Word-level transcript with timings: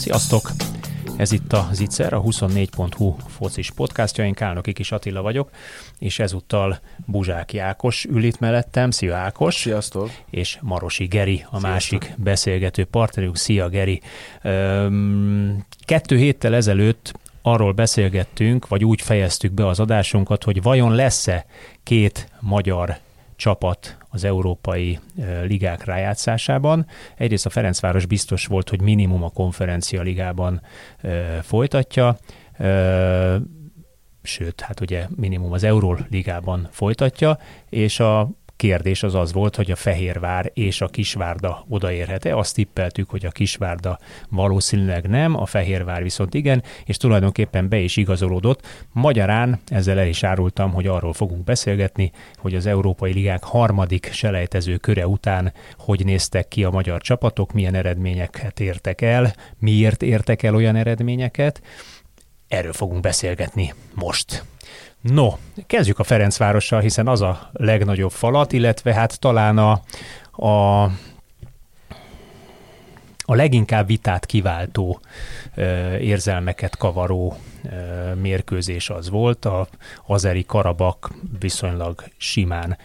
Sziasztok! 0.00 0.50
Ez 1.16 1.32
itt 1.32 1.52
a 1.52 1.68
Zicser, 1.72 2.12
a 2.12 2.22
24.hu 2.22 3.16
focis 3.28 3.70
podcastja, 3.70 4.24
én 4.24 4.34
Kálnoki 4.34 4.72
Kis 4.72 4.92
Attila 4.92 5.22
vagyok, 5.22 5.50
és 5.98 6.18
ezúttal 6.18 6.78
Buzsák 7.06 7.52
Jákos 7.52 8.04
ül 8.04 8.24
itt 8.24 8.38
mellettem. 8.38 8.90
Szia 8.90 9.16
Ákos! 9.16 9.54
Sziasztok! 9.54 10.10
És 10.30 10.58
Marosi 10.60 11.04
Geri, 11.04 11.34
a 11.34 11.36
Sziasztok. 11.36 11.60
másik 11.60 12.14
beszélgető 12.16 12.84
partnerünk. 12.84 13.36
Szia 13.36 13.68
Geri! 13.68 14.00
Kettő 15.84 16.16
héttel 16.16 16.54
ezelőtt 16.54 17.12
arról 17.42 17.72
beszélgettünk, 17.72 18.68
vagy 18.68 18.84
úgy 18.84 19.00
fejeztük 19.00 19.52
be 19.52 19.66
az 19.66 19.80
adásunkat, 19.80 20.44
hogy 20.44 20.62
vajon 20.62 20.94
lesz-e 20.94 21.46
két 21.82 22.28
magyar 22.40 22.96
csapat 23.36 23.96
az 24.10 24.24
európai 24.24 24.98
ligák 25.44 25.84
rájátszásában. 25.84 26.86
Egyrészt 27.16 27.46
a 27.46 27.50
Ferencváros 27.50 28.06
biztos 28.06 28.46
volt, 28.46 28.68
hogy 28.68 28.80
minimum 28.80 29.22
a 29.22 29.30
konferencia 29.30 30.02
ligában 30.02 30.62
folytatja, 31.42 32.18
sőt, 34.22 34.60
hát 34.60 34.80
ugye 34.80 35.06
minimum 35.16 35.52
az 35.52 35.64
Euróligában 35.64 36.68
folytatja, 36.70 37.38
és 37.68 38.00
a 38.00 38.30
kérdés 38.60 39.02
az 39.02 39.14
az 39.14 39.32
volt, 39.32 39.56
hogy 39.56 39.70
a 39.70 39.76
Fehérvár 39.76 40.50
és 40.54 40.80
a 40.80 40.88
Kisvárda 40.88 41.64
odaérhet-e. 41.68 42.36
Azt 42.36 42.54
tippeltük, 42.54 43.10
hogy 43.10 43.26
a 43.26 43.30
Kisvárda 43.30 43.98
valószínűleg 44.28 45.08
nem, 45.08 45.36
a 45.36 45.46
Fehérvár 45.46 46.02
viszont 46.02 46.34
igen, 46.34 46.62
és 46.84 46.96
tulajdonképpen 46.96 47.68
be 47.68 47.78
is 47.78 47.96
igazolódott. 47.96 48.66
Magyarán 48.92 49.60
ezzel 49.66 49.98
el 49.98 50.06
is 50.06 50.22
árultam, 50.22 50.72
hogy 50.72 50.86
arról 50.86 51.12
fogunk 51.12 51.44
beszélgetni, 51.44 52.12
hogy 52.38 52.54
az 52.54 52.66
Európai 52.66 53.12
Ligák 53.12 53.44
harmadik 53.44 54.08
selejtező 54.12 54.76
köre 54.76 55.06
után 55.06 55.52
hogy 55.78 56.04
néztek 56.04 56.48
ki 56.48 56.64
a 56.64 56.70
magyar 56.70 57.00
csapatok, 57.00 57.52
milyen 57.52 57.74
eredményeket 57.74 58.60
értek 58.60 59.00
el, 59.00 59.34
miért 59.58 60.02
értek 60.02 60.42
el 60.42 60.54
olyan 60.54 60.76
eredményeket. 60.76 61.62
Erről 62.48 62.72
fogunk 62.72 63.00
beszélgetni 63.00 63.74
most. 63.94 64.44
No, 65.00 65.28
kezdjük 65.66 65.98
a 65.98 66.04
Ferencvárossal, 66.04 66.80
hiszen 66.80 67.08
az 67.08 67.20
a 67.20 67.50
legnagyobb 67.52 68.10
falat, 68.10 68.52
illetve 68.52 68.94
hát 68.94 69.20
talán 69.20 69.58
a, 69.58 69.80
a 70.46 70.82
a 73.30 73.34
leginkább 73.34 73.86
vitát 73.86 74.26
kiváltó 74.26 75.00
ö, 75.54 75.96
érzelmeket 75.96 76.76
kavaró 76.76 77.36
ö, 77.64 78.14
mérkőzés 78.14 78.90
az 78.90 79.10
volt. 79.10 79.44
A 79.44 79.68
Azeri 80.06 80.44
Karabak 80.44 81.12
viszonylag 81.38 82.04
simán 82.16 82.78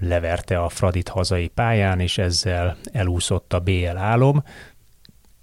leverte 0.00 0.58
a 0.58 0.68
Fradit 0.68 1.08
hazai 1.08 1.48
pályán, 1.48 2.00
és 2.00 2.18
ezzel 2.18 2.76
elúszott 2.92 3.52
a 3.52 3.60
BL 3.60 3.96
álom. 3.96 4.44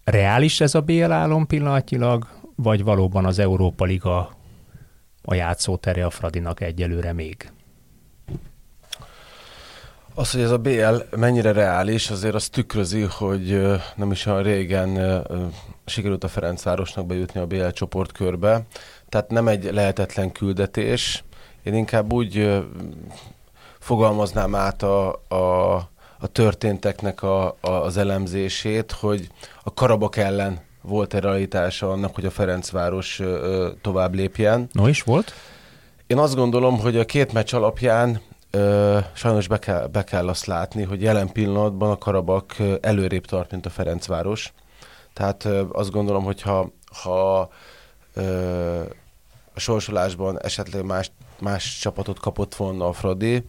Reális 0.03 0.61
ez 0.61 0.75
a 0.75 0.81
BL 0.81 1.11
álom 1.11 1.47
pillanatnyilag, 1.47 2.28
vagy 2.56 2.84
valóban 2.84 3.25
az 3.25 3.39
Európa 3.39 3.86
Liga 3.86 4.36
a 5.25 5.33
játszótere 5.33 6.05
a 6.05 6.09
Fradinak 6.09 6.61
egyelőre 6.61 7.13
még? 7.13 7.51
Az, 10.16 10.31
hogy 10.31 10.41
ez 10.41 10.51
a 10.51 10.57
BL 10.57 10.95
mennyire 11.16 11.51
reális, 11.51 12.09
azért 12.09 12.35
az 12.35 12.50
tükrözi, 12.50 13.01
hogy 13.01 13.62
nem 13.95 14.12
is 14.12 14.25
olyan 14.25 14.44
régen 14.44 15.22
sikerült 15.85 16.23
a 16.23 16.28
Ferencvárosnak 16.28 17.06
bejutni 17.06 17.39
a 17.39 17.45
BL 17.45 17.67
csoportkörbe. 17.67 18.62
Tehát 19.09 19.29
nem 19.29 19.47
egy 19.47 19.73
lehetetlen 19.73 20.31
küldetés. 20.31 21.23
Én 21.63 21.73
inkább 21.73 22.13
úgy 22.13 22.63
fogalmaznám 23.79 24.56
át 24.56 24.83
a, 24.83 25.22
a, 25.28 25.73
a 26.19 26.28
történteknek 26.31 27.22
a, 27.23 27.45
a, 27.62 27.69
az 27.69 27.97
elemzését, 27.97 28.91
hogy 28.91 29.29
a 29.63 29.73
Karabak 29.73 30.17
ellen 30.17 30.59
volt-e 30.83 31.19
realitása 31.19 31.91
annak, 31.91 32.16
hogy 32.16 32.25
a 32.25 32.31
Ferencváros 32.31 33.19
ö, 33.19 33.69
tovább 33.81 34.13
lépjen. 34.13 34.67
No 34.71 34.88
is 34.88 35.03
volt? 35.03 35.33
Én 36.07 36.17
azt 36.17 36.35
gondolom, 36.35 36.79
hogy 36.79 36.97
a 36.97 37.05
két 37.05 37.33
meccs 37.33 37.53
alapján 37.53 38.21
ö, 38.51 38.99
sajnos 39.13 39.47
be 39.47 39.59
kell, 39.59 39.88
be 39.88 40.03
kell 40.03 40.27
azt 40.27 40.45
látni, 40.45 40.83
hogy 40.83 41.01
jelen 41.01 41.31
pillanatban 41.31 41.91
a 41.91 41.97
Karabak 41.97 42.55
előrébb 42.81 43.25
tart, 43.25 43.51
mint 43.51 43.66
a 43.66 43.69
Ferencváros. 43.69 44.53
Tehát 45.13 45.45
ö, 45.45 45.63
azt 45.71 45.91
gondolom, 45.91 46.23
hogy 46.23 46.41
ha, 46.41 46.71
ha 47.01 47.50
ö, 48.13 48.81
a 49.53 49.59
sorsolásban 49.59 50.41
esetleg 50.41 50.85
más, 50.85 51.11
más 51.39 51.77
csapatot 51.79 52.19
kapott 52.19 52.55
volna 52.55 52.88
a 52.88 52.94
Fradi, 52.94 53.44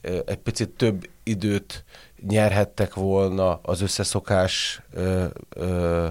egy 0.00 0.36
picit 0.36 0.68
több 0.68 1.08
időt 1.22 1.84
nyerhettek 2.28 2.94
volna 2.94 3.60
az 3.62 3.80
összeszokás 3.80 4.82
ö, 4.92 5.24
ö, 5.48 6.06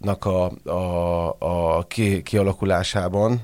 nak 0.00 0.24
a, 0.24 0.50
a, 0.64 1.36
a 1.38 1.82
ki, 1.88 2.22
kialakulásában, 2.22 3.40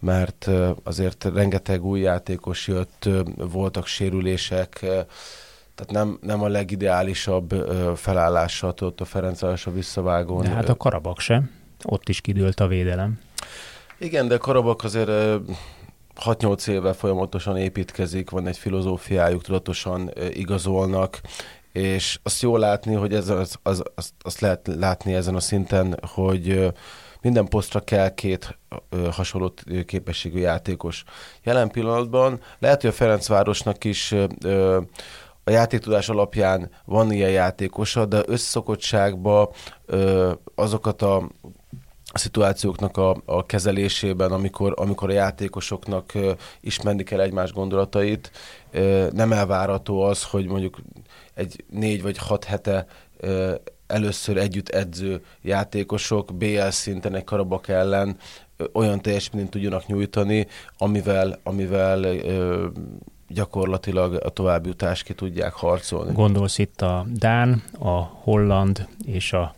mert 0.00 0.50
azért 0.82 1.24
rengeteg 1.24 1.84
új 1.84 2.00
játékos 2.00 2.68
jött, 2.68 3.08
voltak 3.36 3.86
sérülések, 3.86 4.78
tehát 5.74 5.90
nem, 5.90 6.18
nem 6.20 6.42
a 6.42 6.48
legideálisabb 6.48 7.50
felállással 7.96 8.74
tudott 8.74 9.00
a 9.00 9.04
Ferencváros 9.04 9.66
a 9.66 9.72
visszavágón. 9.72 10.42
De 10.42 10.48
hát 10.48 10.68
a 10.68 10.76
Karabak 10.76 11.20
sem, 11.20 11.50
ott 11.84 12.08
is 12.08 12.20
kidőlt 12.20 12.60
a 12.60 12.66
védelem. 12.66 13.20
Igen, 13.98 14.28
de 14.28 14.36
Karabak 14.36 14.84
azért 14.84 15.10
6-8 16.24 16.68
éve 16.68 16.92
folyamatosan 16.92 17.56
építkezik, 17.56 18.30
van 18.30 18.46
egy 18.46 18.56
filozófiájuk, 18.56 19.42
tudatosan 19.42 20.10
igazolnak, 20.30 21.20
és 21.72 22.18
azt 22.22 22.42
jól 22.42 22.58
látni, 22.58 22.94
hogy 22.94 23.14
ez 23.14 23.28
az, 23.28 23.58
az, 23.62 23.82
az, 23.94 24.12
azt 24.22 24.40
lehet 24.40 24.70
látni 24.76 25.14
ezen 25.14 25.34
a 25.34 25.40
szinten, 25.40 25.98
hogy 26.02 26.72
minden 27.20 27.48
posztra 27.48 27.80
kell 27.80 28.14
két 28.14 28.58
hasonló 29.10 29.54
képességű 29.86 30.38
játékos. 30.38 31.04
Jelen 31.42 31.70
pillanatban 31.70 32.40
lehet, 32.58 32.80
hogy 32.80 32.90
a 32.90 32.92
Ferencvárosnak 32.92 33.84
is 33.84 34.14
a 35.44 35.50
játéktudás 35.50 36.08
alapján 36.08 36.70
van 36.84 37.12
ilyen 37.12 37.30
játékosa, 37.30 38.06
de 38.06 38.22
összszokottságban 38.26 39.48
azokat 40.54 41.02
a 41.02 41.28
a 42.12 42.18
szituációknak 42.18 42.96
a, 42.96 43.16
a 43.24 43.46
kezelésében, 43.46 44.32
amikor, 44.32 44.74
amikor 44.76 45.10
a 45.10 45.12
játékosoknak 45.12 46.12
ismerni 46.60 47.02
kell 47.02 47.20
egymás 47.20 47.52
gondolatait, 47.52 48.30
nem 49.12 49.32
elvárható 49.32 50.02
az, 50.02 50.24
hogy 50.24 50.46
mondjuk 50.46 50.78
egy 51.34 51.64
négy 51.70 52.02
vagy 52.02 52.18
hat 52.18 52.44
hete 52.44 52.86
először 53.86 54.36
együtt 54.36 54.68
edző 54.68 55.24
játékosok 55.42 56.34
BL 56.34 56.68
szinten 56.68 57.14
egy 57.14 57.24
Karabak 57.24 57.68
ellen 57.68 58.16
olyan 58.72 59.00
teljesítményt 59.00 59.50
tudjanak 59.50 59.86
nyújtani, 59.86 60.46
amivel, 60.78 61.38
amivel 61.42 62.06
gyakorlatilag 63.28 64.20
a 64.24 64.28
további 64.28 64.68
utást 64.68 65.04
ki 65.04 65.14
tudják 65.14 65.52
harcolni. 65.52 66.12
Gondolsz 66.12 66.58
itt 66.58 66.80
a 66.80 67.06
Dán, 67.12 67.62
a 67.78 68.00
Holland 68.00 68.86
és 69.04 69.32
a 69.32 69.54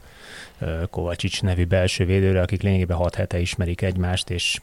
Kovacsics 0.90 1.42
nevű 1.42 1.64
belső 1.64 2.04
védőre, 2.04 2.40
akik 2.40 2.62
lényegében 2.62 2.96
hat 2.96 3.14
hete 3.14 3.38
ismerik 3.38 3.82
egymást, 3.82 4.30
és 4.30 4.60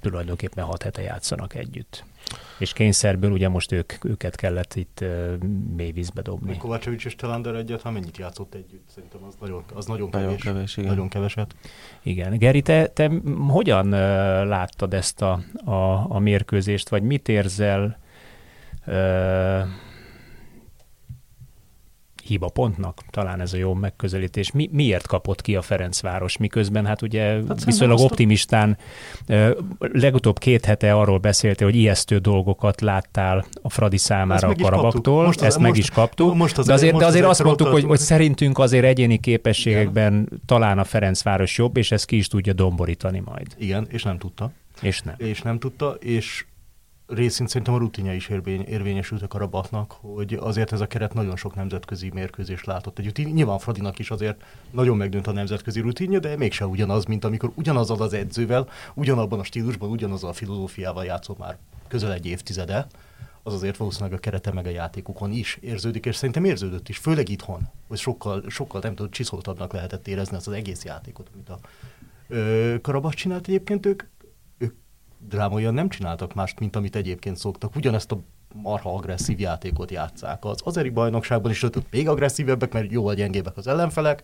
tulajdonképpen 0.00 0.64
hat 0.64 0.82
hete 0.82 1.02
játszanak 1.02 1.54
együtt 1.54 2.04
és 2.58 2.72
kényszerből 2.72 3.30
ugye 3.30 3.48
most 3.48 3.72
ők, 3.72 3.92
őket 4.04 4.36
kellett 4.36 4.74
itt 4.74 4.98
uh, 5.02 5.34
mély 5.76 5.90
vízbe 5.90 6.22
dobni. 6.22 6.56
Kovácsovics 6.56 7.04
és 7.04 7.16
Telander 7.16 7.54
egyet, 7.54 7.82
ha 7.82 7.90
mennyit 7.90 8.16
játszott 8.16 8.54
együtt? 8.54 8.88
Szerintem 8.94 9.22
az 9.28 9.34
nagyon, 9.40 9.64
az 9.74 9.86
nagyon 9.86 10.10
kevés. 10.10 10.26
Nagyon 10.26 10.54
kevés, 10.54 10.76
igen. 10.76 10.90
Nagyon 10.90 11.08
keveset. 11.08 11.54
Igen. 12.02 12.38
Geri, 12.38 12.62
te, 12.62 12.86
te 12.86 13.10
hogyan 13.48 13.86
uh, 13.86 13.92
láttad 14.46 14.94
ezt 14.94 15.22
a, 15.22 15.40
a, 15.64 16.10
a 16.10 16.18
mérkőzést, 16.18 16.88
vagy 16.88 17.02
mit 17.02 17.28
érzel 17.28 17.98
uh, 18.86 18.94
hiba 22.26 22.48
pontnak, 22.48 23.02
talán 23.10 23.40
ez 23.40 23.52
a 23.52 23.56
jó 23.56 23.74
megközelítés. 23.74 24.52
Mi, 24.52 24.68
miért 24.72 25.06
kapott 25.06 25.40
ki 25.40 25.56
a 25.56 25.62
Ferencváros, 25.62 26.36
miközben 26.36 26.86
hát 26.86 27.02
ugye 27.02 27.40
hát 27.48 27.64
viszonylag 27.64 27.98
optimistán, 27.98 28.78
legutóbb 29.78 30.38
két 30.38 30.64
hete 30.64 30.92
arról 30.94 31.18
beszélte, 31.18 31.64
hogy 31.64 31.74
ijesztő 31.74 32.18
dolgokat 32.18 32.80
láttál 32.80 33.44
a 33.62 33.70
Fradi 33.70 33.98
számára 33.98 34.48
a 34.48 34.54
Karabaktól, 34.54 35.24
most 35.24 35.40
az, 35.40 35.46
ezt 35.46 35.58
most, 35.58 35.70
meg 35.70 35.78
is 35.78 35.90
kaptuk, 35.90 36.34
most 36.34 36.58
az, 36.58 36.66
de 36.66 36.72
azért, 36.72 36.92
most 36.92 37.04
de 37.04 37.10
azért 37.10 37.24
azt 37.26 37.42
mondtuk, 37.42 37.68
hogy, 37.68 37.84
hogy 37.84 37.98
szerintünk 37.98 38.58
azért 38.58 38.84
egyéni 38.84 39.18
képességekben 39.18 40.12
Igen. 40.12 40.42
talán 40.46 40.78
a 40.78 40.84
Ferencváros 40.84 41.58
jobb, 41.58 41.76
és 41.76 41.90
ezt 41.90 42.04
ki 42.04 42.16
is 42.16 42.26
tudja 42.26 42.52
domborítani 42.52 43.22
majd. 43.24 43.46
Igen, 43.58 43.86
és 43.90 44.02
nem 44.02 44.18
tudta. 44.18 44.52
És 44.80 45.00
nem. 45.00 45.14
És 45.18 45.42
nem 45.42 45.58
tudta, 45.58 45.96
és 46.00 46.44
részint 47.06 47.48
szerintem 47.48 47.74
a 47.74 47.78
rutinja 47.78 48.14
is 48.14 48.28
érvény, 48.28 48.64
érvényesült 48.64 49.22
a 49.22 49.26
Karabaknak, 49.26 49.96
hogy 50.00 50.34
azért 50.34 50.72
ez 50.72 50.80
a 50.80 50.86
keret 50.86 51.14
nagyon 51.14 51.36
sok 51.36 51.54
nemzetközi 51.54 52.10
mérkőzést 52.14 52.66
látott 52.66 52.98
együtt. 52.98 53.32
Nyilván 53.32 53.58
Fradinak 53.58 53.98
is 53.98 54.10
azért 54.10 54.42
nagyon 54.70 54.96
megdönt 54.96 55.26
a 55.26 55.32
nemzetközi 55.32 55.80
rutinja, 55.80 56.18
de 56.18 56.36
mégsem 56.36 56.70
ugyanaz, 56.70 57.04
mint 57.04 57.24
amikor 57.24 57.50
ugyanazzal 57.54 58.02
az 58.02 58.12
edzővel, 58.12 58.68
ugyanabban 58.94 59.38
a 59.38 59.44
stílusban, 59.44 59.90
ugyanazzal 59.90 60.30
a 60.30 60.32
filozófiával 60.32 61.04
játszol 61.04 61.36
már 61.38 61.58
közel 61.88 62.12
egy 62.12 62.26
évtizede, 62.26 62.86
az 63.42 63.54
azért 63.54 63.76
valószínűleg 63.76 64.18
a 64.18 64.20
kerete 64.20 64.52
meg 64.52 64.66
a 64.66 64.70
játékukon 64.70 65.32
is 65.32 65.58
érződik, 65.60 66.06
és 66.06 66.16
szerintem 66.16 66.44
érződött 66.44 66.88
is, 66.88 66.98
főleg 66.98 67.28
itthon, 67.28 67.68
hogy 67.88 67.98
sokkal, 67.98 68.44
sokkal 68.48 68.80
nem 68.80 68.94
tudom, 68.94 69.10
csiszoltabbnak 69.10 69.72
lehetett 69.72 70.08
érezni 70.08 70.36
az, 70.36 70.48
az 70.48 70.54
egész 70.54 70.84
játékot, 70.84 71.30
amit 71.34 71.48
a 71.48 71.58
Karabas 72.80 73.14
csinált 73.14 73.48
egyébként 73.48 73.86
ők 73.86 74.02
drámaian 75.28 75.74
nem 75.74 75.88
csináltak 75.88 76.34
mást, 76.34 76.60
mint 76.60 76.76
amit 76.76 76.96
egyébként 76.96 77.36
szoktak. 77.36 77.76
Ugyanezt 77.76 78.12
a 78.12 78.20
marha 78.62 78.94
agresszív 78.94 79.40
játékot 79.40 79.90
játszák. 79.90 80.44
Az 80.44 80.60
azeri 80.64 80.88
bajnokságban 80.88 81.50
is 81.50 81.62
ott 81.62 81.90
még 81.90 82.08
agresszívebbek, 82.08 82.72
mert 82.72 82.92
jóval 82.92 83.14
gyengébbek 83.14 83.56
az 83.56 83.66
ellenfelek. 83.66 84.22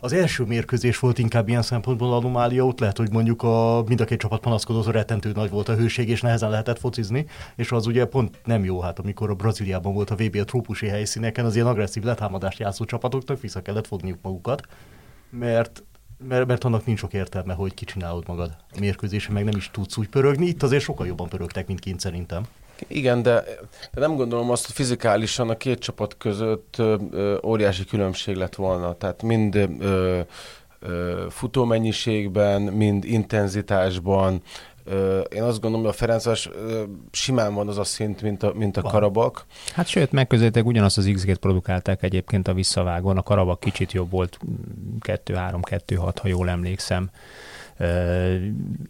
Az 0.00 0.12
első 0.12 0.44
mérkőzés 0.44 0.98
volt 0.98 1.18
inkább 1.18 1.48
ilyen 1.48 1.62
szempontból 1.62 2.14
anomália, 2.14 2.66
ott 2.66 2.80
lehet, 2.80 2.96
hogy 2.96 3.12
mondjuk 3.12 3.42
a, 3.42 3.82
mind 3.86 4.00
a 4.00 4.04
két 4.04 4.18
csapat 4.18 4.40
panaszkodott, 4.40 4.86
rettentő 4.86 5.32
nagy 5.34 5.50
volt 5.50 5.68
a 5.68 5.74
hőség, 5.74 6.08
és 6.08 6.20
nehezen 6.20 6.50
lehetett 6.50 6.78
focizni, 6.78 7.26
és 7.56 7.72
az 7.72 7.86
ugye 7.86 8.04
pont 8.04 8.40
nem 8.44 8.64
jó, 8.64 8.80
hát 8.80 8.98
amikor 8.98 9.30
a 9.30 9.34
Brazíliában 9.34 9.94
volt 9.94 10.10
a 10.10 10.14
VB 10.14 10.36
a 10.36 10.44
trópusi 10.44 10.88
helyszíneken, 10.88 11.44
az 11.44 11.54
ilyen 11.54 11.66
agresszív 11.66 12.02
letámadást 12.02 12.58
játszó 12.58 12.84
csapatoknak 12.84 13.40
vissza 13.40 13.62
kellett 13.62 13.86
fogniuk 13.86 14.18
magukat, 14.22 14.66
mert 15.30 15.82
mert, 16.18 16.46
mert 16.46 16.64
annak 16.64 16.86
nincs 16.86 16.98
sok 16.98 17.12
értelme, 17.12 17.54
hogy 17.54 17.74
kicsinálod 17.74 18.24
magad 18.26 18.56
a 18.72 18.78
mérkőzésen, 18.80 19.32
meg 19.32 19.44
nem 19.44 19.56
is 19.56 19.70
tudsz 19.70 19.96
úgy 19.96 20.08
pörögni. 20.08 20.46
Itt 20.46 20.62
azért 20.62 20.82
sokkal 20.82 21.06
jobban 21.06 21.28
pörögtek, 21.28 21.66
mint 21.66 21.80
kint 21.80 22.00
szerintem. 22.00 22.42
Igen, 22.86 23.22
de, 23.22 23.44
de 23.92 24.00
nem 24.00 24.16
gondolom 24.16 24.50
azt, 24.50 24.66
hogy 24.66 24.74
fizikálisan 24.74 25.50
a 25.50 25.56
két 25.56 25.78
csapat 25.78 26.16
között 26.16 26.74
ö, 26.78 26.96
ö, 27.10 27.38
óriási 27.44 27.84
különbség 27.84 28.36
lett 28.36 28.54
volna. 28.54 28.94
Tehát 28.94 29.22
mind 29.22 29.54
ö, 29.54 30.20
ö, 30.80 31.26
futómennyiségben, 31.30 32.62
mind 32.62 33.04
intenzitásban, 33.04 34.42
én 35.30 35.42
azt 35.42 35.60
gondolom, 35.60 35.80
hogy 35.80 35.94
a 35.94 35.98
Ferencváros 35.98 36.50
simán 37.10 37.54
van 37.54 37.68
az 37.68 37.78
a 37.78 37.84
szint, 37.84 38.22
mint 38.22 38.42
a, 38.42 38.52
mint 38.54 38.76
a 38.76 38.82
Karabak. 38.82 39.46
Hát 39.72 39.86
sőt, 39.86 40.12
megközelítek 40.12 40.66
ugyanazt 40.66 40.98
az 40.98 41.10
x 41.14 41.24
produkálták 41.40 42.02
egyébként 42.02 42.48
a 42.48 42.54
visszavágón. 42.54 43.16
A 43.16 43.22
Karabak 43.22 43.60
kicsit 43.60 43.92
jobb 43.92 44.10
volt, 44.10 44.38
2-3-2-6, 45.00 46.14
ha 46.20 46.28
jól 46.28 46.48
emlékszem. 46.48 47.10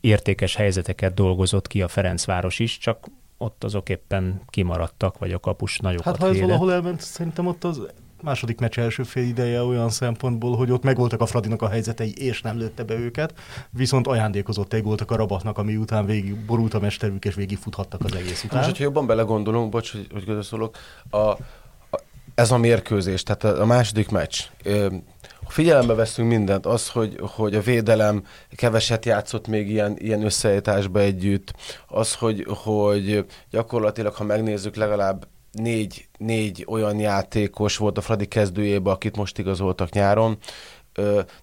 Értékes 0.01 0.55
helyzeteket 0.55 1.15
dolgozott 1.15 1.67
ki 1.67 1.83
a 1.83 1.89
Ferencváros 1.89 2.59
is, 2.59 2.79
csak 2.79 3.07
ott 3.39 3.65
azok 3.65 3.89
éppen 3.89 4.41
kimaradtak, 4.47 5.19
vagy 5.19 5.33
a 5.33 5.39
kapus 5.39 5.79
nagyokat 5.79 6.05
Hát 6.05 6.17
ha 6.17 6.27
ez 6.27 6.33
védett. 6.33 6.47
valahol 6.47 6.73
elment, 6.73 7.01
szerintem 7.01 7.47
ott 7.47 7.65
az 7.65 7.81
második 8.23 8.61
meccs 8.61 8.79
első 8.79 9.03
fél 9.03 9.23
ideje 9.23 9.63
olyan 9.63 9.91
szempontból, 9.91 10.57
hogy 10.57 10.71
ott 10.71 10.83
megvoltak 10.83 11.21
a 11.21 11.27
Fradinak 11.27 11.63
a 11.63 11.69
helyzetei, 11.69 12.13
és 12.17 12.43
nem 12.43 12.59
lőtte 12.59 12.83
be 12.83 12.95
őket, 12.95 13.35
viszont 13.71 14.07
ajándékozott 14.07 14.73
egy 14.73 14.83
gólt 14.83 15.01
a 15.01 15.17
Rabatnak, 15.17 15.59
ami 15.59 15.77
után 15.77 16.07
végig 16.07 16.37
borult 16.37 16.75
a 16.75 16.81
mesterük, 16.81 17.25
és 17.25 17.35
végig 17.35 17.59
futhattak 17.59 18.05
az 18.05 18.15
egész 18.15 18.45
után. 18.45 18.57
Most, 18.57 18.69
hogyha 18.69 18.85
jobban 18.85 19.07
belegondolunk, 19.07 19.71
bocs, 19.71 19.93
hogy, 19.93 20.07
hogy 20.13 20.25
közösszólok, 20.25 20.77
a, 21.11 21.19
a, 21.19 21.39
ez 22.35 22.51
a 22.51 22.59
mérkőzés, 22.59 23.23
tehát 23.23 23.45
a, 23.45 23.61
a 23.61 23.67
második 23.67 24.11
meccs, 24.11 24.41
ha 25.45 25.55
figyelembe 25.55 25.95
veszünk 25.95 26.29
mindent, 26.29 26.67
az, 26.67 26.89
hogy, 26.89 27.19
hogy 27.21 27.55
a 27.55 27.61
védelem 27.61 28.25
keveset 28.57 29.05
játszott 29.05 29.47
még 29.47 29.71
ilyen, 29.71 29.97
ilyen 29.99 30.25
összeállításba 30.25 31.01
együtt, 31.01 31.53
az, 31.87 32.15
hogy, 32.15 32.47
hogy 32.49 33.27
gyakorlatilag, 33.51 34.15
ha 34.15 34.25
megnézzük, 34.25 34.77
legalább 34.77 35.27
négy, 35.59 36.09
négy 36.19 36.65
olyan 36.69 36.99
játékos 36.99 37.77
volt 37.77 37.99
a 37.99 38.01
Fradi 38.01 38.27
kezdőjében, 38.27 38.93
akit 38.93 39.17
most 39.17 39.39
igazoltak 39.39 39.91
nyáron, 39.91 40.39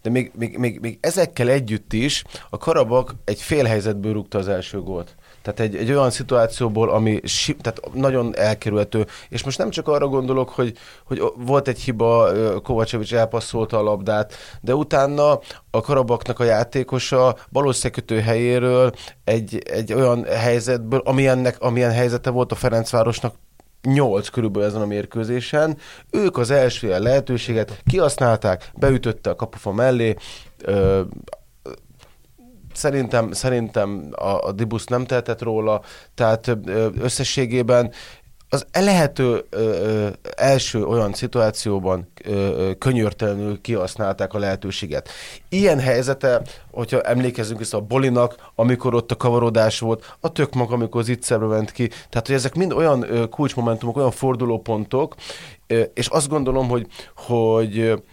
de 0.01 0.09
még, 0.09 0.31
még, 0.35 0.57
még, 0.57 0.79
még 0.79 0.97
ezekkel 1.01 1.49
együtt 1.49 1.93
is 1.93 2.23
a 2.49 2.57
Karabak 2.57 3.15
egy 3.23 3.41
félhelyzetből 3.41 4.13
rúgta 4.13 4.37
az 4.37 4.47
első 4.47 4.81
gólt. 4.81 5.15
Tehát 5.41 5.59
egy, 5.59 5.75
egy 5.75 5.91
olyan 5.91 6.11
szituációból, 6.11 6.89
ami 6.89 7.19
si, 7.23 7.55
tehát 7.55 7.93
nagyon 7.93 8.37
elkerülhető, 8.37 9.05
és 9.29 9.43
most 9.43 9.57
nem 9.57 9.69
csak 9.69 9.87
arra 9.87 10.07
gondolok, 10.07 10.49
hogy, 10.49 10.77
hogy 11.05 11.21
volt 11.37 11.67
egy 11.67 11.79
hiba, 11.79 12.31
Kovacevic 12.61 13.11
elpasszolta 13.11 13.77
a 13.77 13.83
labdát, 13.83 14.33
de 14.61 14.75
utána 14.75 15.39
a 15.71 15.81
Karabaknak 15.81 16.39
a 16.39 16.43
játékosa 16.43 17.35
balországkötő 17.51 18.19
helyéről 18.19 18.91
egy, 19.23 19.57
egy 19.57 19.93
olyan 19.93 20.25
helyzetből, 20.25 21.01
amilyennek, 21.05 21.61
amilyen 21.61 21.91
helyzete 21.91 22.29
volt 22.29 22.51
a 22.51 22.55
Ferencvárosnak 22.55 23.35
8 23.85 24.29
körülbelül 24.29 24.67
ezen 24.67 24.81
a 24.81 24.85
mérkőzésen. 24.85 25.77
Ők 26.11 26.37
az 26.37 26.51
első 26.51 26.87
ilyen 26.87 27.01
lehetőséget 27.01 27.81
kihasználták, 27.85 28.71
beütötte 28.75 29.29
a 29.29 29.35
kapufa 29.35 29.71
mellé, 29.71 30.15
ö, 30.61 31.01
szerintem, 32.73 33.31
szerintem 33.31 34.07
a, 34.11 34.47
a 34.47 34.51
Dibusz 34.51 34.85
nem 34.85 35.05
tehetett 35.05 35.41
róla, 35.41 35.81
tehát 36.15 36.57
összességében 37.01 37.91
az 38.55 38.65
lehető 38.85 39.45
ö, 39.49 40.07
első 40.37 40.83
olyan 40.83 41.13
szituációban 41.13 42.11
ö, 42.23 42.71
könyörtelenül 42.77 43.61
kihasználták 43.61 44.33
a 44.33 44.39
lehetőséget. 44.39 45.09
Ilyen 45.49 45.79
helyzete, 45.79 46.41
hogyha 46.71 47.01
emlékezünk 47.01 47.59
vissza 47.59 47.77
a 47.77 47.81
Bolinak, 47.81 48.35
amikor 48.55 48.93
ott 48.93 49.11
a 49.11 49.17
kavarodás 49.17 49.79
volt, 49.79 50.15
a 50.19 50.31
tök 50.31 50.53
maga, 50.53 50.73
amikor 50.73 51.01
az 51.01 51.09
Itszerbe 51.09 51.45
ment 51.45 51.71
ki, 51.71 51.87
tehát 51.87 52.27
hogy 52.27 52.35
ezek 52.35 52.55
mind 52.55 52.71
olyan 52.73 53.11
ö, 53.11 53.27
kulcsmomentumok, 53.27 53.97
olyan 53.97 54.11
fordulópontok, 54.11 55.15
ö, 55.67 55.81
és 55.93 56.07
azt 56.07 56.29
gondolom, 56.29 56.67
hogy, 56.67 56.87
hogy 57.15 58.03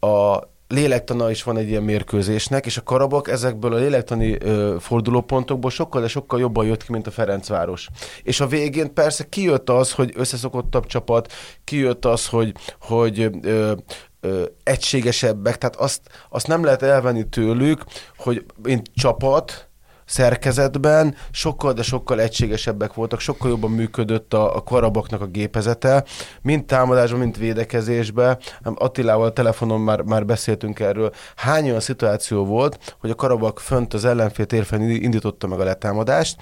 a 0.00 0.40
lélektana 0.68 1.30
is 1.30 1.42
van 1.42 1.56
egy 1.56 1.68
ilyen 1.68 1.82
mérkőzésnek, 1.82 2.66
és 2.66 2.76
a 2.76 2.82
Karabak 2.82 3.28
ezekből 3.28 3.72
a 3.72 3.76
lélektani 3.76 4.36
ö, 4.40 4.76
fordulópontokból 4.80 5.70
sokkal, 5.70 6.00
de 6.00 6.08
sokkal 6.08 6.40
jobban 6.40 6.66
jött 6.66 6.84
ki, 6.84 6.92
mint 6.92 7.06
a 7.06 7.10
Ferencváros. 7.10 7.88
És 8.22 8.40
a 8.40 8.46
végén 8.46 8.94
persze 8.94 9.24
kijött 9.28 9.70
az, 9.70 9.92
hogy 9.92 10.12
összeszokottabb 10.16 10.86
csapat, 10.86 11.32
kijött 11.64 12.04
az, 12.04 12.26
hogy, 12.26 12.54
hogy 12.80 13.30
ö, 13.42 13.72
ö, 14.20 14.44
egységesebbek, 14.62 15.58
tehát 15.58 15.76
azt, 15.76 16.00
azt 16.28 16.46
nem 16.46 16.64
lehet 16.64 16.82
elvenni 16.82 17.28
tőlük, 17.28 17.84
hogy 18.16 18.44
mint 18.62 18.90
csapat, 18.94 19.68
szerkezetben 20.04 21.14
sokkal, 21.30 21.72
de 21.72 21.82
sokkal 21.82 22.20
egységesebbek 22.20 22.94
voltak, 22.94 23.20
sokkal 23.20 23.50
jobban 23.50 23.70
működött 23.70 24.34
a, 24.34 24.56
a 24.56 24.62
Karabaknak 24.62 25.20
a 25.20 25.26
gépezete, 25.26 26.04
mind 26.42 26.64
támadásban, 26.64 27.20
mind 27.20 27.38
védekezésben. 27.38 28.38
Attilával 28.62 29.26
a 29.26 29.32
telefonon 29.32 29.80
már, 29.80 30.00
már 30.00 30.26
beszéltünk 30.26 30.80
erről. 30.80 31.12
Hány 31.36 31.68
olyan 31.68 31.80
szituáció 31.80 32.44
volt, 32.44 32.96
hogy 33.00 33.10
a 33.10 33.14
Karabak 33.14 33.60
fönt 33.60 33.94
az 33.94 34.04
ellenfél 34.04 34.46
térfen 34.46 34.80
indította 34.80 35.46
meg 35.46 35.60
a 35.60 35.64
letámadást, 35.64 36.36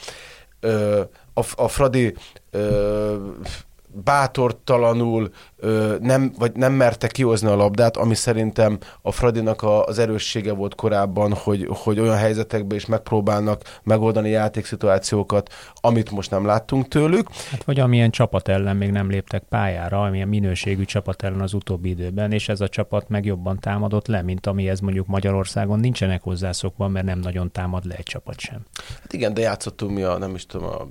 a, 1.35 1.45
a 1.55 1.69
Fradi 1.69 2.15
ö, 2.51 3.17
bátortalanul 4.05 5.31
ö, 5.57 5.97
nem, 6.01 6.33
vagy 6.39 6.53
nem 6.55 6.73
merte 6.73 7.07
kihozni 7.07 7.49
a 7.49 7.55
labdát, 7.55 7.97
ami 7.97 8.15
szerintem 8.15 8.79
a 9.03 9.13
Fradinak 9.13 9.63
a, 9.63 9.85
az 9.85 9.99
erőssége 9.99 10.53
volt 10.53 10.75
korábban, 10.75 11.33
hogy, 11.33 11.69
hogy 11.71 12.01
olyan 12.01 12.17
helyzetekben 12.17 12.77
is 12.77 12.87
megpróbálnak 12.87 13.81
megoldani 13.83 14.31
játékszituációkat, 14.31 15.53
amit 15.75 16.11
most 16.11 16.31
nem 16.31 16.47
láttunk 16.47 16.89
tőlük. 16.89 17.29
Hát 17.51 17.65
vagy 17.65 17.81
amilyen 17.81 18.11
csapat 18.11 18.49
ellen 18.49 18.77
még 18.77 18.91
nem 18.91 19.11
léptek 19.11 19.43
pályára, 19.43 20.03
amilyen 20.03 20.29
minőségű 20.29 20.85
csapat 20.85 21.23
ellen 21.23 21.41
az 21.41 21.55
utóbbi 21.55 21.89
időben, 21.89 22.33
és 22.33 22.49
ez 22.49 22.61
a 22.61 22.69
csapat 22.69 23.09
meg 23.09 23.25
jobban 23.25 23.59
támadott 23.59 24.07
le, 24.07 24.23
mint 24.23 24.47
amihez 24.47 24.81
mondjuk 24.81 25.07
Magyarországon 25.07 25.81
nincsenek 25.81 26.23
hozzászokva, 26.23 26.89
mert 26.89 27.07
nem 27.07 27.19
nagyon 27.19 27.51
támad 27.51 27.85
le 27.85 27.95
egy 27.95 28.05
csapat 28.05 28.39
sem. 28.39 28.61
Hát 29.01 29.13
igen, 29.13 29.35
de 29.35 29.41
játszottunk 29.41 29.95
mi 29.95 30.03
a, 30.03 30.19
nem 30.19 30.35
is 30.35 30.47
tudom, 30.47 30.69
a 30.69 30.89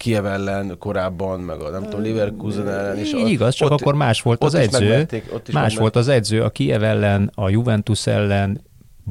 Kiev 0.00 0.26
ellen 0.26 0.76
korábban, 0.78 1.40
meg 1.40 1.60
a 1.60 1.70
nem 1.70 1.82
tudom, 1.82 2.02
Leverkusen 2.02 2.68
ellen. 2.68 2.98
És 2.98 3.12
Így 3.12 3.28
igaz, 3.28 3.54
csak 3.54 3.70
ott, 3.70 3.80
akkor 3.80 3.94
más 3.94 4.22
volt 4.22 4.44
az 4.44 4.54
edző. 4.54 5.06
Más 5.52 5.76
volt 5.76 5.96
az 5.96 6.08
edző, 6.08 6.42
a 6.42 6.50
Kiev 6.50 6.82
ellen, 6.82 7.30
a 7.34 7.48
Juventus 7.48 8.06
ellen, 8.06 8.60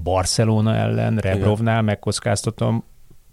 Barcelona 0.03 0.75
ellen, 0.75 1.17
Rebrovnál 1.17 1.81
megkockáztatom, 1.81 2.83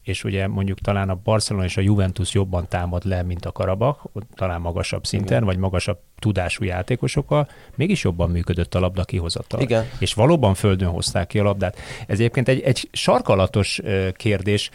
és 0.03 0.25
ugye 0.25 0.47
mondjuk 0.47 0.79
talán 0.79 1.09
a 1.09 1.15
Barcelona 1.25 1.65
és 1.65 1.77
a 1.77 1.81
Juventus 1.81 2.35
jobban 2.35 2.69
támad 2.69 3.05
le, 3.05 3.23
mint 3.23 3.45
a 3.45 3.53
Karabak, 3.53 4.03
talán 4.35 4.61
magasabb 4.61 5.07
szinten, 5.07 5.29
Igen. 5.29 5.45
vagy 5.45 5.57
magasabb 5.57 5.99
tudású 6.19 6.65
játékosokkal, 6.65 7.49
mégis 7.75 8.05
jobban 8.05 8.31
működött 8.31 8.75
a 8.75 8.81
labda 8.81 9.05
kihozatal. 9.05 9.61
Igen. 9.61 9.85
És 9.99 10.15
valóban 10.15 10.55
földön 10.55 10.89
hozták 10.89 11.27
ki 11.27 11.39
a 11.39 11.43
labdát. 11.43 11.77
Ez 12.07 12.19
egyébként 12.19 12.49
egy, 12.49 12.61
egy 12.61 12.89
sarkalatos 12.93 13.81
kérdés. 14.13 14.71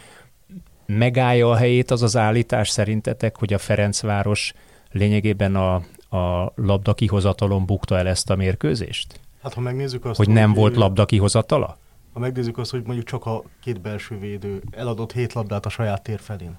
Megállja 0.86 1.50
a 1.50 1.56
helyét 1.56 1.90
az 1.90 2.02
az 2.02 2.16
állítás 2.16 2.68
szerintetek, 2.68 3.36
hogy 3.36 3.52
a 3.52 3.58
Ferencváros 3.58 4.52
lényegében 4.90 5.56
a, 5.56 5.74
a 6.16 6.52
labda 6.54 6.94
kihozatalon 6.94 7.66
bukta 7.66 7.98
el 7.98 8.08
ezt 8.08 8.30
a 8.30 8.36
mérkőzést? 8.36 9.20
Hát 9.42 9.54
ha 9.54 9.60
megnézzük 9.60 10.04
azt, 10.04 10.16
hogy 10.16 10.28
nem 10.28 10.48
hogy 10.48 10.58
volt 10.58 10.76
labda 10.76 11.04
kihozatala? 11.04 11.78
Ha 12.12 12.18
megnézzük 12.18 12.58
azt, 12.58 12.70
hogy 12.70 12.82
mondjuk 12.84 13.06
csak 13.06 13.26
a 13.26 13.42
két 13.62 13.80
belső 13.80 14.18
védő 14.18 14.62
eladott 14.70 15.12
hét 15.12 15.32
labdát 15.32 15.66
a 15.66 15.68
saját 15.68 16.02
tér 16.02 16.20
felén, 16.20 16.58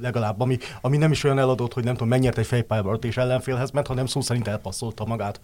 legalább, 0.00 0.40
ami, 0.40 0.58
ami 0.80 0.96
nem 0.96 1.10
is 1.10 1.24
olyan 1.24 1.38
eladott, 1.38 1.72
hogy 1.72 1.84
nem 1.84 1.92
tudom, 1.92 2.08
megnyert 2.08 2.38
egy 2.38 2.46
fejpályabart 2.46 3.04
és 3.04 3.16
ellenfélhez 3.16 3.70
ment, 3.70 3.86
hanem 3.86 4.06
szó 4.06 4.20
szerint 4.20 4.48
elpasszolta 4.48 5.04
magát 5.04 5.40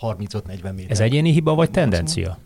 35-40 0.00 0.74
méter. 0.74 0.90
Ez 0.90 1.00
egyéni 1.00 1.32
hiba 1.32 1.54
vagy 1.54 1.70
tendencia? 1.70 2.38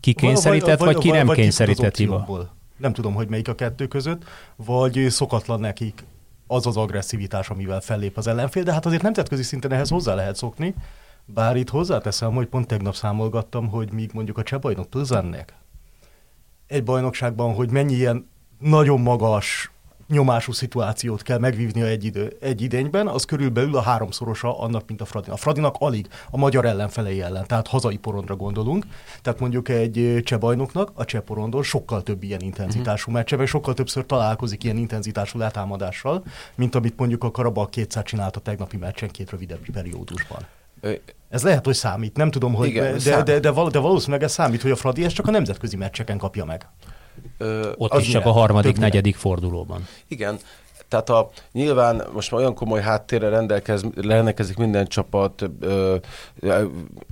Ki 0.00 0.12
kényszerített, 0.12 0.78
vagy, 0.78 0.86
vagy, 0.86 0.94
vagy 0.94 1.04
ki 1.04 1.10
nem 1.10 1.26
vagy, 1.26 1.36
kényszerített 1.36 1.96
hiba? 1.96 2.54
Nem 2.76 2.92
tudom, 2.92 3.14
hogy 3.14 3.28
melyik 3.28 3.48
a 3.48 3.54
kettő 3.54 3.86
között, 3.86 4.24
vagy 4.56 5.06
szokatlan 5.08 5.60
nekik 5.60 6.04
az 6.46 6.66
az 6.66 6.76
agresszivitás, 6.76 7.50
amivel 7.50 7.80
fellép 7.80 8.16
az 8.16 8.26
ellenfél, 8.26 8.62
de 8.62 8.72
hát 8.72 8.86
azért 8.86 9.02
nemzetközi 9.02 9.42
szinten 9.42 9.72
ehhez 9.72 9.88
hozzá 9.88 10.14
lehet 10.14 10.36
szokni. 10.36 10.74
Bár 11.24 11.56
itt 11.56 11.68
hozzáteszem, 11.68 12.34
hogy 12.34 12.46
pont 12.46 12.66
tegnap 12.66 12.94
számolgattam, 12.94 13.68
hogy 13.68 13.92
míg 13.92 14.10
mondjuk 14.12 14.38
a 14.38 14.42
cseh 14.42 14.60
bajnok 14.60 14.88
egy 16.66 16.84
bajnokságban, 16.84 17.54
hogy 17.54 17.70
mennyi 17.70 17.94
ilyen 17.94 18.28
nagyon 18.58 19.00
magas 19.00 19.70
nyomású 20.08 20.52
szituációt 20.52 21.22
kell 21.22 21.38
megvívnia 21.38 21.86
egy, 21.86 22.04
idő, 22.04 22.36
egy 22.40 22.62
idényben, 22.62 23.06
az 23.06 23.24
körülbelül 23.24 23.76
a 23.76 23.80
háromszorosa 23.80 24.58
annak, 24.58 24.82
mint 24.88 25.00
a 25.00 25.04
Fradinak. 25.04 25.34
A 25.34 25.40
Fradinak 25.40 25.74
alig 25.78 26.08
a 26.30 26.36
magyar 26.36 26.64
ellenfelei 26.64 27.22
ellen, 27.22 27.46
tehát 27.46 27.66
hazai 27.66 27.96
porondra 27.96 28.36
gondolunk. 28.36 28.86
Tehát 29.22 29.40
mondjuk 29.40 29.68
egy 29.68 30.20
cseh 30.24 30.38
bajnoknak 30.38 30.90
a 30.94 31.04
cseh 31.04 31.20
porondon 31.20 31.62
sokkal 31.62 32.02
több 32.02 32.22
ilyen 32.22 32.40
intenzitású 32.40 33.00
uh-huh. 33.00 33.14
meccse, 33.14 33.36
vagy 33.36 33.46
sokkal 33.46 33.74
többször 33.74 34.06
találkozik 34.06 34.64
ilyen 34.64 34.76
intenzitású 34.76 35.38
letámadással, 35.38 36.24
mint 36.54 36.74
amit 36.74 36.98
mondjuk 36.98 37.24
a 37.24 37.30
Karabak 37.30 37.70
kétszer 37.70 38.02
csinált 38.02 38.36
a 38.36 38.40
tegnapi 38.40 38.76
meccsen 38.76 39.10
két 39.10 39.30
rövidebb 39.30 39.70
periódusban. 39.72 40.46
Ez 41.28 41.42
lehet, 41.42 41.64
hogy 41.64 41.74
számít, 41.74 42.16
nem 42.16 42.30
tudom, 42.30 42.54
hogy 42.54 42.68
Igen, 42.68 42.98
de, 42.98 43.22
de, 43.22 43.22
de, 43.22 43.40
de, 43.40 43.68
de 43.70 43.78
valószínűleg 43.78 44.22
ez 44.22 44.32
számít, 44.32 44.62
hogy 44.62 44.70
a 44.70 44.76
Fradi 44.76 45.04
ezt 45.04 45.14
csak 45.14 45.26
a 45.26 45.30
nemzetközi 45.30 45.76
meccseken 45.76 46.18
kapja 46.18 46.44
meg. 46.44 46.68
Ö, 47.38 47.70
Ott 47.76 48.00
is 48.00 48.08
csak 48.08 48.26
a 48.26 48.30
harmadik, 48.30 48.64
többnyire. 48.70 48.86
negyedik 48.86 49.16
fordulóban. 49.16 49.86
Igen, 50.08 50.38
tehát 50.88 51.10
a, 51.10 51.30
nyilván 51.52 52.02
most 52.12 52.30
már 52.30 52.40
olyan 52.40 52.54
komoly 52.54 52.80
háttérre 52.80 53.28
rendelkez, 53.28 53.82
rendelkezik 53.96 54.56
minden 54.56 54.86
csapat, 54.86 55.50
ö, 55.60 55.96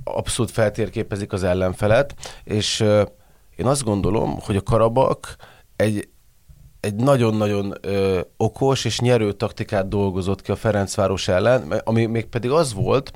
abszolút 0.03 0.51
feltérképezik 0.51 1.33
az 1.33 1.43
ellenfelet, 1.43 2.15
és 2.43 2.79
ö, 2.79 3.03
én 3.55 3.65
azt 3.65 3.83
gondolom, 3.83 4.39
hogy 4.39 4.55
a 4.55 4.61
Karabak 4.61 5.35
egy, 5.75 6.07
egy 6.79 6.95
nagyon-nagyon 6.95 7.73
ö, 7.81 8.19
okos 8.37 8.85
és 8.85 8.99
nyerő 8.99 9.31
taktikát 9.31 9.87
dolgozott 9.87 10.41
ki 10.41 10.51
a 10.51 10.55
Ferencváros 10.55 11.27
ellen, 11.27 11.71
ami 11.83 12.05
még 12.05 12.25
pedig 12.25 12.51
az 12.51 12.73
volt, 12.73 13.11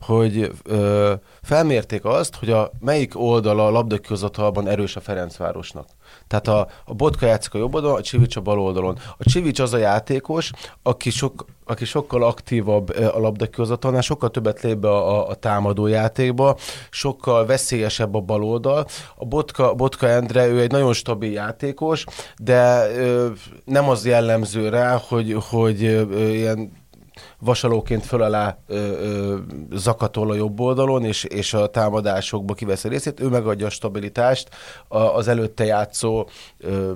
hogy 0.00 0.50
ö, 0.64 1.12
felmérték 1.42 2.04
azt, 2.04 2.36
hogy 2.36 2.50
a 2.50 2.70
melyik 2.80 3.20
oldala 3.20 3.66
a 3.66 3.70
labdakihozatalban 3.70 4.68
erős 4.68 4.96
a 4.96 5.00
Ferencvárosnak. 5.00 5.86
Tehát 6.26 6.48
a, 6.48 6.68
a 6.84 6.94
Botka 6.94 7.26
játszik 7.26 7.54
a 7.54 7.58
jobb 7.58 7.74
oldalon, 7.74 7.96
a 7.96 8.02
Csivics 8.02 8.36
a 8.36 8.40
bal 8.40 8.60
oldalon. 8.60 8.98
A 9.16 9.24
Csivics 9.30 9.60
az 9.60 9.72
a 9.72 9.78
játékos, 9.78 10.50
aki, 10.82 11.10
sok, 11.10 11.44
aki 11.64 11.84
sokkal 11.84 12.22
aktívabb 12.22 12.88
a 12.88 13.18
labdakihozatalnál, 13.18 14.00
sokkal 14.00 14.30
többet 14.30 14.62
lép 14.62 14.76
be 14.76 14.88
a, 14.88 15.18
a, 15.18 15.28
a 15.28 15.34
támadó 15.34 15.86
játékba, 15.86 16.56
sokkal 16.90 17.46
veszélyesebb 17.46 18.14
a 18.14 18.20
bal 18.20 18.44
oldal. 18.44 18.86
A 19.16 19.24
Botka, 19.24 19.74
Botka 19.74 20.08
Endre, 20.08 20.46
ő 20.46 20.60
egy 20.60 20.70
nagyon 20.70 20.92
stabil 20.92 21.32
játékos, 21.32 22.04
de 22.38 22.90
ö, 22.96 23.28
nem 23.64 23.88
az 23.88 24.06
jellemző 24.06 24.68
rá, 24.68 25.00
hogy, 25.08 25.36
hogy 25.50 25.84
ö, 25.84 26.28
ilyen 26.28 26.77
vasalóként 27.40 28.06
föl 28.06 28.22
alá 28.22 28.58
ö, 28.66 29.36
zakatol 29.72 30.30
a 30.30 30.34
jobb 30.34 30.60
oldalon, 30.60 31.04
és, 31.04 31.24
és 31.24 31.54
a 31.54 31.66
támadásokba 31.66 32.54
kiveszi 32.54 32.88
részét, 32.88 33.20
ő 33.20 33.28
megadja 33.28 33.66
a 33.66 33.70
stabilitást 33.70 34.48
a, 34.88 34.98
az 34.98 35.28
előtte 35.28 35.64
játszó 35.64 36.28
ö, 36.58 36.92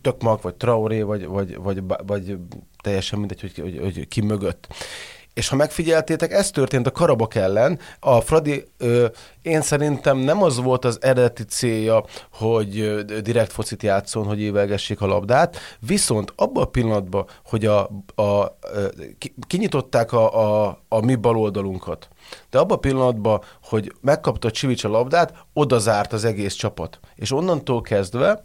Tökmak, 0.00 0.42
vagy 0.42 0.54
Traoré, 0.54 1.02
vagy, 1.02 1.26
vagy, 1.26 1.56
vagy, 1.56 1.82
vagy 2.06 2.36
teljesen 2.82 3.18
mindegy, 3.18 3.40
hogy, 3.40 3.58
hogy, 3.58 3.78
hogy 3.82 4.08
ki 4.08 4.20
mögött. 4.20 4.68
És 5.36 5.48
ha 5.48 5.56
megfigyeltétek, 5.56 6.32
ez 6.32 6.50
történt 6.50 6.86
a 6.86 6.90
Karabak 6.90 7.34
ellen. 7.34 7.78
A 8.00 8.20
Fradi, 8.20 8.68
ö, 8.78 9.06
én 9.42 9.60
szerintem 9.60 10.18
nem 10.18 10.42
az 10.42 10.56
volt 10.56 10.84
az 10.84 10.98
eredeti 11.00 11.44
célja, 11.44 12.04
hogy 12.32 12.80
ö, 12.80 13.02
direkt 13.20 13.52
focit 13.52 13.82
játszon, 13.82 14.24
hogy 14.24 14.40
évelgessék 14.40 15.00
a 15.00 15.06
labdát, 15.06 15.56
viszont 15.78 16.32
abban 16.36 16.62
a 16.62 16.66
pillanatban, 16.66 17.26
hogy 17.44 17.66
a, 17.66 17.80
a, 18.14 18.56
ö, 18.72 18.86
kinyitották 19.46 20.12
a, 20.12 20.66
a, 20.66 20.78
a 20.88 21.04
mi 21.04 21.14
baloldalunkat, 21.14 22.08
de 22.50 22.58
abban 22.58 22.76
a 22.76 22.80
pillanatban, 22.80 23.40
hogy 23.62 23.92
megkapta 24.00 24.50
Csivics 24.50 24.84
a 24.84 24.88
labdát, 24.88 25.34
oda 25.52 25.78
zárt 25.78 26.12
az 26.12 26.24
egész 26.24 26.54
csapat. 26.54 27.00
És 27.14 27.32
onnantól 27.32 27.80
kezdve 27.80 28.44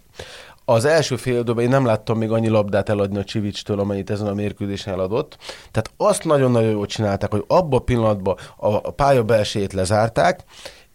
az 0.65 0.85
első 0.85 1.15
fél 1.15 1.39
időben 1.39 1.63
én 1.63 1.69
nem 1.69 1.85
láttam 1.85 2.17
még 2.17 2.31
annyi 2.31 2.47
labdát 2.47 2.89
eladni 2.89 3.17
a 3.17 3.23
Csivicstől, 3.23 3.79
amennyit 3.79 4.09
ezen 4.09 4.27
a 4.27 4.33
mérkőzésen 4.33 4.93
eladott. 4.93 5.37
Tehát 5.71 5.91
azt 5.97 6.23
nagyon-nagyon 6.23 6.69
jól 6.69 6.85
csinálták, 6.85 7.31
hogy 7.31 7.43
abban 7.47 7.79
a 7.79 7.83
pillanatban 7.83 8.37
a 8.57 8.91
pálya 8.91 9.23
belsejét 9.23 9.73
lezárták, 9.73 10.43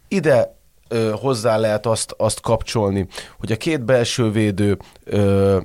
ide 0.09 0.57
ö, 0.89 1.13
hozzá 1.21 1.57
lehet 1.57 1.87
azt, 1.87 2.15
azt 2.17 2.41
kapcsolni, 2.41 3.07
hogy 3.39 3.53
a 3.53 3.57
két 3.57 3.85
belső 3.85 4.31
védő 4.31 4.79
ö, 5.05 5.59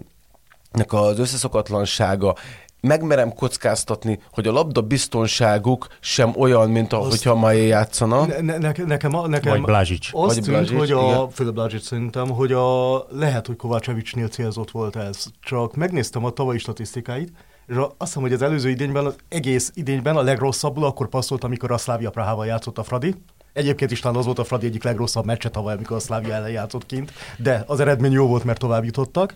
az 0.88 1.20
összeszokatlansága 1.20 2.36
megmerem 2.82 3.34
kockáztatni, 3.34 4.20
hogy 4.32 4.48
a 4.48 4.52
labda 4.52 4.82
biztonságuk 4.82 5.88
sem 6.00 6.34
olyan, 6.38 6.70
mint 6.70 6.94
ahogyha 6.94 7.36
ma 7.36 7.52
játszana. 7.52 8.26
Ne, 8.26 8.58
ne, 8.58 8.58
nekem, 8.58 9.12
nekem 9.28 9.52
Vagy 9.52 9.62
Blázsics. 9.62 10.10
Azt 10.12 10.36
Vagy 10.36 10.44
tűnt, 10.44 10.70
hogy 10.70 10.92
a, 10.92 11.30
főleg 11.30 11.54
Blázsics 11.54 11.84
szerintem, 11.84 12.30
hogy 12.30 12.52
a, 12.52 12.98
lehet, 13.10 13.48
hogy 13.48 13.56
Kovácsevicsnél 13.56 14.28
célzott 14.28 14.72
volt 14.72 14.96
ez. 14.96 15.26
Csak 15.42 15.76
megnéztem 15.76 16.26
a 16.26 16.30
tavalyi 16.30 16.58
statisztikáit, 16.58 17.32
és 17.68 17.76
azt 17.76 17.94
hiszem, 17.98 18.22
hogy 18.22 18.34
az 18.34 18.42
előző 18.42 18.70
idényben, 18.70 19.06
az 19.06 19.16
egész 19.30 19.72
idényben 19.74 20.16
a 20.16 20.22
legrosszabbul 20.22 20.86
akkor 20.86 21.08
passzolt, 21.08 21.44
amikor 21.44 21.72
a 21.72 21.78
Szlávia 21.78 22.10
Prahával 22.10 22.46
játszott 22.46 22.78
a 22.78 22.84
Fradi. 22.84 23.16
Egyébként 23.54 23.92
is 23.92 24.00
talán 24.00 24.18
az 24.18 24.26
volt 24.26 24.40
a 24.40 24.44
Fradi 24.44 24.66
egyik 24.66 24.84
legrosszabb 24.84 25.26
meccse 25.26 25.50
tavaly, 25.50 25.74
amikor 25.74 25.96
a 25.96 26.00
Szlávia 26.00 26.34
ellen 26.34 26.50
játszott 26.50 26.86
kint, 26.86 27.12
de 27.38 27.64
az 27.68 27.80
eredmény 27.80 28.12
jó 28.12 28.28
volt, 28.28 28.44
mert 28.44 28.60
tovább 28.60 28.84
jutottak 28.84 29.36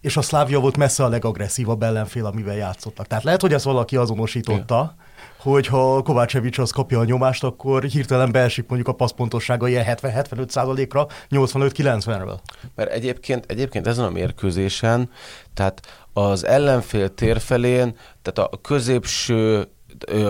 és 0.00 0.16
a 0.16 0.22
Szlávia 0.22 0.60
volt 0.60 0.76
messze 0.76 1.04
a 1.04 1.08
legagresszívabb 1.08 1.82
ellenfél, 1.82 2.26
amivel 2.26 2.56
játszottak. 2.56 3.06
Tehát 3.06 3.24
lehet, 3.24 3.40
hogy 3.40 3.52
ezt 3.52 3.64
valaki 3.64 3.96
azonosította, 3.96 4.94
hogy 5.38 5.66
ha 5.66 6.02
Kovácsevics 6.02 6.58
az 6.58 6.70
kapja 6.70 6.98
a 6.98 7.04
nyomást, 7.04 7.44
akkor 7.44 7.82
hirtelen 7.82 8.32
beesik 8.32 8.68
mondjuk 8.68 8.88
a 8.88 8.92
passzpontossága 8.92 9.68
ilyen 9.68 9.84
70-75 9.88 10.48
százalékra 10.48 11.06
85-90-ről. 11.30 12.38
Mert 12.74 12.90
egyébként, 12.90 13.44
egyébként 13.48 13.86
ezen 13.86 14.04
a 14.04 14.10
mérkőzésen, 14.10 15.10
tehát 15.54 15.80
az 16.12 16.44
ellenfél 16.44 17.14
térfelén, 17.14 17.96
tehát 18.22 18.50
a 18.52 18.58
középső 18.62 19.68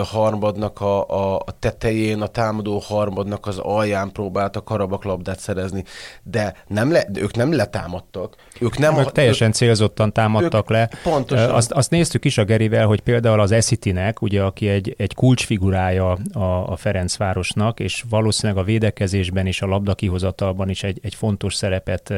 harmadnak 0.03 0.81
a, 0.81 1.07
a, 1.07 1.35
a 1.35 1.51
tetején, 1.59 2.21
a 2.21 2.27
támadó 2.27 2.77
harmadnak 2.77 3.47
az 3.47 3.57
alján 3.57 4.11
próbáltak 4.11 4.65
Karabak 4.65 5.03
labdát 5.03 5.39
szerezni, 5.39 5.83
de 6.23 6.53
nem 6.67 6.91
le, 6.91 7.05
ők 7.13 7.35
nem 7.35 7.53
letámadtak. 7.53 8.35
Ők 8.59 8.77
nem 8.77 8.97
ők 8.97 9.11
teljesen 9.11 9.47
ők, 9.47 9.53
célzottan 9.53 10.13
támadtak 10.13 10.63
ők 10.63 10.69
le. 10.69 10.89
Pontosan. 11.03 11.49
Azt, 11.49 11.71
azt 11.71 11.89
néztük 11.89 12.25
is 12.25 12.37
a 12.37 12.43
Gerivel, 12.43 12.85
hogy 12.85 13.01
például 13.01 13.39
az 13.39 13.51
Eszitinek, 13.51 14.21
ugye, 14.21 14.43
aki 14.43 14.69
egy, 14.69 14.95
egy 14.97 15.13
kulcsfigurája 15.13 16.17
a, 16.33 16.39
a 16.71 16.75
Ferencvárosnak, 16.75 17.79
és 17.79 18.03
valószínűleg 18.09 18.61
a 18.61 18.65
védekezésben 18.65 19.47
és 19.47 19.61
a 19.61 19.65
labda 19.65 19.95
kihozatalban 19.95 20.69
is 20.69 20.83
egy, 20.83 20.99
egy 21.03 21.15
fontos 21.15 21.55
szerepet 21.55 22.13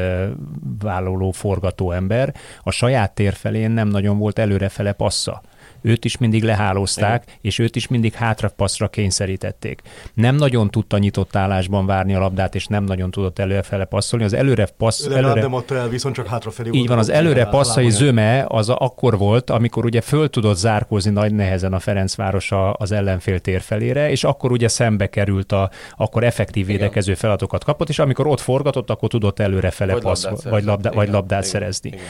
vállaló 0.80 1.32
forgató 1.32 1.92
ember, 1.92 2.36
a 2.64 2.72
saját 2.72 3.14
térfelén 3.14 3.72
nem 3.72 3.88
nagyon 3.88 4.18
volt 4.18 4.40
előrefele 4.40 4.92
passza 4.92 5.42
őt 5.82 6.06
is 6.06 6.18
mindig 6.18 6.44
lehálózták, 6.44 7.24
Igen. 7.24 7.36
és 7.42 7.60
őt 7.60 7.76
is 7.76 7.88
mindig 7.88 8.14
hátrapasszra 8.14 8.88
kényszerítették. 8.88 9.82
Nem 10.14 10.36
nagyon 10.36 10.70
tudta 10.70 10.98
nyitott 10.98 11.36
állásban 11.36 11.86
várni 11.86 12.16
a 12.16 12.20
labdát, 12.20 12.56
és 12.56 12.66
nem 12.66 12.84
nagyon 12.84 13.12
tudott 13.12 13.40
előrefele 13.40 13.86
passzolni. 13.86 14.26
Az 14.26 14.34
előre 14.34 14.68
passz... 14.78 15.08
De 15.08 15.16
előre... 15.16 15.42
nem 15.42 15.54
adta 15.54 15.76
el, 15.76 15.90
viszont 15.90 16.16
csak 16.16 16.28
hátrafelé 16.28 16.70
Így 16.74 16.88
van, 16.88 16.98
az 16.98 17.10
előre 17.10 17.46
passzai 17.46 17.90
zöme 17.90 18.46
az 18.48 18.70
akkor 18.70 19.18
volt, 19.18 19.50
amikor 19.50 19.86
ugye 19.86 20.02
föl 20.02 20.30
tudott 20.30 20.58
zárkózni 20.58 21.12
nagy 21.12 21.34
nehezen 21.34 21.74
a 21.74 21.80
Ferencváros 21.80 22.52
az 22.74 22.92
ellenfél 22.92 23.40
térfelére, 23.40 24.10
és 24.10 24.24
akkor 24.24 24.52
ugye 24.52 24.68
szembe 24.68 25.08
került 25.08 25.52
a, 25.52 25.70
akkor 25.98 26.24
effektív 26.24 26.66
védekező 26.66 27.14
feladatokat 27.14 27.64
kapott, 27.64 27.90
és 27.90 28.00
amikor 28.00 28.28
ott 28.28 28.40
forgatott, 28.40 28.90
akkor 28.90 29.10
tudott 29.10 29.40
előrefele 29.40 29.94
passz, 29.94 30.44
vagy, 30.44 30.64
labdá, 30.64 30.92
vagy 30.92 31.10
labdát 31.10 31.40
Igen. 31.40 31.52
szerezni. 31.52 31.90
Igen 31.90 32.04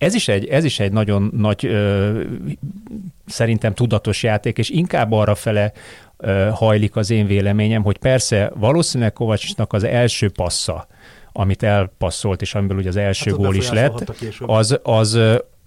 Ez 0.00 0.14
is 0.14 0.28
egy, 0.28 0.46
ez 0.46 0.64
is 0.64 0.80
egy 0.80 0.92
nagyon 0.92 1.30
nagy, 1.36 1.66
ö, 1.66 2.22
szerintem 3.26 3.74
tudatos 3.74 4.22
játék, 4.22 4.58
és 4.58 4.70
inkább 4.70 5.12
arra 5.12 5.34
fele 5.34 5.72
ö, 6.16 6.48
hajlik 6.52 6.96
az 6.96 7.10
én 7.10 7.26
véleményem, 7.26 7.82
hogy 7.82 7.98
persze 7.98 8.52
valószínűleg 8.54 9.12
Kovacsnak 9.12 9.72
az 9.72 9.84
első 9.84 10.30
passza, 10.30 10.86
amit 11.32 11.62
elpasszolt, 11.62 12.42
és 12.42 12.54
amiből 12.54 12.78
ugye 12.78 12.88
az 12.88 12.96
első 12.96 13.30
hát 13.30 13.38
gól 13.38 13.54
is 13.54 13.70
lett, 13.70 14.12
az, 14.38 14.78
az, 14.82 15.18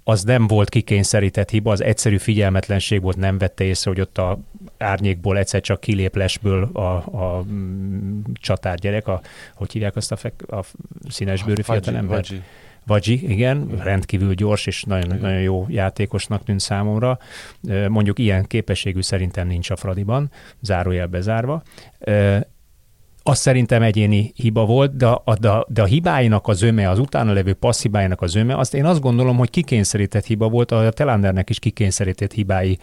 az 0.04 0.24
nem 0.24 0.48
volt 0.48 0.70
kikényszerített 0.70 1.50
hiba, 1.50 1.72
az 1.72 1.82
egyszerű 1.82 2.18
figyelmetlenség 2.18 3.02
volt, 3.02 3.18
nem 3.18 3.38
vette 3.38 3.64
észre, 3.64 3.92
hogy 3.92 4.02
ott 4.02 4.18
a 4.18 4.40
árnyékból 4.78 5.38
egyszer 5.38 5.62
csak 5.62 5.80
kilép 5.80 6.16
lesből 6.16 6.64
a, 6.74 6.82
a 6.96 7.44
mm, 7.44 8.20
csatár 8.34 8.78
gyerek, 8.78 9.08
a, 9.08 9.22
hogy 9.56 9.72
hívják 9.72 9.96
azt 9.96 10.12
a, 10.12 10.16
fek, 10.16 10.44
a 10.48 10.64
színesbőrű 11.10 11.62
fiatalember? 11.62 12.26
Vagyi, 12.86 13.32
igen, 13.32 13.68
rendkívül 13.84 14.34
gyors 14.34 14.66
és 14.66 14.84
nagyon, 14.84 15.18
nagyon 15.20 15.42
jó 15.42 15.66
játékosnak 15.70 16.44
tűnt 16.44 16.60
számomra. 16.60 17.18
Mondjuk 17.88 18.20
ilyen 18.20 18.46
képességű 18.46 19.02
szerintem 19.02 19.48
nincs 19.48 19.70
a 19.70 19.76
Fradiban, 19.76 20.32
zárójel 20.62 21.08
bezárva 21.08 21.64
az 23.24 23.38
szerintem 23.38 23.82
egyéni 23.82 24.32
hiba 24.36 24.66
volt, 24.66 24.96
de 24.96 25.08
a, 25.08 25.36
de, 25.40 25.66
de 25.68 25.82
a 25.82 25.86
hibáinak 25.86 26.48
az 26.48 26.62
öme, 26.62 26.90
az 26.90 27.00
utána 27.00 27.34
levő 27.34 27.54
passzibáinak 27.54 28.22
az 28.22 28.36
öme, 28.36 28.58
azt 28.58 28.74
én 28.74 28.86
azt 28.86 29.02
gondolom, 29.02 29.38
hogy 29.38 29.50
kikényszerített 29.50 30.26
hiba 30.26 30.50
volt, 30.50 30.72
a 30.72 30.90
Telandernek 30.90 31.50
is 31.50 31.60
kikényszerített 31.60 32.32
hibái 32.32 32.78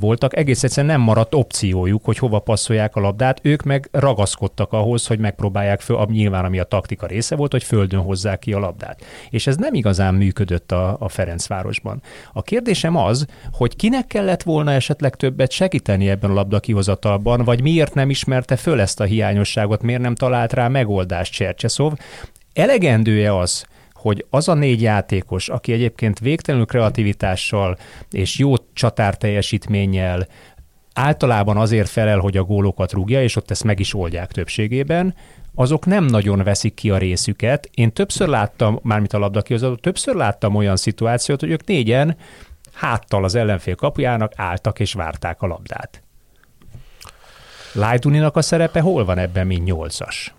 voltak. 0.00 0.36
Egész 0.36 0.62
egyszerűen 0.62 0.92
nem 0.92 1.00
maradt 1.00 1.34
opciójuk, 1.34 2.04
hogy 2.04 2.18
hova 2.18 2.38
passzolják 2.38 2.96
a 2.96 3.00
labdát, 3.00 3.40
ők 3.42 3.62
meg 3.62 3.88
ragaszkodtak 3.92 4.72
ahhoz, 4.72 5.06
hogy 5.06 5.18
megpróbálják 5.18 5.80
föl, 5.80 6.06
nyilván 6.10 6.44
ami 6.44 6.58
a 6.58 6.64
taktika 6.64 7.06
része 7.06 7.36
volt, 7.36 7.52
hogy 7.52 7.64
földön 7.64 8.00
hozzák 8.00 8.38
ki 8.38 8.52
a 8.52 8.58
labdát. 8.58 9.04
És 9.30 9.46
ez 9.46 9.56
nem 9.56 9.74
igazán 9.74 10.14
működött 10.14 10.72
a, 10.72 10.96
a 11.00 11.08
Ferencvárosban. 11.08 12.02
A 12.32 12.42
kérdésem 12.42 12.96
az, 12.96 13.26
hogy 13.52 13.76
kinek 13.76 14.06
kellett 14.06 14.42
volna 14.42 14.72
esetleg 14.72 15.16
többet 15.16 15.50
segíteni 15.50 16.08
ebben 16.08 16.30
a 16.30 16.34
labda 16.34 16.60
kihozatalban, 16.60 17.44
vagy 17.44 17.62
miért 17.62 17.94
nem 17.94 18.10
ismerte 18.10 18.56
föl 18.56 18.80
ezt 18.80 19.00
a 19.00 19.04
hiányosságot, 19.04 19.76
dolgot 19.78 19.82
miért 19.82 20.00
nem 20.00 20.14
talált 20.14 20.52
rá 20.52 20.68
megoldást 20.68 21.32
Csercseszov. 21.32 21.92
Elegendő-e 22.52 23.34
az, 23.34 23.66
hogy 23.92 24.26
az 24.30 24.48
a 24.48 24.54
négy 24.54 24.82
játékos, 24.82 25.48
aki 25.48 25.72
egyébként 25.72 26.18
végtelenül 26.18 26.66
kreativitással 26.66 27.78
és 28.10 28.38
jó 28.38 28.54
csatár 28.72 29.16
teljesítménnyel 29.16 30.26
általában 30.94 31.56
azért 31.56 31.88
felel, 31.88 32.18
hogy 32.18 32.36
a 32.36 32.42
gólokat 32.42 32.92
rúgja, 32.92 33.22
és 33.22 33.36
ott 33.36 33.50
ezt 33.50 33.64
meg 33.64 33.80
is 33.80 33.94
oldják 33.94 34.32
többségében, 34.32 35.14
azok 35.54 35.86
nem 35.86 36.04
nagyon 36.04 36.42
veszik 36.42 36.74
ki 36.74 36.90
a 36.90 36.98
részüket. 36.98 37.70
Én 37.74 37.92
többször 37.92 38.28
láttam, 38.28 38.78
mármint 38.82 39.12
a 39.12 39.18
labda 39.18 39.42
kihozatot, 39.42 39.80
többször 39.80 40.14
láttam 40.14 40.54
olyan 40.54 40.76
szituációt, 40.76 41.40
hogy 41.40 41.50
ők 41.50 41.66
négyen 41.66 42.16
háttal 42.72 43.24
az 43.24 43.34
ellenfél 43.34 43.74
kapujának 43.74 44.32
álltak 44.36 44.80
és 44.80 44.92
várták 44.92 45.42
a 45.42 45.46
labdát. 45.46 46.02
Lajduninak 47.78 48.36
a 48.36 48.42
szerepe 48.42 48.80
hol 48.80 49.04
van 49.04 49.18
ebben, 49.18 49.46
mint 49.46 49.64
nyolcas? 49.64 50.34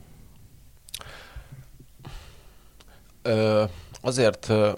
Ö, 3.21 3.63
azért 4.01 4.49
ö, 4.49 4.71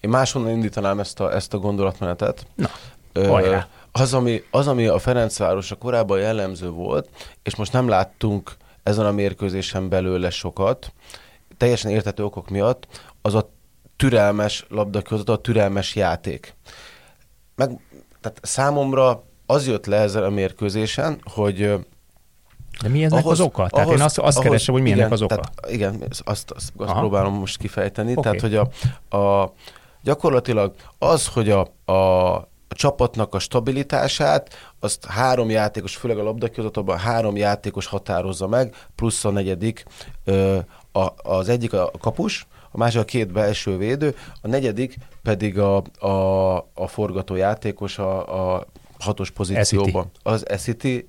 én 0.00 0.10
máshonnan 0.10 0.50
indítanám 0.50 1.00
ezt 1.00 1.20
a, 1.20 1.34
ezt 1.34 1.54
a 1.54 1.58
gondolatmenetet. 1.58 2.46
Na, 2.54 2.70
ö, 3.12 3.56
az, 3.92 4.14
ami, 4.14 4.42
az, 4.50 4.66
ami 4.66 4.86
a 4.86 4.98
Ferencváros 4.98 5.70
a 5.70 5.76
korábban 5.76 6.18
jellemző 6.18 6.70
volt, 6.70 7.08
és 7.42 7.56
most 7.56 7.72
nem 7.72 7.88
láttunk 7.88 8.56
ezen 8.82 9.06
a 9.06 9.12
mérkőzésen 9.12 9.88
belőle 9.88 10.30
sokat, 10.30 10.92
teljesen 11.56 11.90
értető 11.90 12.24
okok 12.24 12.48
miatt, 12.48 12.86
az 13.22 13.34
a 13.34 13.50
türelmes 13.96 14.66
labdaközött, 14.68 15.28
a 15.28 15.40
türelmes 15.40 15.94
játék. 15.94 16.54
Meg, 17.54 17.80
tehát 18.20 18.38
számomra 18.42 19.26
az 19.50 19.66
jött 19.66 19.86
le 19.86 19.96
ezzel 19.96 20.24
a 20.24 20.30
mérkőzésen, 20.30 21.20
hogy 21.24 21.56
de 22.82 22.88
mi 22.88 23.04
ennek 23.04 23.24
ahhoz, 23.24 23.40
az 23.40 23.46
oka? 23.46 23.66
Tehát 23.66 23.86
ahhoz, 23.86 23.98
én 23.98 24.04
azt, 24.04 24.18
azt 24.18 24.36
ahhoz, 24.36 24.48
keresem, 24.48 24.74
hogy 24.74 24.82
mi 24.82 24.88
igen, 24.88 25.00
ennek 25.00 25.12
az 25.12 25.22
oka. 25.22 25.34
Tehát, 25.34 25.70
igen, 25.70 26.02
azt, 26.08 26.22
azt, 26.24 26.50
azt 26.50 26.72
próbálom 26.98 27.34
most 27.34 27.58
kifejteni. 27.58 28.10
Okay. 28.10 28.22
Tehát, 28.22 28.40
hogy 28.40 28.54
a, 28.54 29.16
a, 29.16 29.52
gyakorlatilag 30.02 30.74
az, 30.98 31.26
hogy 31.26 31.50
a, 31.50 31.66
a, 31.84 31.92
a 32.68 32.74
csapatnak 32.74 33.34
a 33.34 33.38
stabilitását, 33.38 34.54
azt 34.80 35.04
három 35.04 35.50
játékos, 35.50 35.96
főleg 35.96 36.18
a 36.18 36.22
labdakihozatban 36.22 36.98
három 36.98 37.36
játékos 37.36 37.86
határozza 37.86 38.46
meg, 38.46 38.74
plusz 38.94 39.24
a 39.24 39.30
negyedik, 39.30 39.84
ö, 40.24 40.58
a, 40.92 41.12
az 41.16 41.48
egyik 41.48 41.72
a 41.72 41.90
kapus, 42.00 42.46
a 42.70 42.76
másik 42.76 43.00
a 43.00 43.04
két 43.04 43.32
belső 43.32 43.76
védő, 43.76 44.16
a 44.42 44.48
negyedik 44.48 44.98
pedig 45.22 45.58
a, 45.58 45.82
a, 45.98 46.56
a 46.74 46.86
forgató 46.86 47.34
játékos, 47.34 47.98
a, 47.98 48.54
a 48.54 48.66
hatos 48.98 49.30
pozícióban. 49.30 50.10
Az 50.22 50.48
Essity 50.48 51.04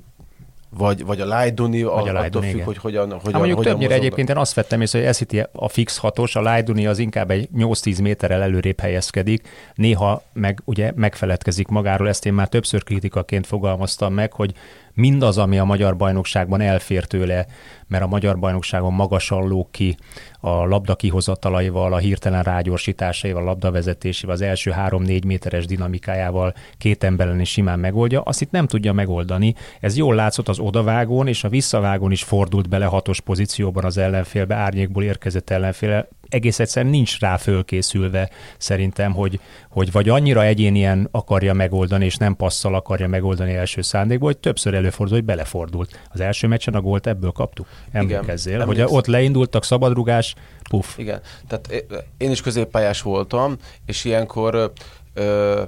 vagy, 0.77 1.05
vagy 1.05 1.21
a 1.21 1.25
Lajduni, 1.25 1.83
vagy 1.83 2.07
a 2.07 2.11
Lajduni, 2.11 2.45
függ, 2.45 2.53
igen. 2.53 2.65
hogy 2.65 2.77
hogyan, 2.77 3.03
hogyan, 3.03 3.21
hát 3.23 3.33
mondjuk 3.33 3.57
hogyan 3.57 3.71
többnyire 3.71 3.93
egyébként 3.93 4.29
én 4.29 4.37
azt 4.37 4.53
vettem 4.53 4.81
észre, 4.81 4.99
hogy 4.99 5.07
Essity 5.07 5.41
a 5.51 5.67
fix 5.67 5.97
hatos, 5.97 6.35
a 6.35 6.41
Lajduni 6.41 6.87
az 6.87 6.99
inkább 6.99 7.31
egy 7.31 7.49
8-10 7.57 8.01
méterrel 8.01 8.41
előrébb 8.41 8.79
helyezkedik, 8.79 9.47
néha 9.75 10.21
meg 10.33 10.61
ugye 10.65 10.91
megfeledkezik 10.95 11.67
magáról, 11.67 12.07
ezt 12.07 12.25
én 12.25 12.33
már 12.33 12.47
többször 12.47 12.83
kritikaként 12.83 13.47
fogalmaztam 13.47 14.13
meg, 14.13 14.33
hogy 14.33 14.53
mindaz, 14.99 15.37
ami 15.37 15.59
a 15.59 15.63
magyar 15.63 15.95
bajnokságban 15.95 16.61
elfér 16.61 17.05
tőle, 17.05 17.45
mert 17.87 18.03
a 18.03 18.07
magyar 18.07 18.39
bajnokságon 18.39 18.93
magasan 18.93 19.47
lóg 19.47 19.71
ki 19.71 19.97
a 20.39 20.49
labda 20.49 20.95
kihozatalaival, 20.95 21.93
a 21.93 21.97
hirtelen 21.97 22.43
rágyorsításaival, 22.43 23.41
a 23.41 23.45
labdavezetésével, 23.45 24.35
az 24.35 24.41
első 24.41 24.71
három-négy 24.71 25.25
méteres 25.25 25.65
dinamikájával 25.65 26.53
két 26.77 27.03
emberen 27.03 27.39
is 27.39 27.49
simán 27.49 27.79
megoldja, 27.79 28.21
azt 28.21 28.41
itt 28.41 28.51
nem 28.51 28.67
tudja 28.67 28.93
megoldani. 28.93 29.55
Ez 29.79 29.97
jól 29.97 30.15
látszott 30.15 30.47
az 30.47 30.59
odavágón, 30.59 31.27
és 31.27 31.43
a 31.43 31.49
visszavágón 31.49 32.11
is 32.11 32.23
fordult 32.23 32.69
bele 32.69 32.85
hatos 32.85 33.19
pozícióban 33.19 33.83
az 33.83 33.97
ellenfélbe, 33.97 34.55
árnyékból 34.55 35.03
érkezett 35.03 35.49
ellenféle, 35.49 36.07
egész 36.29 36.59
egyszerűen 36.59 36.91
nincs 36.91 37.19
rá 37.19 37.37
fölkészülve 37.37 38.29
szerintem, 38.57 39.13
hogy, 39.13 39.39
hogy 39.69 39.91
vagy 39.91 40.09
annyira 40.09 40.43
egyénien 40.43 41.07
akarja 41.11 41.53
megoldani, 41.53 42.05
és 42.05 42.15
nem 42.15 42.35
passzal 42.35 42.75
akarja 42.75 43.07
megoldani 43.07 43.53
első 43.53 43.81
szándékból, 43.81 44.27
hogy 44.27 44.37
többször 44.37 44.73
előfordul, 44.73 45.15
hogy 45.15 45.25
belefordult. 45.25 45.99
Az 46.09 46.19
első 46.19 46.47
meccsen 46.47 46.73
a 46.73 46.81
gólt 46.81 47.07
ebből 47.07 47.31
kaptuk. 47.31 47.67
Emlékezzél, 47.91 48.53
Igen, 48.53 48.65
hogy 48.65 48.81
ott 48.81 49.05
leindultak, 49.05 49.63
szabadrugás, 49.63 50.35
puf. 50.69 50.97
Igen, 50.97 51.21
tehát 51.47 51.85
én 52.17 52.31
is 52.31 52.41
középpályás 52.41 53.01
voltam, 53.01 53.55
és 53.85 54.05
ilyenkor 54.05 54.71
ö, 55.13 55.63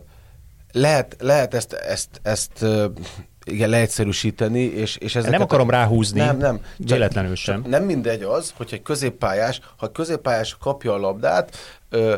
lehet, 0.71 1.15
lehet 1.19 1.53
ezt, 1.53 1.73
ezt, 1.73 2.19
ezt 2.23 2.65
igen, 3.45 3.69
leegyszerűsíteni, 3.69 4.59
és, 4.59 4.95
és 4.95 5.15
ezeket... 5.15 5.31
Nem 5.31 5.41
akarom 5.41 5.69
ráhúzni, 5.69 6.19
nem, 6.19 6.37
nem, 6.37 6.59
véletlenül 6.77 7.35
sem. 7.35 7.63
nem 7.67 7.83
mindegy 7.83 8.21
az, 8.21 8.53
hogyha 8.57 8.75
egy 8.75 8.81
középpályás, 8.81 9.61
ha 9.77 9.85
egy 9.85 9.91
középpályás 9.91 10.57
kapja 10.59 10.93
a 10.93 10.97
labdát, 10.97 11.57
ö, 11.89 12.15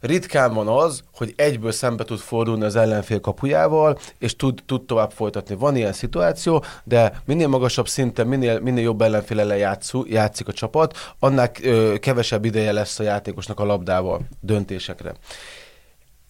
ritkán 0.00 0.54
van 0.54 0.68
az, 0.68 1.02
hogy 1.14 1.32
egyből 1.36 1.72
szembe 1.72 2.04
tud 2.04 2.18
fordulni 2.18 2.64
az 2.64 2.76
ellenfél 2.76 3.20
kapujával, 3.20 3.98
és 4.18 4.36
tud, 4.36 4.62
tud 4.66 4.86
tovább 4.86 5.10
folytatni. 5.10 5.54
Van 5.54 5.76
ilyen 5.76 5.92
szituáció, 5.92 6.64
de 6.84 7.20
minél 7.24 7.48
magasabb 7.48 7.88
szinten, 7.88 8.26
minél, 8.26 8.60
minél 8.60 8.82
jobb 8.84 9.02
ellenfél 9.02 9.40
ellen 9.40 9.56
játszú, 9.56 10.04
játszik 10.06 10.48
a 10.48 10.52
csapat, 10.52 11.14
annál 11.18 11.50
ö, 11.62 11.94
kevesebb 12.00 12.44
ideje 12.44 12.72
lesz 12.72 12.98
a 12.98 13.02
játékosnak 13.02 13.60
a 13.60 13.64
labdával 13.64 14.20
döntésekre 14.40 15.14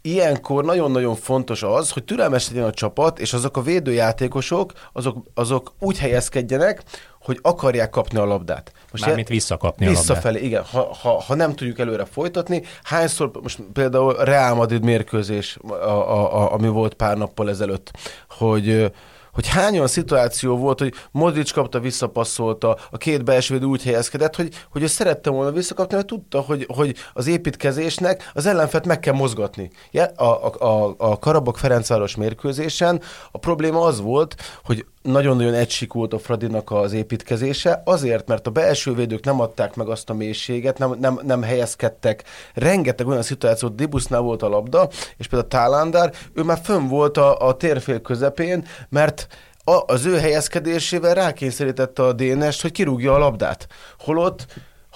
ilyenkor 0.06 0.64
nagyon-nagyon 0.64 1.14
fontos 1.14 1.62
az, 1.62 1.90
hogy 1.90 2.04
türelmes 2.04 2.48
legyen 2.48 2.64
a 2.64 2.72
csapat, 2.72 3.18
és 3.18 3.32
azok 3.32 3.56
a 3.56 3.62
védőjátékosok, 3.62 4.72
azok, 4.92 5.16
azok 5.34 5.72
úgy 5.78 5.98
helyezkedjenek, 5.98 6.82
hogy 7.20 7.38
akarják 7.42 7.90
kapni 7.90 8.18
a 8.18 8.24
labdát. 8.24 8.72
Most 8.90 9.06
Mármint 9.06 9.28
visszakapni 9.28 9.86
Visszafelé, 9.86 10.40
igen. 10.40 10.62
Ha, 10.72 10.94
ha, 11.02 11.20
ha 11.20 11.34
nem 11.34 11.54
tudjuk 11.54 11.78
előre 11.78 12.04
folytatni, 12.04 12.62
hányszor, 12.82 13.30
most 13.42 13.60
például 13.72 14.14
Real 14.14 14.54
Madrid 14.54 14.84
mérkőzés, 14.84 15.58
a, 15.68 15.74
a, 15.74 16.42
a, 16.42 16.52
ami 16.52 16.68
volt 16.68 16.94
pár 16.94 17.16
nappal 17.16 17.48
ezelőtt, 17.48 17.90
hogy 18.28 18.92
hogy 19.36 19.46
hány 19.48 19.74
olyan 19.74 19.86
szituáció 19.86 20.56
volt, 20.56 20.78
hogy 20.78 20.94
Modric 21.10 21.50
kapta, 21.50 21.80
visszapasszolta, 21.80 22.76
a 22.90 22.96
két 22.96 23.24
belső 23.24 23.60
úgy 23.60 23.82
helyezkedett, 23.82 24.36
hogy, 24.36 24.54
hogy 24.70 24.82
ő 24.82 24.86
szerette 24.86 25.30
volna 25.30 25.50
visszakapni, 25.50 25.94
mert 25.94 26.06
tudta, 26.06 26.40
hogy, 26.40 26.66
hogy 26.68 26.96
az 27.12 27.26
építkezésnek 27.26 28.30
az 28.34 28.46
ellenfet 28.46 28.86
meg 28.86 29.00
kell 29.00 29.14
mozgatni. 29.14 29.70
A, 29.92 30.22
a, 30.24 30.52
a, 30.58 30.94
a 30.98 31.18
Karabak 31.18 31.58
Ferencváros 31.58 32.16
mérkőzésen 32.16 33.00
a 33.30 33.38
probléma 33.38 33.80
az 33.80 34.00
volt, 34.00 34.34
hogy 34.64 34.86
nagyon-nagyon 35.06 35.54
egysíkult 35.54 36.12
a 36.12 36.18
Fradinak 36.18 36.70
az 36.70 36.92
építkezése, 36.92 37.82
azért, 37.84 38.28
mert 38.28 38.46
a 38.46 38.50
belső 38.50 38.94
védők 38.94 39.24
nem 39.24 39.40
adták 39.40 39.74
meg 39.74 39.88
azt 39.88 40.10
a 40.10 40.14
mélységet, 40.14 40.78
nem, 40.78 40.96
nem, 41.00 41.20
nem 41.22 41.42
helyezkedtek. 41.42 42.24
Rengeteg 42.54 43.06
olyan 43.06 43.22
szituációt, 43.22 43.74
Dibusznál 43.74 44.20
volt 44.20 44.42
a 44.42 44.48
labda, 44.48 44.88
és 45.16 45.26
például 45.26 45.50
Tálándár, 45.50 46.12
ő 46.34 46.42
már 46.42 46.60
fönn 46.62 46.88
volt 46.88 47.16
a, 47.16 47.38
a 47.38 47.56
térfél 47.56 48.00
közepén, 48.00 48.66
mert 48.88 49.26
a, 49.64 49.92
az 49.92 50.04
ő 50.04 50.18
helyezkedésével 50.18 51.14
rákényszerítette 51.14 52.02
a 52.02 52.12
Dénest, 52.12 52.62
hogy 52.62 52.72
kirúgja 52.72 53.14
a 53.14 53.18
labdát. 53.18 53.66
Holott 53.98 54.46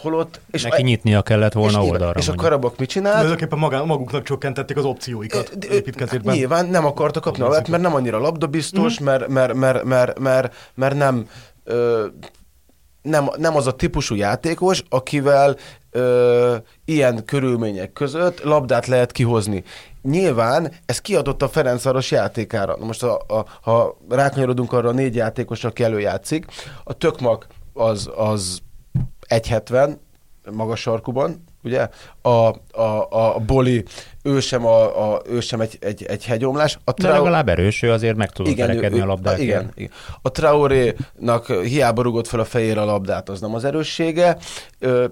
Holott, 0.00 0.40
és 0.50 0.62
Neki 0.62 0.82
a, 0.82 0.84
nyitnia 0.84 1.22
kellett 1.22 1.52
volna 1.52 1.82
és 1.82 1.90
oldalra. 1.90 2.18
És 2.18 2.28
a 2.28 2.34
Karabak 2.34 2.78
mit 2.78 2.88
csinált? 2.88 3.14
Tulajdonképpen 3.14 3.58
magán, 3.58 3.86
maguknak 3.86 4.22
csökkentették 4.22 4.76
az 4.76 4.84
opcióikat 4.84 5.64
építkezésben. 5.70 6.34
Nyilván 6.34 6.66
nem 6.66 6.84
akarta 6.84 7.20
kapni 7.20 7.42
a 7.42 7.48
mert 7.48 7.82
nem 7.82 7.94
annyira 7.94 8.18
labdabiztos, 8.18 9.00
mm. 9.00 9.04
mert, 9.04 9.28
mert, 9.28 9.54
mert, 9.54 9.84
mert, 9.84 10.18
mert, 10.18 10.54
mert 10.74 10.94
nem, 10.94 11.28
ö, 11.64 12.06
nem, 13.02 13.30
nem 13.36 13.56
az 13.56 13.66
a 13.66 13.72
típusú 13.72 14.14
játékos, 14.14 14.82
akivel 14.88 15.56
ö, 15.90 16.56
ilyen 16.84 17.24
körülmények 17.24 17.92
között 17.92 18.42
labdát 18.42 18.86
lehet 18.86 19.12
kihozni. 19.12 19.64
Nyilván 20.02 20.72
ez 20.86 20.98
kiadott 20.98 21.42
a 21.42 21.48
Ferencváros 21.48 22.10
játékára. 22.10 22.76
Na 22.78 22.84
most, 22.84 23.02
a, 23.02 23.14
a, 23.28 23.44
ha 23.60 23.98
rákanyarodunk 24.08 24.72
arra 24.72 24.88
a 24.88 24.92
négy 24.92 25.14
játékos, 25.14 25.64
aki 25.64 25.82
előjátszik, 25.82 26.46
a 26.84 26.92
Tökmak 26.92 27.46
az, 27.72 28.10
az 28.16 28.60
1,70 29.30 29.96
magas 30.52 30.80
sarkuban, 30.80 31.44
ugye? 31.64 31.88
A, 32.22 32.54
a, 32.80 33.06
a 33.10 33.38
Boli 33.46 33.84
ő 34.22 34.40
sem, 34.40 34.66
a, 34.66 35.12
a, 35.12 35.22
ő 35.28 35.40
sem 35.40 35.60
egy, 35.60 35.78
egy, 35.80 36.04
egy 36.04 36.24
hegyomlás. 36.24 36.78
A 36.84 36.92
trau... 36.92 37.12
De 37.12 37.18
legalább 37.18 37.48
erős, 37.48 37.82
ő 37.82 37.92
azért 37.92 38.16
meg 38.16 38.30
tudott 38.30 38.56
verekedni 38.56 39.00
a 39.00 39.06
labdát. 39.06 39.38
Igen, 39.38 39.70
igen. 39.74 39.90
A 40.22 40.30
Traoré-nak 40.30 41.52
hiába 41.52 42.02
rugott 42.02 42.26
fel 42.26 42.40
a 42.40 42.44
fejére 42.44 42.80
a 42.80 42.84
labdát, 42.84 43.28
az 43.28 43.40
nem 43.40 43.54
az 43.54 43.64
erőssége, 43.64 44.36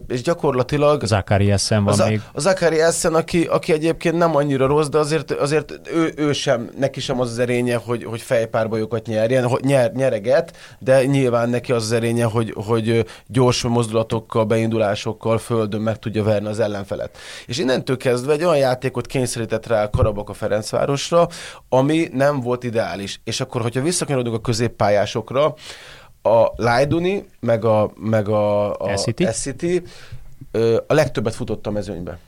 és 0.09 0.23
gyakorlatilag... 0.23 1.05
Zakari 1.05 1.51
Essen 1.51 1.85
van 1.85 1.93
az 1.93 2.09
még. 2.09 2.21
A 2.33 2.41
Zakari 2.41 2.81
Essen, 2.81 3.15
aki, 3.15 3.45
aki 3.45 3.73
egyébként 3.73 4.19
nem 4.19 4.37
annyira 4.37 4.67
rossz, 4.67 4.89
de 4.89 4.99
azért, 4.99 5.31
azért 5.31 5.81
ő, 5.95 6.13
ő 6.17 6.33
sem, 6.33 6.71
neki 6.79 7.01
sem 7.01 7.21
az 7.21 7.31
az 7.31 7.39
erénye, 7.39 7.77
hogy, 7.77 8.05
hogy 8.05 8.21
fejpárbajokat 8.21 9.07
nyerjen, 9.07 9.47
hogy 9.47 9.65
nyer, 9.65 9.93
nyereget, 9.93 10.57
de 10.79 11.05
nyilván 11.05 11.49
neki 11.49 11.73
az 11.73 11.83
az 11.83 11.93
erénye, 11.93 12.25
hogy, 12.25 12.53
hogy 12.57 13.05
gyors 13.27 13.63
mozdulatokkal, 13.63 14.45
beindulásokkal 14.45 15.39
földön 15.39 15.81
meg 15.81 15.99
tudja 15.99 16.23
verni 16.23 16.49
az 16.49 16.61
ellenfelet. 16.61 16.98
És 17.47 17.59
innentől 17.59 17.97
kezdve 17.97 18.33
egy 18.33 18.45
olyan 18.45 18.57
játék 18.57 18.89
játékot 18.89 19.07
kényszerített 19.07 19.67
rá 19.67 19.83
a 19.83 19.91
Karabak 19.91 20.29
a 20.29 20.33
Ferencvárosra, 20.33 21.29
ami 21.69 22.09
nem 22.13 22.41
volt 22.41 22.65
ideális. 22.65 23.21
És 23.25 23.41
akkor, 23.41 23.63
hogyha 23.63 23.83
visszakanyarodunk 23.83 24.37
a 24.37 24.41
középpályásokra, 24.41 25.55
a 26.23 26.53
Lajduni, 26.57 27.25
meg 27.41 27.65
a, 27.65 27.91
meg 27.97 28.29
a, 28.29 28.75
a 28.75 28.97
City 29.33 29.83
a 30.87 30.95
legtöbbet 30.95 31.35
futott 31.35 31.67
a 31.67 31.71
mezőnybe. 31.71 32.19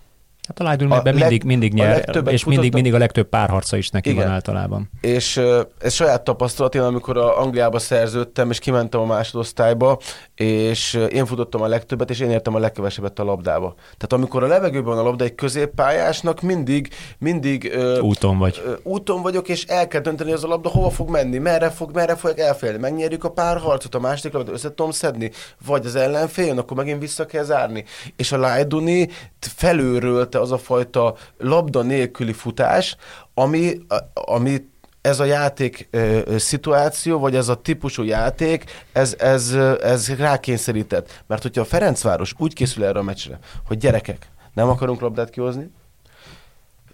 Hát 0.50 0.60
a 0.60 0.64
Lajdun 0.64 0.92
ebben 0.92 1.14
mindig, 1.14 1.44
mindig 1.44 1.72
nyer, 1.72 2.22
és 2.26 2.44
mindig, 2.44 2.72
mindig 2.72 2.94
a 2.94 2.98
legtöbb 2.98 3.28
párharca 3.28 3.76
is 3.76 3.88
neki 3.88 4.10
Igen. 4.10 4.24
van 4.24 4.32
általában. 4.32 4.90
És 5.00 5.40
ez 5.78 5.92
saját 5.92 6.22
tapasztalat, 6.22 6.74
én 6.74 6.80
amikor 6.80 7.16
a 7.16 7.40
Angliába 7.40 7.78
szerződtem, 7.78 8.50
és 8.50 8.58
kimentem 8.58 9.00
a 9.00 9.04
másodosztályba, 9.04 9.98
és 10.34 10.98
én 11.12 11.26
futottam 11.26 11.62
a 11.62 11.66
legtöbbet, 11.66 12.10
és 12.10 12.20
én 12.20 12.30
értem 12.30 12.54
a 12.54 12.58
legkevesebbet 12.58 13.18
a 13.18 13.24
labdába. 13.24 13.74
Tehát 13.76 14.12
amikor 14.12 14.42
a 14.42 14.46
levegőben 14.46 14.94
van 14.94 14.98
a 14.98 15.02
labda 15.02 15.24
egy 15.24 15.34
középpályásnak, 15.34 16.40
mindig, 16.40 16.88
mindig 17.18 17.78
úton 18.00 18.38
vagy. 18.38 18.62
Úton 18.82 19.22
vagyok, 19.22 19.48
és 19.48 19.64
el 19.64 19.88
kell 19.88 20.00
dönteni, 20.00 20.28
hogy 20.28 20.38
az 20.38 20.44
a 20.44 20.48
labda 20.48 20.68
hova 20.68 20.90
fog 20.90 21.10
menni, 21.10 21.38
merre 21.38 21.70
fog, 21.70 21.94
merre 21.94 22.16
fogják 22.16 22.46
elfélni. 22.48 22.78
Megnyerjük 22.78 23.24
a 23.24 23.30
párharcot, 23.30 23.94
a 23.94 24.00
második 24.00 24.32
labdát 24.32 24.54
össze 24.54 24.68
tudom 24.68 24.90
szedni, 24.90 25.30
vagy 25.66 25.86
az 25.86 25.94
ellenfél 25.94 26.46
jön, 26.46 26.58
akkor 26.58 26.76
megint 26.76 27.00
vissza 27.00 27.26
kell 27.26 27.44
zárni. 27.44 27.84
És 28.16 28.32
a 28.32 28.36
Lajduni 28.36 29.08
felőrölte 29.40 30.38
az 30.40 30.52
a 30.52 30.58
fajta 30.58 31.16
labda 31.38 31.82
nélküli 31.82 32.32
futás, 32.32 32.96
ami, 33.34 33.80
ami 34.14 34.68
ez 35.00 35.20
a 35.20 35.24
játék 35.24 35.88
ö, 35.90 36.20
szituáció, 36.38 37.18
vagy 37.18 37.36
ez 37.36 37.48
a 37.48 37.54
típusú 37.54 38.02
játék, 38.02 38.64
ez, 38.92 39.14
ez, 39.18 39.52
ez 39.82 40.16
rákényszerített. 40.16 41.22
Mert 41.26 41.42
hogyha 41.42 41.60
a 41.60 41.64
Ferencváros 41.64 42.34
úgy 42.38 42.54
készül 42.54 42.84
erre 42.84 42.98
a 42.98 43.02
meccsre, 43.02 43.38
hogy 43.66 43.78
gyerekek, 43.78 44.30
nem 44.54 44.68
akarunk 44.68 45.00
labdát 45.00 45.30
kihozni, 45.30 45.70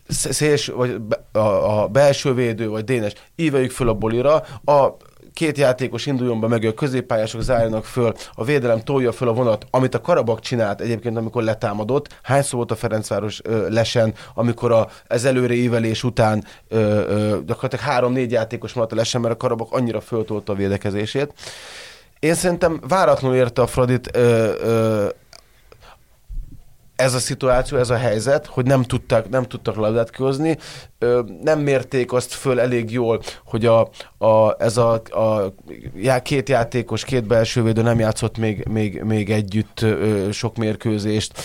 szélső, 0.09 0.75
vagy 0.75 1.01
a, 1.33 1.39
a 1.39 1.89
belső 1.89 2.35
védő, 2.35 2.69
vagy 2.69 2.85
Dénes, 2.85 3.13
íveljük 3.37 3.71
föl 3.71 3.89
a 3.89 3.95
bolira, 3.95 4.35
a 4.65 4.97
két 5.37 5.59
játékos 5.59 6.07
induljon 6.07 6.41
be, 6.41 6.47
meg 6.47 6.65
a 6.65 6.75
középpályások 6.75 7.41
zárjanak 7.41 7.85
föl, 7.85 8.15
a 8.35 8.45
védelem 8.45 8.81
tolja 8.81 9.13
föl 9.13 9.29
a 9.29 9.33
vonat, 9.33 9.67
amit 9.71 9.95
a 9.95 10.01
Karabak 10.01 10.41
csinált 10.41 10.81
egyébként, 10.81 11.17
amikor 11.17 11.43
letámadott. 11.43 12.19
Hányszor 12.23 12.55
volt 12.57 12.71
a 12.71 12.77
Ferencváros 12.77 13.41
ö, 13.45 13.69
lesen, 13.69 14.15
amikor 14.35 14.73
a, 14.73 14.89
ez 15.07 15.25
előre 15.25 15.55
ívelés 15.55 16.05
után 16.05 16.45
ö, 16.69 16.79
ö, 16.79 17.39
gyakorlatilag 17.47 17.85
három-négy 17.85 18.33
játékos 18.33 18.73
maradt 18.73 18.93
a 18.93 18.97
lesen, 18.97 19.21
mert 19.21 19.35
a 19.35 19.37
Karabak 19.37 19.73
annyira 19.73 20.01
föltolta 20.01 20.53
a 20.53 20.57
védekezését. 20.57 21.33
Én 22.19 22.35
szerintem 22.35 22.81
váratlanul 22.89 23.37
érte 23.37 23.63
a 23.63 23.67
Fradit 23.67 24.17
ö, 24.17 24.53
ö, 24.63 25.09
ez 26.97 27.15
a 27.15 27.19
szituáció, 27.19 27.79
ez 27.79 27.91
a 27.91 27.97
helyzet, 27.97 28.47
hogy 28.47 28.67
nem 28.67 28.83
tudtak, 28.83 29.29
nem 29.29 29.43
tudtak 29.43 29.77
labdát 29.77 30.11
kihozni, 30.11 30.59
nem 31.43 31.59
mérték 31.61 32.13
azt 32.13 32.33
föl 32.33 32.61
elég 32.61 32.91
jól, 32.91 33.23
hogy 33.45 33.67
a, 33.67 33.81
a, 34.19 34.63
ez 34.63 34.77
a, 34.77 34.93
a 34.93 35.55
já, 35.95 36.23
két 36.23 36.49
játékos, 36.49 37.05
két 37.05 37.27
belső 37.27 37.63
védő 37.63 37.83
nem 37.83 37.99
játszott 37.99 38.39
még, 38.39 38.67
még, 38.69 39.03
még 39.03 39.31
együtt 39.31 39.81
ö, 39.81 40.29
sok 40.33 40.57
mérkőzést. 40.57 41.41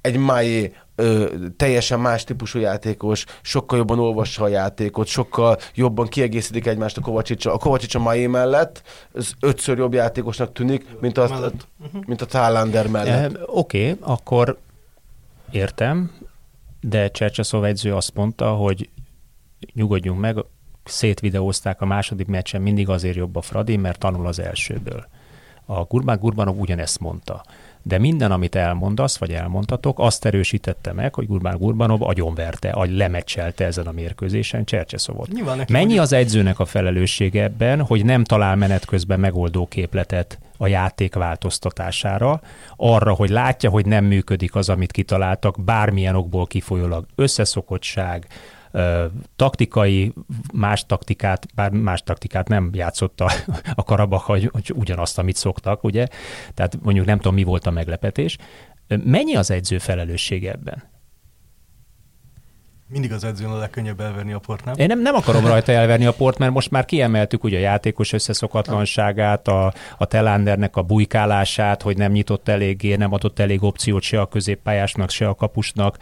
Egy 0.00 0.16
Májé 0.16 0.72
ö, 0.94 1.26
teljesen 1.56 2.00
más 2.00 2.24
típusú 2.24 2.58
játékos, 2.58 3.24
sokkal 3.42 3.78
jobban 3.78 3.98
olvassa 3.98 4.44
a 4.44 4.48
játékot, 4.48 5.06
sokkal 5.06 5.58
jobban 5.74 6.06
kiegészítik 6.06 6.66
egymást 6.66 6.96
a 6.96 7.00
Kovacsicsa. 7.00 7.52
A 7.52 7.58
Kovacsicsa 7.58 7.98
Mai 7.98 8.26
mellett 8.26 8.82
ez 9.14 9.30
ötször 9.40 9.78
jobb 9.78 9.94
játékosnak 9.94 10.52
tűnik, 10.52 10.86
mint 11.00 11.18
a, 11.18 11.28
mellett. 11.28 11.66
mint 12.06 12.22
a 12.22 12.26
Thallander 12.26 12.88
mellett. 12.88 13.36
E, 13.36 13.40
Oké, 13.46 13.90
okay, 13.90 13.98
akkor 14.00 14.58
Értem, 15.50 16.10
de 16.80 17.10
Csercseszov 17.10 17.64
edző 17.64 17.94
azt 17.94 18.14
mondta, 18.14 18.54
hogy 18.54 18.88
nyugodjunk 19.74 20.20
meg, 20.20 20.36
szétvideózták 20.84 21.80
a 21.80 21.86
második 21.86 22.26
meccsen, 22.26 22.62
mindig 22.62 22.88
azért 22.88 23.16
jobb 23.16 23.36
a 23.36 23.40
Fradi, 23.40 23.76
mert 23.76 23.98
tanul 23.98 24.26
az 24.26 24.38
elsőből. 24.38 25.06
A 25.64 25.82
Gurbán 25.82 26.18
Gurbanov 26.18 26.58
ugyanezt 26.58 27.00
mondta. 27.00 27.44
De 27.88 27.98
minden, 27.98 28.32
amit 28.32 28.54
elmondasz, 28.54 29.16
vagy 29.16 29.32
elmondtatok, 29.32 29.98
azt 29.98 30.24
erősítette 30.24 30.92
meg, 30.92 31.14
hogy 31.14 31.26
Gurbán 31.26 31.56
Gurbanov 31.58 32.02
agyonverte, 32.02 32.70
agy 32.70 32.90
lemeccselte 32.90 33.64
ezen 33.64 33.86
a 33.86 33.92
mérkőzésen 33.92 34.64
Csercseszovot. 34.64 35.28
Mennyi 35.68 35.98
az 35.98 36.12
edzőnek 36.12 36.58
a 36.58 36.64
felelőssége 36.64 37.42
ebben, 37.42 37.82
hogy 37.82 38.04
nem 38.04 38.24
talál 38.24 38.56
menet 38.56 38.84
közben 38.84 39.20
megoldó 39.20 39.66
képletet 39.66 40.38
a 40.56 40.66
játék 40.66 41.14
változtatására, 41.14 42.40
arra, 42.76 43.12
hogy 43.12 43.30
látja, 43.30 43.70
hogy 43.70 43.86
nem 43.86 44.04
működik 44.04 44.54
az, 44.54 44.68
amit 44.68 44.92
kitaláltak, 44.92 45.64
bármilyen 45.64 46.14
okból 46.14 46.46
kifolyólag 46.46 47.06
összeszokottság, 47.14 48.26
taktikai, 49.36 50.12
más 50.52 50.86
taktikát, 50.86 51.46
bár 51.54 51.70
más 51.70 52.02
taktikát 52.02 52.48
nem 52.48 52.70
játszott 52.72 53.20
a, 53.26 53.30
a 53.74 53.82
Karabach, 53.82 54.24
hogy, 54.24 54.48
hogy 54.52 54.72
ugyanazt, 54.74 55.18
amit 55.18 55.36
szoktak, 55.36 55.84
ugye? 55.84 56.06
Tehát 56.54 56.78
mondjuk 56.82 57.06
nem 57.06 57.16
tudom, 57.16 57.34
mi 57.34 57.42
volt 57.42 57.66
a 57.66 57.70
meglepetés. 57.70 58.36
Mennyi 59.04 59.36
az 59.36 59.50
edző 59.50 59.78
felelőssége 59.78 60.50
ebben? 60.50 60.82
Mindig 62.90 63.12
az 63.12 63.24
edzőn 63.24 63.50
a 63.50 63.58
legkönnyebb 63.58 64.00
elverni 64.00 64.32
a 64.32 64.38
port, 64.38 64.64
nem? 64.64 64.74
Én 64.76 64.86
nem, 64.86 65.00
nem 65.00 65.14
akarom 65.14 65.46
rajta 65.46 65.72
elverni 65.72 66.06
a 66.06 66.12
port, 66.12 66.38
mert 66.38 66.52
most 66.52 66.70
már 66.70 66.84
kiemeltük 66.84 67.44
ugye 67.44 67.56
a 67.56 67.60
játékos 67.60 68.12
összeszokatlanságát, 68.12 69.48
a, 69.48 69.72
a 69.98 70.04
Telandernek 70.04 70.76
a 70.76 70.82
bujkálását, 70.82 71.82
hogy 71.82 71.96
nem 71.96 72.12
nyitott 72.12 72.48
eléggé, 72.48 72.94
nem 72.94 73.12
adott 73.12 73.38
elég 73.38 73.62
opciót 73.62 74.02
se 74.02 74.20
a 74.20 74.26
középpályásnak, 74.26 75.10
se 75.10 75.28
a 75.28 75.34
kapusnak, 75.34 75.98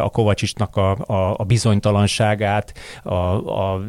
a 0.00 0.10
Kovacsisnak 0.10 0.76
a, 0.76 0.90
a, 0.90 1.34
a 1.38 1.44
bizonytalanságát. 1.44 2.74
A, 3.02 3.14
a, 3.14 3.80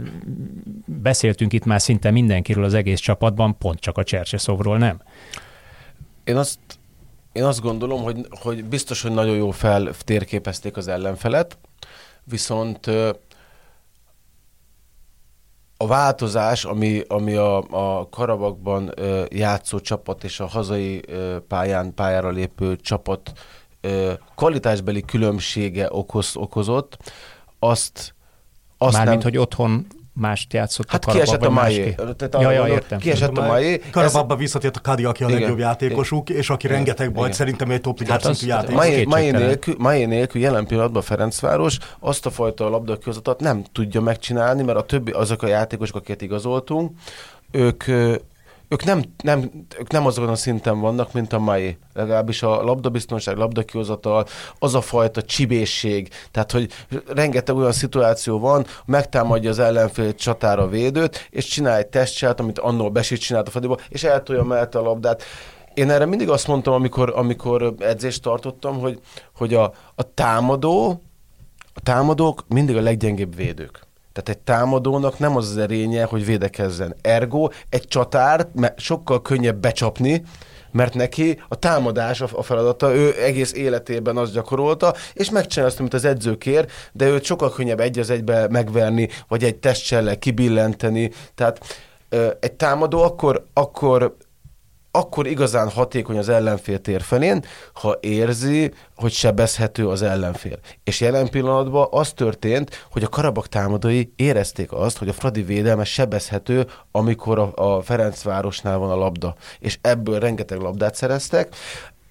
beszéltünk 0.86 1.54
itt 1.54 1.66
már 1.66 1.82
szinte 1.82 2.12
mindenkiről 2.12 2.64
az 2.64 2.74
egész 2.74 3.00
csapatban, 3.00 3.58
pont 3.58 3.80
csak 3.80 3.98
a 3.98 4.04
Csercseszovról 4.04 4.78
nem. 4.78 5.02
Én 6.24 6.36
azt 6.36 6.60
én 7.32 7.44
azt 7.44 7.62
gondolom, 7.62 8.04
hogy, 8.04 8.28
hogy 8.30 8.64
biztos, 8.64 9.02
hogy 9.02 9.12
nagyon 9.12 9.36
jó 9.36 9.52
feltérképezték 9.52 10.78
az 10.78 10.88
ellenfelet, 10.88 11.58
viszont 12.26 12.88
a 15.78 15.88
változás, 15.88 16.66
ami, 16.66 17.02
ami 17.08 17.34
a, 17.34 17.58
a 17.58 18.10
Karabakban 18.10 18.94
játszó 19.30 19.80
csapat 19.80 20.24
és 20.24 20.40
a 20.40 20.46
hazai 20.46 21.02
pályán 21.48 21.94
pályára 21.94 22.30
lépő 22.30 22.76
csapat 22.76 23.32
kvalitásbeli 24.36 25.02
különbsége 25.02 25.88
okoz, 25.90 26.36
okozott, 26.36 26.98
azt, 27.60 28.16
azt 28.78 28.98
Mármint, 28.98 29.24
nem... 29.24 29.32
hogy 29.32 29.42
otthon 29.42 29.88
mást 30.16 30.54
játszott 30.54 30.90
hát 30.90 31.06
a 31.06 31.12
kiesett 31.12 31.44
a 31.44 31.50
Mai. 31.50 31.96
Ja, 32.32 32.52
ja, 32.52 32.68
értem. 32.68 33.00
Kiesett 33.00 33.38
a 33.38 33.46
Mai. 33.46 33.82
Karababba 33.92 34.34
Ez... 34.34 34.40
visszatért 34.40 34.76
a 34.76 34.80
Kadi, 34.80 35.04
aki 35.04 35.24
a 35.24 35.28
Igen. 35.28 35.40
legjobb 35.40 35.60
játékosuk, 35.60 36.30
és 36.30 36.50
aki 36.50 36.66
Igen. 36.66 36.78
rengeteg 36.78 37.12
bajt, 37.12 37.34
szerintem 37.34 37.72
egy 37.72 37.82
top 37.82 38.08
hát 38.08 38.22
szintű 38.22 38.48
játékos. 38.48 38.76
Mai, 38.76 39.06
mai, 39.06 39.32
nélkül, 39.32 39.76
mai 39.78 40.06
nélkül 40.06 40.42
jelen 40.42 40.66
pillanatban 40.66 41.02
Ferencváros 41.02 41.78
azt 42.00 42.26
a 42.26 42.30
fajta 42.30 42.70
labdaközatot 42.70 43.40
nem 43.40 43.64
tudja 43.72 44.02
megcsinálni, 44.02 44.64
mert 44.64 44.78
a 44.78 44.84
többi, 44.84 45.12
azok 45.12 45.44
a 45.44 45.48
játékosok, 45.48 45.96
akiket 45.96 46.22
igazoltunk, 46.22 46.92
ők 47.52 47.84
ők 48.68 48.84
nem, 48.84 49.04
nem, 49.24 49.66
ők 49.80 49.92
nem 49.92 50.06
azon 50.06 50.30
a 50.30 50.36
szinten 50.36 50.80
vannak, 50.80 51.14
mint 51.14 51.34
a 51.34 51.40
mai. 51.40 51.78
Legalábbis 51.94 52.44
a 52.44 52.64
labdabiztonság, 52.64 53.38
labdakihozatal, 53.38 54.26
az 54.60 54.76
a 54.76 54.82
fajta 54.82 55.22
csibészség, 55.22 56.10
tehát 56.32 56.52
hogy 56.52 56.72
rengeteg 57.08 57.56
olyan 57.56 57.72
szituáció 57.72 58.40
van, 58.40 58.66
megtámadja 58.86 59.50
az 59.50 59.60
ellenfél 59.60 60.16
csatára 60.16 60.68
védőt, 60.68 61.28
és 61.30 61.46
csinál 61.46 61.78
egy 61.78 61.88
testcselt, 61.88 62.40
amit 62.40 62.60
annól 62.60 62.90
Besit 62.90 63.20
csinált 63.20 63.48
a 63.48 63.52
fadiba, 63.52 63.78
és 63.90 64.04
eltolja 64.04 64.44
mellette 64.44 64.80
a 64.80 64.82
labdát. 64.82 65.24
Én 65.74 65.90
erre 65.90 66.06
mindig 66.06 66.30
azt 66.30 66.48
mondtam, 66.48 66.74
amikor, 66.74 67.14
amikor 67.16 67.74
edzést 67.80 68.22
tartottam, 68.22 68.80
hogy, 68.80 69.00
hogy 69.36 69.54
a, 69.54 69.74
a 69.96 70.14
támadó, 70.14 71.02
a 71.74 71.82
támadók 71.84 72.44
mindig 72.48 72.76
a 72.78 72.82
leggyengébb 72.82 73.36
védők. 73.36 73.85
Tehát 74.16 74.30
egy 74.30 74.44
támadónak 74.44 75.20
nem 75.20 75.36
az 75.36 75.50
az 75.50 75.58
erénye, 75.58 76.04
hogy 76.04 76.26
védekezzen. 76.26 76.96
Ergo 77.02 77.50
egy 77.70 77.88
csatárt 77.88 78.48
sokkal 78.78 79.22
könnyebb 79.22 79.58
becsapni, 79.58 80.24
mert 80.72 80.94
neki 80.94 81.42
a 81.48 81.56
támadás 81.56 82.22
a 82.22 82.42
feladata, 82.42 82.96
ő 82.96 83.14
egész 83.24 83.54
életében 83.54 84.18
azt 84.18 84.34
gyakorolta, 84.34 84.94
és 85.14 85.30
megcsinálja 85.30 85.72
azt, 85.72 85.80
amit 85.80 85.94
az 85.94 86.06
edző 86.06 86.38
kér, 86.38 86.66
de 86.92 87.08
őt 87.08 87.24
sokkal 87.24 87.52
könnyebb 87.52 87.80
egy 87.80 88.00
az 88.00 88.10
egybe 88.10 88.48
megverni, 88.48 89.10
vagy 89.28 89.44
egy 89.44 89.56
testcsellel 89.56 90.20
kibillenteni. 90.20 91.12
Tehát 91.36 91.82
egy 92.40 92.54
támadó 92.54 93.02
akkor, 93.02 93.46
akkor 93.54 94.16
akkor 94.96 95.28
igazán 95.28 95.70
hatékony 95.70 96.18
az 96.18 96.30
ellenfél 96.30 96.80
tér 96.80 97.04
ha 97.74 97.98
érzi, 98.00 98.74
hogy 98.96 99.12
sebezhető 99.12 99.88
az 99.88 100.02
ellenfél. 100.02 100.60
És 100.84 101.02
jelen 101.02 101.30
pillanatban 101.30 101.88
az 101.92 102.14
történt, 102.14 102.86
hogy 102.92 103.04
a 103.04 103.08
Karabak 103.08 103.48
támadói 103.48 104.04
érezték 104.16 104.72
azt, 104.72 104.98
hogy 104.98 105.08
a 105.08 105.14
Fradi 105.14 105.42
védelme 105.42 105.84
sebezhető, 105.84 106.68
amikor 106.92 107.40
a, 107.40 107.52
a 107.56 107.82
Ferencvárosnál 107.82 108.78
van 108.78 108.90
a 108.90 108.96
labda. 108.96 109.36
És 109.60 109.78
ebből 109.82 110.20
rengeteg 110.20 110.60
labdát 110.60 110.96
szereztek 110.96 111.56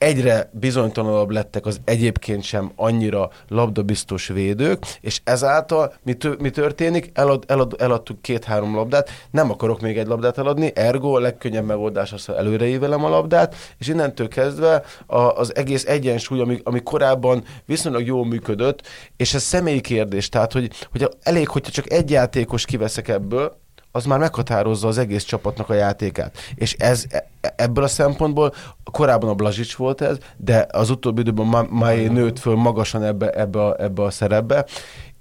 egyre 0.05 0.51
bizonytalanabb 0.53 1.31
lettek 1.31 1.67
az 1.67 1.81
egyébként 1.85 2.43
sem 2.43 2.73
annyira 2.77 3.31
labdabiztos 3.49 4.27
védők, 4.27 4.87
és 5.01 5.21
ezáltal 5.25 5.95
mi, 6.03 6.15
tő, 6.15 6.37
mi 6.39 6.51
történik? 6.51 7.11
Elad, 7.15 7.45
elad, 7.47 7.75
eladtuk 7.79 8.23
két-három 8.23 8.75
labdát, 8.75 9.11
nem 9.31 9.51
akarok 9.51 9.81
még 9.81 9.99
egy 9.99 10.07
labdát 10.07 10.39
eladni, 10.39 10.73
ergo 10.75 11.17
a 11.17 11.21
legkönnyebb 11.21 11.65
megoldás 11.65 12.13
az, 12.13 12.25
hogy 12.25 12.35
előreívelem 12.35 13.05
a 13.05 13.09
labdát, 13.09 13.55
és 13.79 13.89
innentől 13.89 14.29
kezdve 14.29 14.83
a, 15.07 15.19
az 15.19 15.57
egész 15.57 15.85
egyensúly, 15.85 16.41
ami, 16.41 16.61
ami 16.63 16.83
korábban 16.83 17.45
viszonylag 17.67 18.07
jól 18.07 18.27
működött, 18.27 18.83
és 19.17 19.35
ez 19.35 19.43
személyi 19.43 19.81
kérdés, 19.81 20.29
tehát 20.29 20.53
hogy, 20.53 20.71
hogy 20.91 21.09
elég, 21.23 21.49
hogyha 21.49 21.71
csak 21.71 21.93
egy 21.93 22.11
játékos 22.11 22.65
kiveszek 22.65 23.09
ebből, 23.09 23.63
az 23.97 24.05
már 24.05 24.19
meghatározza 24.19 24.89
az 24.89 24.99
egész 24.99 25.23
csapatnak 25.23 25.69
a 25.69 25.75
játékát. 25.75 26.37
És 26.55 26.73
ez 26.79 27.05
e, 27.09 27.27
ebből 27.57 27.85
a 27.85 27.89
szempontból 27.89 28.55
korábban 28.85 29.29
a 29.29 29.35
Blazsics 29.35 29.77
volt 29.77 30.01
ez, 30.01 30.17
de 30.37 30.67
az 30.73 30.91
utóbbi 30.91 31.21
időben 31.21 31.67
Mai 31.71 32.07
nőtt 32.07 32.39
föl 32.39 32.55
magasan 32.55 33.03
ebbe, 33.03 33.31
ebbe, 33.31 33.65
a, 33.65 33.83
ebbe 33.83 34.03
a 34.03 34.11
szerepbe, 34.11 34.67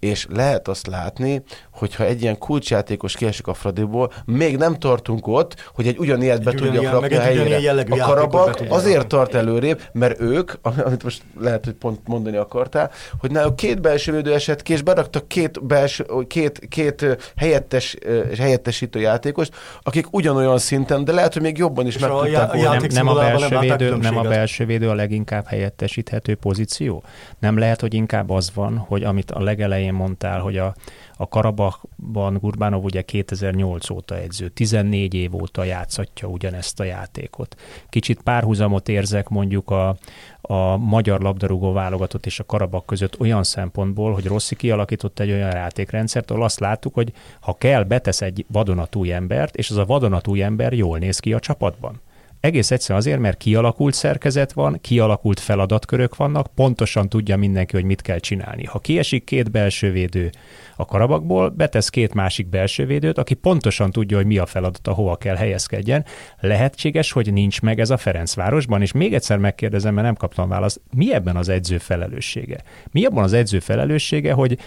és 0.03 0.27
lehet 0.29 0.67
azt 0.67 0.87
látni, 0.87 1.43
hogyha 1.71 2.03
egy 2.03 2.21
ilyen 2.21 2.37
kulcsjátékos 2.37 3.15
kiesik 3.15 3.47
a 3.47 3.53
Fradiból, 3.53 4.11
még 4.25 4.57
nem 4.57 4.79
tartunk 4.79 5.27
ott, 5.27 5.71
hogy 5.73 5.87
egy 5.87 5.97
ugyanilyet 5.97 6.43
be 6.43 6.51
tudja 6.51 6.91
rakni 6.91 7.15
a 7.15 7.19
helyére. 7.19 7.85
A 7.89 7.95
Karabak 7.97 8.61
azért 8.69 9.07
tart 9.07 9.33
előrébb, 9.33 9.81
mert 9.91 10.19
ők, 10.19 10.51
amit 10.61 11.03
most 11.03 11.21
lehet, 11.39 11.65
hogy 11.65 11.73
pont 11.73 11.99
mondani 12.07 12.37
akartál, 12.37 12.91
hogy 13.19 13.31
náluk 13.31 13.55
két 13.55 13.81
belső 13.81 14.11
védő 14.11 14.33
esett 14.33 14.61
ki, 14.61 14.73
és 14.73 14.81
beraktak 14.81 15.27
két, 15.27 15.65
belső, 15.65 16.05
két, 16.27 16.59
két 16.69 17.17
helyettes, 17.35 17.97
helyettesítő 18.37 18.99
játékost, 18.99 19.55
akik 19.83 20.13
ugyanolyan 20.13 20.57
szinten, 20.57 21.03
de 21.03 21.11
lehet, 21.11 21.33
hogy 21.33 21.41
még 21.41 21.57
jobban 21.57 21.87
is 21.87 21.97
meg 21.97 22.09
tudták 22.09 22.53
nem, 22.53 22.85
nem, 22.91 23.07
a 23.07 23.13
belső 23.13 23.59
védő, 23.59 23.95
nem 23.95 24.17
a 24.17 24.21
belső 24.21 24.65
védő 24.65 24.89
a 24.89 24.93
leginkább 24.93 25.45
helyettesíthető 25.45 26.35
pozíció? 26.35 27.03
Nem 27.39 27.57
lehet, 27.57 27.81
hogy 27.81 27.93
inkább 27.93 28.29
az 28.29 28.51
van, 28.53 28.77
hogy 28.77 29.03
amit 29.03 29.31
a 29.31 29.41
legelején 29.41 29.92
mondtál, 29.93 30.39
hogy 30.39 30.57
a, 30.57 30.75
a 31.17 31.27
Karabakban 31.27 32.37
Gurbánov 32.37 32.83
ugye 32.83 33.01
2008 33.01 33.89
óta 33.89 34.17
edző, 34.17 34.47
14 34.49 35.13
év 35.13 35.35
óta 35.35 35.63
játszatja 35.63 36.27
ugyanezt 36.27 36.79
a 36.79 36.83
játékot. 36.83 37.55
Kicsit 37.89 38.21
párhuzamot 38.21 38.89
érzek 38.89 39.29
mondjuk 39.29 39.69
a, 39.69 39.95
a 40.41 40.77
magyar 40.77 41.21
labdarúgó 41.21 41.71
válogatott 41.71 42.25
és 42.25 42.39
a 42.39 42.45
Karabak 42.45 42.85
között 42.85 43.19
olyan 43.19 43.43
szempontból, 43.43 44.13
hogy 44.13 44.25
Rossi 44.25 44.55
kialakított 44.55 45.19
egy 45.19 45.31
olyan 45.31 45.55
játékrendszert, 45.55 46.31
ahol 46.31 46.43
azt 46.43 46.59
láttuk, 46.59 46.93
hogy 46.93 47.13
ha 47.39 47.53
kell, 47.53 47.83
betesz 47.83 48.21
egy 48.21 48.45
vadonatúj 48.51 49.13
embert, 49.13 49.55
és 49.55 49.69
az 49.69 49.77
a 49.77 49.85
vadonatúj 49.85 50.43
ember 50.43 50.73
jól 50.73 50.97
néz 50.97 51.19
ki 51.19 51.33
a 51.33 51.39
csapatban. 51.39 52.01
Egész 52.43 52.71
egyszerűen 52.71 52.99
azért, 52.99 53.19
mert 53.19 53.37
kialakult 53.37 53.93
szerkezet 53.93 54.53
van, 54.53 54.77
kialakult 54.81 55.39
feladatkörök 55.39 56.15
vannak, 56.15 56.47
pontosan 56.55 57.09
tudja 57.09 57.37
mindenki, 57.37 57.75
hogy 57.75 57.85
mit 57.85 58.01
kell 58.01 58.19
csinálni. 58.19 58.63
Ha 58.63 58.79
kiesik 58.79 59.23
két 59.23 59.51
belső 59.51 59.91
védő 59.91 60.29
a 60.75 60.85
karabakból, 60.85 61.49
betesz 61.49 61.89
két 61.89 62.13
másik 62.13 62.47
belső 62.47 62.85
védőt, 62.85 63.17
aki 63.17 63.33
pontosan 63.33 63.91
tudja, 63.91 64.17
hogy 64.17 64.25
mi 64.25 64.37
a 64.37 64.45
feladata, 64.45 64.93
hova 64.93 65.15
kell 65.15 65.35
helyezkedjen. 65.35 66.05
Lehetséges, 66.39 67.11
hogy 67.11 67.33
nincs 67.33 67.61
meg 67.61 67.79
ez 67.79 67.89
a 67.89 67.97
Ferencvárosban, 67.97 68.81
és 68.81 68.91
még 68.91 69.13
egyszer 69.13 69.37
megkérdezem, 69.37 69.93
mert 69.93 70.05
nem 70.05 70.15
kaptam 70.15 70.49
választ, 70.49 70.81
mi 70.95 71.13
ebben 71.13 71.35
az 71.35 71.49
edző 71.49 71.77
felelőssége? 71.77 72.63
Mi 72.91 73.05
abban 73.05 73.23
az 73.23 73.33
edző 73.33 73.59
felelőssége, 73.59 74.33
hogy 74.33 74.57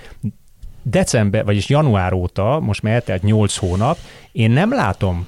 december, 0.83 1.45
vagyis 1.45 1.69
január 1.69 2.13
óta, 2.13 2.61
most 2.61 2.83
már 2.83 2.95
eltelt 2.95 3.23
8 3.23 3.57
hónap, 3.57 3.99
én 4.33 4.51
nem 4.51 4.73
látom 4.73 5.27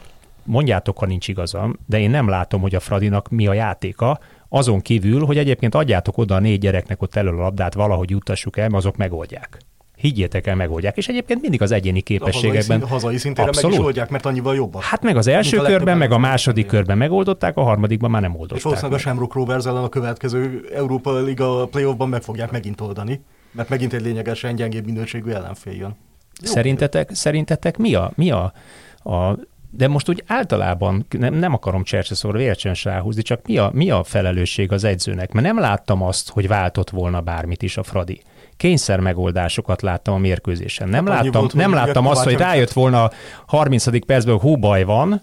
mondjátok, 0.49 0.99
ha 0.99 1.07
nincs 1.07 1.29
igazam, 1.29 1.79
de 1.87 2.01
én 2.01 2.11
nem 2.11 2.29
látom, 2.29 2.61
hogy 2.61 2.75
a 2.75 2.81
Fradinak 2.81 3.29
mi 3.29 3.47
a 3.47 3.53
játéka, 3.53 4.19
azon 4.49 4.81
kívül, 4.81 5.25
hogy 5.25 5.39
egyébként 5.39 5.75
adjátok 5.75 6.19
oda 6.19 6.35
a 6.35 6.39
négy 6.39 6.61
gyereknek 6.61 7.03
ott 7.03 7.15
elő 7.15 7.29
a 7.29 7.41
labdát, 7.41 7.75
valahogy 7.75 8.11
jutassuk 8.11 8.57
el, 8.57 8.69
mert 8.69 8.85
azok 8.85 8.97
megoldják. 8.97 9.59
Higgyétek 9.97 10.47
el, 10.47 10.55
megoldják. 10.55 10.97
És 10.97 11.09
egyébként 11.09 11.41
mindig 11.41 11.63
az 11.63 11.71
egyéni 11.71 12.01
képességekben. 12.01 12.77
A 12.77 12.81
hazai, 12.81 12.91
hazai 12.91 13.17
szintére 13.17 13.49
Abszolút. 13.49 13.71
meg 13.71 13.79
is 13.79 13.87
oldják, 13.87 14.11
mert 14.11 14.27
annyival 14.27 14.55
jobban. 14.55 14.83
Hát 14.83 15.03
meg 15.03 15.17
az 15.17 15.27
első 15.27 15.57
körben, 15.57 15.99
meg 15.99 16.13
a 16.13 16.19
második 16.19 16.67
körben 16.67 16.99
megoldották, 16.99 17.57
a 17.57 17.63
harmadikban 17.63 18.11
már 18.11 18.23
nem 18.23 18.33
oldották. 18.33 18.57
És 18.57 18.63
valószínűleg 18.63 18.99
a 18.99 19.03
Shamrock 19.03 19.35
Rovers 19.35 19.65
ellen 19.65 19.83
a 19.83 19.89
következő 19.89 20.69
Európa 20.75 21.21
Liga 21.21 21.67
playoffban 21.67 22.09
meg 22.09 22.23
fogják 22.23 22.51
megint 22.51 22.81
oldani, 22.81 23.21
mert 23.53 23.69
megint 23.69 23.93
egy 23.93 24.03
lényegesen 24.03 24.55
gyengébb 24.55 24.85
minőségű 24.85 25.31
ellenfél 25.31 25.73
jön. 25.73 25.97
Szerintetek, 26.43 27.11
szerintetek 27.15 27.77
mi 27.77 27.95
a, 27.95 28.13
mi 28.15 28.31
a, 28.31 28.53
a 29.03 29.39
de 29.79 29.88
most 29.88 30.09
úgy 30.09 30.23
általában 30.27 31.07
nem, 31.19 31.35
nem 31.35 31.53
akarom 31.53 31.83
csercseszóra 31.83 32.38
vércsen 32.38 32.77
ráhúzni, 32.83 33.23
csak 33.23 33.47
mi 33.47 33.59
a, 33.59 33.71
mi 33.73 33.91
a 33.91 34.05
felelősség 34.05 34.73
az 34.73 34.85
edzőnek? 34.85 35.33
Mert 35.33 35.47
nem 35.47 35.59
láttam 35.59 36.03
azt, 36.03 36.31
hogy 36.31 36.49
váltott 36.49 36.91
volna 36.91 37.21
bármit 37.21 37.62
is 37.62 37.77
a 37.77 37.83
Fradi. 37.83 38.23
Kényszer 38.57 39.01
megoldásokat 39.01 39.83
láttam 39.83 40.14
a 40.14 40.19
mérkőzésen. 40.19 40.88
Nem 40.88 41.07
hát 41.07 41.14
láttam, 41.14 41.41
volt, 41.41 41.55
nem 41.55 41.73
láttam 41.73 42.07
azt, 42.07 42.25
hogy 42.25 42.35
rájött 42.35 42.73
volna 42.73 43.05
a 43.05 43.12
30. 43.47 44.07
percben, 44.07 44.35
hogy 44.35 44.43
hú 44.43 44.57
baj 44.57 44.85
van, 44.85 45.23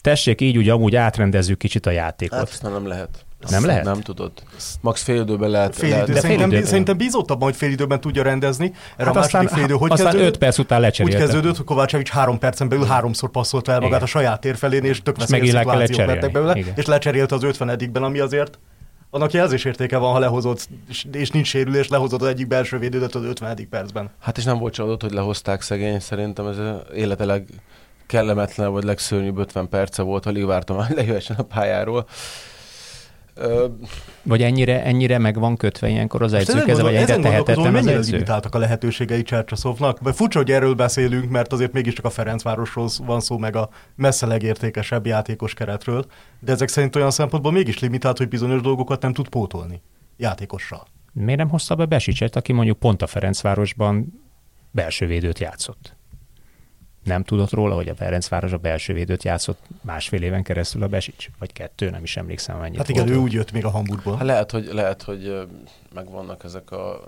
tessék 0.00 0.40
így 0.40 0.58
úgy 0.58 0.68
amúgy 0.68 0.96
átrendezzük 0.96 1.58
kicsit 1.58 1.86
a 1.86 1.90
játékot. 1.90 2.38
Hát, 2.38 2.72
nem 2.72 2.86
lehet. 2.86 3.25
Nem 3.48 3.64
lehet? 3.64 3.84
Nem 3.84 4.00
tudod. 4.00 4.32
Max 4.80 5.02
fél 5.02 5.20
időben 5.20 5.50
lehet. 5.50 5.76
Fél 5.76 5.88
idő. 5.88 5.94
lehet. 5.98 6.12
De 6.12 6.20
szerintem, 6.20 6.50
fél 6.50 6.64
szerintem 6.64 6.96
bízott 6.96 7.30
abban, 7.30 7.42
hogy 7.42 7.56
fél 7.56 7.70
időben 7.70 8.00
tudja 8.00 8.22
rendezni. 8.22 8.72
Erre 8.96 9.06
hát 9.08 9.16
a 9.16 9.18
második 9.20 9.48
fél 9.48 9.64
idő 9.64 9.74
hogy 9.74 9.90
aztán 9.90 10.06
kezdődött? 10.06 10.34
5 10.34 10.38
perc 10.38 10.58
után 10.58 10.80
lecserélte. 10.80 11.18
Úgy 11.18 11.24
kezdődött, 11.24 11.56
hogy 11.56 11.66
Kovácsevics 11.66 12.08
három 12.08 12.38
percen 12.38 12.68
belül 12.68 12.84
háromszor 12.84 13.30
passzolt 13.30 13.68
el 13.68 13.80
magát 13.80 14.02
a 14.02 14.06
saját 14.06 14.40
tér 14.40 14.56
felén, 14.56 14.84
és 14.84 15.02
tök 15.02 15.16
veszélyes 15.16 15.48
szituációk 15.48 16.06
lettek 16.06 16.32
belőle, 16.32 16.56
Igen. 16.56 16.72
és 16.76 16.84
lecserélte 16.84 17.34
az 17.34 17.42
50 17.42 17.92
ami 17.94 18.18
azért 18.18 18.58
annak 19.10 19.32
jelzésértéke 19.32 19.96
van, 19.96 20.12
ha 20.12 20.18
lehozott, 20.18 20.68
és 21.12 21.30
nincs 21.30 21.46
sérülés, 21.46 21.88
lehozott 21.88 22.20
az 22.20 22.28
egyik 22.28 22.46
belső 22.46 22.78
védődet 22.78 23.14
az 23.14 23.24
50. 23.24 23.68
percben. 23.70 24.10
Hát 24.20 24.38
és 24.38 24.44
nem 24.44 24.58
volt 24.58 24.74
csalódott, 24.74 25.02
hogy 25.02 25.12
lehozták 25.12 25.62
szegény, 25.62 26.00
szerintem 26.00 26.46
ez 26.46 26.56
életileg 26.94 27.48
kellemetlen, 28.06 28.72
vagy 28.72 28.84
legszörnyűbb 28.84 29.38
50 29.38 29.68
perce 29.68 30.02
volt, 30.02 30.26
alig 30.26 30.46
vártam, 30.46 30.76
hogy 30.76 30.96
lejöhessen 30.96 31.36
a 31.36 31.42
pályáról. 31.42 32.06
Vagy 34.22 34.42
ennyire, 34.42 34.84
ennyire 34.84 35.18
meg 35.18 35.38
van 35.38 35.56
kötve 35.56 35.88
ilyenkor 35.88 36.22
az 36.22 36.32
edző 36.32 36.62
keze, 36.62 36.82
vagy 36.82 36.94
ennyire 36.94 37.16
tehetetlen 37.16 37.74
az 37.74 37.86
edző? 37.86 38.12
limitáltak 38.12 38.54
a 38.54 38.58
lehetőségei 38.58 39.22
Csercsaszovnak? 39.22 40.00
Vagy 40.00 40.14
furcsa, 40.14 40.38
hogy 40.38 40.50
erről 40.50 40.74
beszélünk, 40.74 41.30
mert 41.30 41.52
azért 41.52 41.72
mégiscsak 41.72 42.04
a 42.04 42.10
Ferencvárosról 42.10 42.88
van 43.06 43.20
szó, 43.20 43.38
meg 43.38 43.56
a 43.56 43.68
messze 43.94 44.26
legértékesebb 44.26 45.06
játékos 45.06 45.54
keretről, 45.54 46.04
de 46.40 46.52
ezek 46.52 46.68
szerint 46.68 46.96
olyan 46.96 47.10
szempontból 47.10 47.52
mégis 47.52 47.78
limitált, 47.78 48.18
hogy 48.18 48.28
bizonyos 48.28 48.60
dolgokat 48.60 49.02
nem 49.02 49.12
tud 49.12 49.28
pótolni 49.28 49.82
játékossal. 50.16 50.86
Miért 51.12 51.38
nem 51.38 51.48
hozta 51.48 51.74
be 51.74 51.84
Besicset, 51.84 52.36
aki 52.36 52.52
mondjuk 52.52 52.78
pont 52.78 53.02
a 53.02 53.06
Ferencvárosban 53.06 54.22
belső 54.70 55.06
védőt 55.06 55.38
játszott? 55.38 55.95
Nem 57.06 57.22
tudott 57.22 57.50
róla, 57.50 57.74
hogy 57.74 57.88
a 57.88 57.94
Ferencváros 57.94 58.52
a 58.52 58.56
belső 58.56 58.92
védőt 58.92 59.24
játszott 59.24 59.58
másfél 59.82 60.22
éven 60.22 60.42
keresztül 60.42 60.82
a 60.82 60.86
Besics, 60.86 61.28
vagy 61.38 61.52
kettő, 61.52 61.90
nem 61.90 62.02
is 62.02 62.16
emlékszem 62.16 62.58
mennyit. 62.58 62.76
Hát 62.76 62.88
igen, 62.88 63.04
volt. 63.04 63.16
ő 63.16 63.20
úgy 63.20 63.32
jött 63.32 63.52
még 63.52 63.64
a 63.64 63.70
Hamburgból. 63.70 64.16
Hát 64.16 64.26
lehet, 64.26 64.50
hogy, 64.50 64.68
lehet, 64.72 65.02
hogy 65.02 65.46
megvannak 65.94 66.44
ezek 66.44 66.70
a 66.70 67.04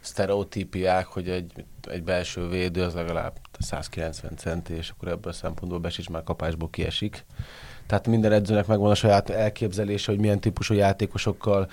sztereotípiák, 0.00 1.06
hogy 1.06 1.28
egy, 1.28 1.64
egy 1.90 2.02
belső 2.02 2.48
védő 2.48 2.82
az 2.82 2.94
legalább 2.94 3.38
190 3.58 4.36
centi, 4.36 4.74
és 4.74 4.90
akkor 4.90 5.08
ebből 5.08 5.32
a 5.32 5.34
szempontból 5.34 5.78
Besics 5.78 6.08
már 6.08 6.22
kapásból 6.22 6.70
kiesik. 6.70 7.24
Tehát 7.86 8.06
minden 8.06 8.32
edzőnek 8.32 8.66
megvan 8.66 8.90
a 8.90 8.94
saját 8.94 9.30
elképzelése, 9.30 10.10
hogy 10.12 10.20
milyen 10.20 10.40
típusú 10.40 10.74
játékosokkal, 10.74 11.68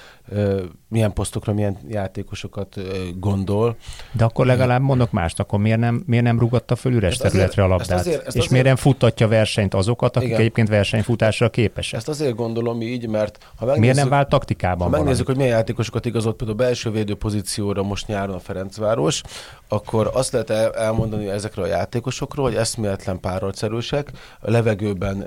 milyen 0.87 1.13
posztokra 1.13 1.53
milyen 1.53 1.77
játékosokat 1.87 2.79
gondol. 3.19 3.75
De 4.11 4.23
akkor 4.23 4.45
legalább 4.45 4.81
mondok 4.81 5.11
mást, 5.11 5.39
akkor 5.39 5.59
miért 5.59 5.79
nem, 5.79 6.03
miért 6.05 6.23
nem 6.23 6.39
rugatta 6.39 6.75
föl 6.75 6.93
üres 6.93 7.11
ezt 7.11 7.21
területre 7.21 7.63
azért, 7.63 7.67
a 7.67 7.67
labdát? 7.67 7.91
Ezt 7.91 8.07
azért, 8.07 8.19
ezt 8.19 8.27
és 8.27 8.35
azért, 8.35 8.51
miért 8.51 8.65
nem 8.65 8.75
futtatja 8.75 9.27
versenyt 9.27 9.73
azokat, 9.73 10.15
akik 10.15 10.27
igen. 10.27 10.39
egyébként 10.39 10.67
versenyfutásra 10.67 11.49
képesek? 11.49 11.99
Ezt 11.99 12.09
azért 12.09 12.35
gondolom 12.35 12.81
így, 12.81 13.07
mert 13.07 13.37
ha 13.43 13.65
megnézzük, 13.65 13.81
miért 13.81 13.95
nem 13.95 14.09
vált 14.09 14.29
taktikában 14.29 14.89
Ha 14.91 14.97
megnézzük, 14.97 15.25
hogy 15.25 15.35
milyen 15.35 15.51
játékosokat 15.51 16.05
igazolt 16.05 16.35
például 16.35 16.59
a 16.59 16.63
belső 16.63 16.91
védő 16.91 17.15
pozícióra 17.15 17.83
most 17.83 18.07
nyáron 18.07 18.35
a 18.35 18.39
Ferencváros, 18.39 19.21
akkor 19.67 20.09
azt 20.13 20.31
lehet 20.31 20.49
elmondani 20.75 21.27
ezekről 21.29 21.65
a 21.65 21.67
játékosokról, 21.67 22.45
hogy 22.45 22.55
eszméletlen 22.55 23.19
párharcerősek, 23.19 24.11
a 24.39 24.51
levegőben 24.51 25.25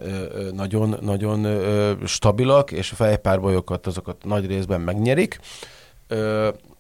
nagyon, 0.53 0.76
nagyon 0.85 1.47
stabilak, 2.07 2.73
és 2.73 2.93
a 2.93 2.95
fejpárbajokat 2.95 3.87
azokat 3.87 4.25
nagy 4.25 4.47
részben 4.47 4.81
megnyerik, 4.81 5.41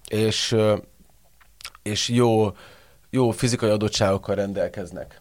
és, 0.08 0.56
és 1.82 2.08
jó, 2.08 2.50
jó 3.10 3.30
fizikai 3.30 3.70
adottságokkal 3.70 4.34
rendelkeznek. 4.34 5.20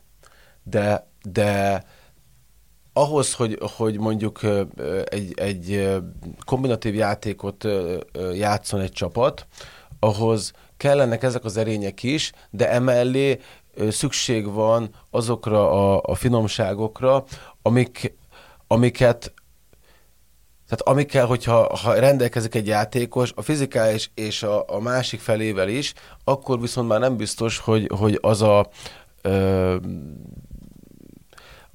De, 0.64 1.08
de 1.24 1.84
ahhoz, 2.94 3.34
hogy, 3.34 3.60
hogy 3.76 4.00
mondjuk 4.00 4.40
egy, 5.06 5.34
egy 5.36 5.96
kombinatív 6.46 6.96
játékot 6.96 7.68
játszon 8.34 8.80
egy 8.80 8.92
csapat, 8.92 9.48
ahhoz 10.00 10.54
kellenek 10.78 11.24
ezek 11.24 11.46
az 11.46 11.58
erények 11.58 12.04
is, 12.04 12.32
de 12.50 12.70
emellé 12.70 13.40
szükség 13.90 14.52
van 14.52 14.90
azokra 15.10 15.72
a, 15.72 16.02
a 16.06 16.16
finomságokra, 16.16 17.24
amik, 17.62 18.14
amiket 18.68 19.34
tehát 20.68 20.82
amikkel, 20.82 21.26
hogyha 21.26 21.78
ha 21.78 21.94
rendelkezik 21.94 22.56
egy 22.56 22.68
játékos, 22.68 23.32
a 23.36 23.42
fizikális 23.42 24.12
és 24.14 24.44
a, 24.44 24.64
a 24.68 24.80
másik 24.80 25.20
felével 25.20 25.70
is, 25.70 25.94
akkor 26.24 26.60
viszont 26.60 26.88
már 26.88 27.00
nem 27.00 27.18
biztos, 27.18 27.58
hogy, 27.58 27.90
hogy 27.98 28.18
az 28.22 28.42
a 28.42 28.70
ö, 29.22 29.76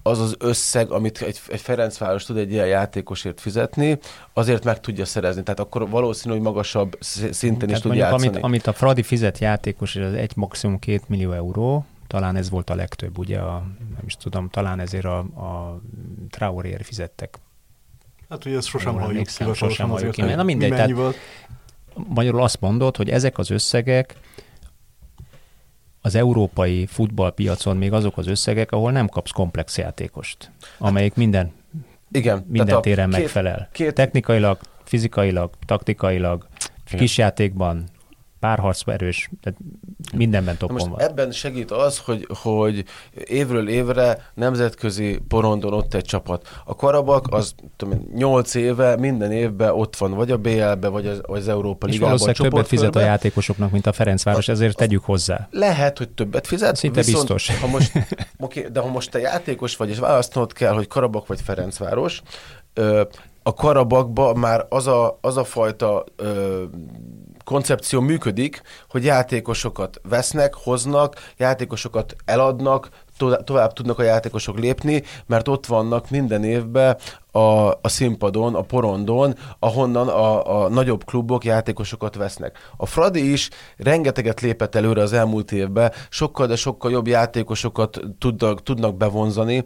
az 0.03 0.19
az 0.19 0.35
összeg, 0.39 0.91
amit 0.91 1.23
egy, 1.23 1.41
egy 1.49 1.61
Ferencváros 1.61 2.25
tud 2.25 2.37
egy 2.37 2.53
ilyen 2.53 2.67
játékosért 2.67 3.41
fizetni, 3.41 3.99
azért 4.33 4.65
meg 4.65 4.81
tudja 4.81 5.05
szerezni. 5.05 5.43
Tehát 5.43 5.61
akkor 5.61 5.89
valószínű, 5.89 6.35
hogy 6.35 6.43
magasabb 6.43 6.97
szinten 7.01 7.59
Tehát 7.59 7.77
is 7.77 7.81
tud 7.81 7.95
játszani. 7.95 8.27
Amit, 8.27 8.43
amit 8.43 8.67
a 8.67 8.73
Fradi 8.73 9.03
fizet 9.03 9.39
játékos, 9.39 9.97
az 9.97 10.13
egy 10.13 10.33
maximum 10.37 10.79
két 10.79 11.09
millió 11.09 11.33
euró, 11.33 11.85
talán 12.11 12.37
ez 12.37 12.51
volt 12.51 12.71
a 12.71 12.75
legtöbb, 12.75 13.19
ugye, 13.19 13.39
a, 13.39 13.59
nem 13.79 14.03
is 14.07 14.17
tudom, 14.17 14.49
talán 14.49 14.81
ezért 14.81 15.05
a, 15.05 15.19
a 15.19 15.81
Traorért 16.31 16.87
fizettek. 16.87 17.39
Hát 18.29 18.45
ugye 18.45 18.57
ezt 18.57 18.67
sosem 18.67 18.95
halljuk 18.95 19.27
ki, 19.27 19.45
sosem 19.55 19.89
halljuk 19.89 20.13
ki. 20.13 20.23
Na 20.23 20.43
mindegy, 20.43 20.71
tehát 20.71 21.15
magyarul 21.95 22.43
azt 22.43 22.61
mondod, 22.61 22.97
hogy 22.97 23.09
ezek 23.11 23.39
az 23.39 23.51
összegek 23.51 24.17
az 26.01 26.15
európai 26.15 26.87
futballpiacon 26.87 27.77
még 27.77 27.93
azok 27.93 28.19
az 28.19 28.27
összegek, 28.27 28.73
ahol 28.73 28.93
nem 28.93 29.09
kapsz 29.09 29.31
komplex 29.31 29.79
játékost, 29.79 30.51
amelyik 30.79 31.15
minden, 31.15 31.53
Igen, 32.11 32.45
minden 32.49 32.83
téren 32.83 33.11
két, 33.11 33.19
megfelel. 33.19 33.69
Két... 33.73 33.95
Technikailag, 33.95 34.59
fizikailag, 34.85 35.51
taktikailag, 35.67 36.47
kisjátékban, 36.85 37.85
párharc 38.41 38.83
erős, 38.87 39.31
tehát 39.43 39.59
mindenben 40.17 40.57
topon 40.57 40.91
van. 40.91 41.01
Ebben 41.01 41.31
segít 41.31 41.71
az, 41.71 41.99
hogy, 41.99 42.27
hogy 42.43 42.85
évről 43.25 43.69
évre 43.69 44.31
nemzetközi 44.35 45.21
porondon 45.29 45.73
ott 45.73 45.95
egy 45.95 46.05
csapat. 46.05 46.49
A 46.65 46.75
Karabak 46.75 47.27
az 47.31 47.55
tudom, 47.77 48.07
8 48.15 48.55
éve 48.55 48.97
minden 48.97 49.33
évben 49.33 49.71
ott 49.71 49.97
van, 49.97 50.15
vagy 50.15 50.31
a 50.31 50.37
BL-be, 50.37 50.89
vagy 50.89 51.07
az, 51.07 51.21
vagy 51.27 51.41
az 51.41 51.49
Európa 51.49 51.87
Ligában. 51.87 52.15
És 52.15 52.21
valószínűleg 52.21 52.53
többet 52.53 52.67
fizet 52.67 52.97
a 52.97 53.01
játékosoknak, 53.01 53.71
mint 53.71 53.87
a 53.87 53.93
Ferencváros, 53.93 54.49
a, 54.49 54.53
ezért 54.53 54.77
tegyük 54.77 55.05
hozzá. 55.05 55.49
Lehet, 55.51 55.99
hogy 55.99 56.09
többet 56.09 56.47
fizet. 56.47 56.77
Szinte 56.77 57.03
viszont, 57.03 57.33
biztos. 57.33 57.61
Ha 57.61 57.67
most, 57.67 57.93
okay, 58.39 58.67
de 58.73 58.81
ha 58.81 58.89
most 58.89 59.11
te 59.11 59.19
játékos 59.19 59.77
vagy, 59.77 59.89
és 59.89 59.99
választanod 59.99 60.53
kell, 60.53 60.73
hogy 60.73 60.87
Karabak 60.87 61.27
vagy 61.27 61.41
Ferencváros, 61.41 62.23
a 63.43 63.55
Karabakba 63.55 64.35
már 64.35 64.67
az 64.69 64.87
a, 64.87 65.19
az 65.21 65.37
a 65.37 65.45
fajta 65.45 66.05
ö, 66.17 66.65
koncepció 67.51 68.01
működik, 68.01 68.63
hogy 68.89 69.05
játékosokat 69.05 70.01
vesznek, 70.09 70.55
hoznak, 70.55 71.33
játékosokat 71.37 72.17
eladnak, 72.25 72.89
tovább 73.45 73.73
tudnak 73.73 73.99
a 73.99 74.03
játékosok 74.03 74.59
lépni, 74.59 75.03
mert 75.27 75.49
ott 75.49 75.67
vannak 75.67 76.11
minden 76.11 76.45
évben 76.45 76.97
a, 77.31 77.69
a 77.69 77.89
színpadon, 77.89 78.55
a 78.55 78.61
porondon, 78.61 79.35
ahonnan 79.59 80.09
a, 80.09 80.63
a 80.63 80.69
nagyobb 80.69 81.05
klubok 81.05 81.45
játékosokat 81.45 82.15
vesznek. 82.15 82.59
A 82.77 82.87
Fradi 82.87 83.33
is 83.33 83.49
rengeteget 83.77 84.41
lépett 84.41 84.75
előre 84.75 85.03
az 85.03 85.13
elmúlt 85.13 85.53
évben, 85.53 85.93
sokkal, 86.09 86.47
de 86.47 86.57
sokkal 86.57 86.91
jobb 86.91 87.07
játékosokat 87.07 88.01
tudnak, 88.19 88.63
tudnak 88.63 88.97
bevonzani. 88.97 89.63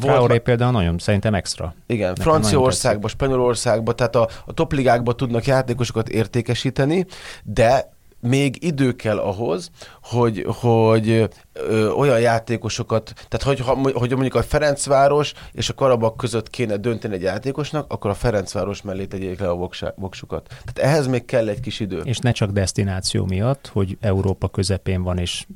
Traoré 0.00 0.38
például 0.38 0.72
nagyon, 0.72 0.98
szerintem 0.98 1.34
extra. 1.34 1.74
Igen, 1.86 2.08
Nekem 2.08 2.24
Franciaországban, 2.24 3.10
Spanyolországban, 3.10 3.96
tehát 3.96 4.16
a, 4.16 4.28
a 4.46 4.52
topligákban 4.52 5.16
tudnak 5.16 5.46
játékosokat 5.46 6.08
értékesíteni, 6.08 7.06
de 7.44 7.96
még 8.20 8.64
idő 8.64 8.92
kell 8.92 9.18
ahhoz, 9.18 9.70
hogy, 10.02 10.44
hogy 10.48 11.28
ö, 11.52 11.88
olyan 11.88 12.20
játékosokat, 12.20 13.12
tehát 13.28 13.42
hogy, 13.42 13.60
ha, 13.60 13.90
hogy 13.92 14.10
mondjuk 14.10 14.34
a 14.34 14.42
Ferencváros 14.42 15.32
és 15.52 15.68
a 15.68 15.74
Karabak 15.74 16.16
között 16.16 16.50
kéne 16.50 16.76
dönteni 16.76 17.14
egy 17.14 17.22
játékosnak, 17.22 17.92
akkor 17.92 18.10
a 18.10 18.14
Ferencváros 18.14 18.82
mellé 18.82 19.06
tegyék 19.06 19.40
le 19.40 19.48
a 19.48 19.68
voksukat. 19.96 20.48
Tehát 20.48 20.90
ehhez 20.92 21.06
még 21.06 21.24
kell 21.24 21.48
egy 21.48 21.60
kis 21.60 21.80
idő. 21.80 22.00
És 22.04 22.18
ne 22.18 22.32
csak 22.32 22.50
destináció 22.50 23.24
miatt, 23.24 23.66
hogy 23.66 23.96
Európa 24.00 24.48
közepén 24.48 25.02
van, 25.02 25.18
és 25.18 25.46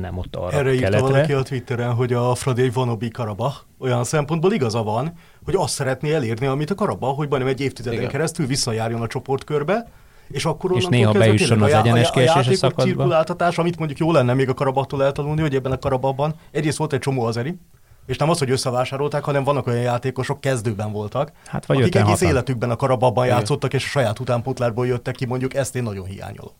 nem 0.00 0.18
ott 0.18 0.36
arra 0.36 0.56
Erre 0.56 0.72
írta 0.72 1.00
valaki 1.00 1.32
a 1.32 1.42
Twitteren, 1.42 1.94
hogy 1.94 2.12
a 2.12 2.34
Fradi 2.34 2.62
egy 2.62 2.72
vanobi 2.72 3.08
Karabach. 3.08 3.56
Olyan 3.78 4.04
szempontból 4.04 4.52
igaza 4.52 4.82
van, 4.82 5.12
hogy 5.44 5.54
azt 5.54 5.74
szeretné 5.74 6.12
elérni, 6.12 6.46
amit 6.46 6.70
a 6.70 6.74
Karabach, 6.74 7.16
hogy 7.16 7.28
majdnem 7.28 7.52
egy 7.52 7.60
évtizeden 7.60 7.98
Igen. 7.98 8.10
keresztül 8.10 8.46
visszajárjon 8.46 9.00
a 9.00 9.06
csoportkörbe, 9.06 9.86
és 10.28 10.44
akkor 10.44 10.76
és 10.76 10.86
néha 10.86 11.12
bejusson 11.12 11.62
az 11.62 11.72
egyenes 11.72 12.10
kiesési 12.10 12.54
szakaszba. 12.54 12.82
cirkuláltatás, 12.82 13.58
amit 13.58 13.78
mondjuk 13.78 13.98
jó 13.98 14.12
lenne 14.12 14.34
még 14.34 14.48
a 14.48 14.54
karabattól 14.54 15.04
eltanulni, 15.04 15.40
hogy 15.40 15.54
ebben 15.54 15.72
a 15.72 15.78
karababban 15.78 16.34
egyrészt 16.50 16.78
volt 16.78 16.92
egy 16.92 17.00
csomó 17.00 17.24
azeri, 17.24 17.58
és 18.06 18.16
nem 18.16 18.30
az, 18.30 18.38
hogy 18.38 18.50
összevásárolták, 18.50 19.24
hanem 19.24 19.44
vannak 19.44 19.66
olyan 19.66 19.80
játékosok, 19.80 20.40
kezdőben 20.40 20.92
voltak, 20.92 21.32
hát 21.46 21.66
vagy 21.66 21.80
akik 21.80 21.94
egész 21.94 22.10
hatan. 22.10 22.28
életükben 22.28 22.70
a 22.70 22.76
karababban 22.76 23.26
játszottak, 23.26 23.74
és 23.74 23.84
a 23.84 23.88
saját 23.88 24.18
utánpótlárból 24.18 24.86
jöttek 24.86 25.14
ki, 25.14 25.26
mondjuk 25.26 25.54
ezt 25.54 25.76
én 25.76 25.82
nagyon 25.82 26.06
hiányolom. 26.06 26.52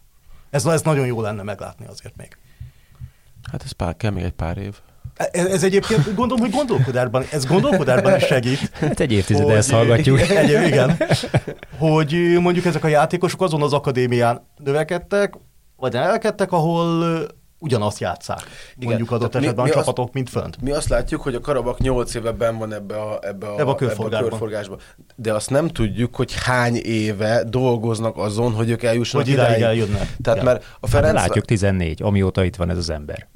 Ez, 0.50 0.66
ez 0.66 0.82
nagyon 0.82 1.06
jó 1.06 1.20
lenne 1.20 1.42
meglátni 1.42 1.86
azért 1.86 2.16
még. 2.16 2.36
Hát 3.50 3.62
ez 3.62 3.72
pár, 3.72 3.96
kell 3.96 4.10
még 4.10 4.24
egy 4.24 4.32
pár 4.32 4.58
év. 4.58 4.76
Ez, 5.18 5.46
ez 5.46 5.64
egyébként 5.64 6.14
gondolom, 6.14 6.40
hogy 6.40 6.50
gondolkodásban, 6.50 7.24
ez 7.32 7.46
gondolkodásban 7.46 8.16
is 8.16 8.24
segít. 8.24 8.70
Hát 8.72 9.00
egy 9.00 9.12
évtizede 9.12 9.54
ezt 9.54 9.70
hallgatjuk. 9.70 10.20
Egy, 10.30 10.66
igen. 10.66 10.96
Hogy 11.78 12.38
mondjuk 12.40 12.64
ezek 12.64 12.84
a 12.84 12.88
játékosok 12.88 13.42
azon 13.42 13.62
az 13.62 13.72
akadémián 13.72 14.46
növekedtek, 14.64 15.34
vagy 15.76 15.92
növekedtek, 15.92 16.52
ahol 16.52 17.26
ugyanazt 17.58 17.98
játszák. 17.98 18.42
Igen. 18.76 18.88
Mondjuk 18.88 19.10
adott 19.10 19.30
Tehát 19.30 19.46
esetben 19.46 19.64
mi, 19.64 19.70
mi 19.70 19.76
a 19.76 19.80
csapatok, 19.80 20.04
azt, 20.04 20.14
mint 20.14 20.30
fönt. 20.30 20.62
Mi 20.62 20.70
azt 20.70 20.88
látjuk, 20.88 21.20
hogy 21.20 21.34
a 21.34 21.40
Karabak 21.40 21.78
8 21.78 22.14
éve 22.14 22.32
ben 22.32 22.58
van 22.58 22.72
ebbe 22.72 22.96
a, 22.96 23.18
ebbe 23.22 23.46
a, 23.46 23.60
ebbe 23.60 23.70
a, 23.70 23.74
körforgásba. 23.74 24.16
ebbe 24.16 24.26
a 24.26 24.28
körforgásba. 24.28 24.76
De 25.16 25.32
azt 25.32 25.50
nem 25.50 25.68
tudjuk, 25.68 26.14
hogy 26.14 26.34
hány 26.42 26.76
éve 26.76 27.44
dolgoznak 27.44 28.16
azon, 28.16 28.52
hogy 28.52 28.70
ők 28.70 28.82
eljussanak 28.82 29.26
hogy 29.26 29.34
idáig. 29.34 29.62
eljönnek. 29.62 30.16
Tehát 30.22 30.42
mert 30.42 30.64
a 30.80 30.86
Ferenc... 30.86 31.16
Hát 31.16 31.26
látjuk 31.26 31.44
14, 31.44 32.02
amióta 32.02 32.44
itt 32.44 32.56
van 32.56 32.70
ez 32.70 32.76
az 32.76 32.90
ember. 32.90 33.28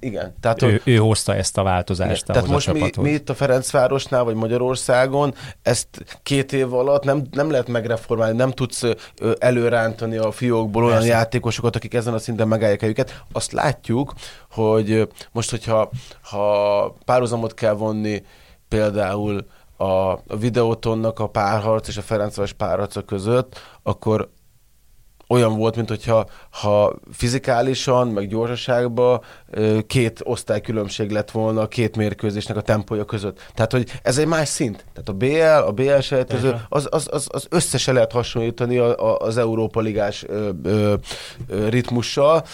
Igen. 0.00 0.34
Tehát, 0.40 0.62
ő, 0.62 0.80
ő 0.84 0.96
hozta 0.96 1.34
ezt 1.34 1.58
a 1.58 1.62
változást. 1.62 2.22
Igen. 2.22 2.34
Tehát 2.34 2.48
most 2.48 2.72
mi, 2.72 2.90
mi 3.00 3.10
itt 3.10 3.28
a 3.28 3.34
Ferencvárosnál, 3.34 4.24
vagy 4.24 4.34
Magyarországon 4.34 5.34
ezt 5.62 5.88
két 6.22 6.52
év 6.52 6.74
alatt 6.74 7.04
nem, 7.04 7.22
nem 7.30 7.50
lehet 7.50 7.68
megreformálni, 7.68 8.36
nem 8.36 8.50
tudsz 8.50 8.82
előrántani 9.38 10.16
a 10.16 10.30
fiókból 10.30 10.84
olyan 10.84 10.96
Persze. 10.96 11.12
játékosokat, 11.12 11.76
akik 11.76 11.94
ezen 11.94 12.14
a 12.14 12.18
szinten 12.18 12.48
megállják 12.48 12.82
őket. 12.82 13.22
Azt 13.32 13.52
látjuk, 13.52 14.12
hogy 14.50 15.08
most, 15.32 15.50
hogyha 15.50 15.90
ha 16.22 16.94
párhuzamot 17.04 17.54
kell 17.54 17.74
vonni 17.74 18.22
például 18.68 19.46
a 19.76 20.18
videótonnak 20.36 21.18
a 21.18 21.28
párharc 21.28 21.88
és 21.88 21.96
a 21.96 22.02
Ferencváros 22.02 22.52
párharca 22.52 23.02
között, 23.02 23.60
akkor 23.82 24.30
olyan 25.28 25.56
volt, 25.56 25.76
mint 25.76 25.88
hogyha 25.88 26.26
ha 26.50 26.94
fizikálisan, 27.12 28.08
meg 28.08 28.28
gyorsaságban 28.28 29.20
két 29.86 30.20
osztály 30.24 30.60
különbség 30.60 31.10
lett 31.10 31.30
volna 31.30 31.60
a 31.60 31.68
két 31.68 31.96
mérkőzésnek 31.96 32.56
a 32.56 32.60
tempója 32.60 33.04
között. 33.04 33.52
Tehát, 33.54 33.72
hogy 33.72 33.90
ez 34.02 34.18
egy 34.18 34.26
más 34.26 34.48
szint. 34.48 34.84
Tehát 34.92 35.08
a 35.08 35.12
BL, 35.12 35.68
a 35.68 35.72
BL 35.72 35.98
sejtező, 35.98 36.60
az, 36.68 36.88
az, 36.90 37.08
az, 37.10 37.26
az 37.30 37.46
összesen 37.50 37.94
lehet 37.94 38.12
hasonlítani 38.12 38.78
az 39.18 39.36
Európa 39.36 39.80
Ligás 39.80 40.26
ritmussal, 41.68 42.44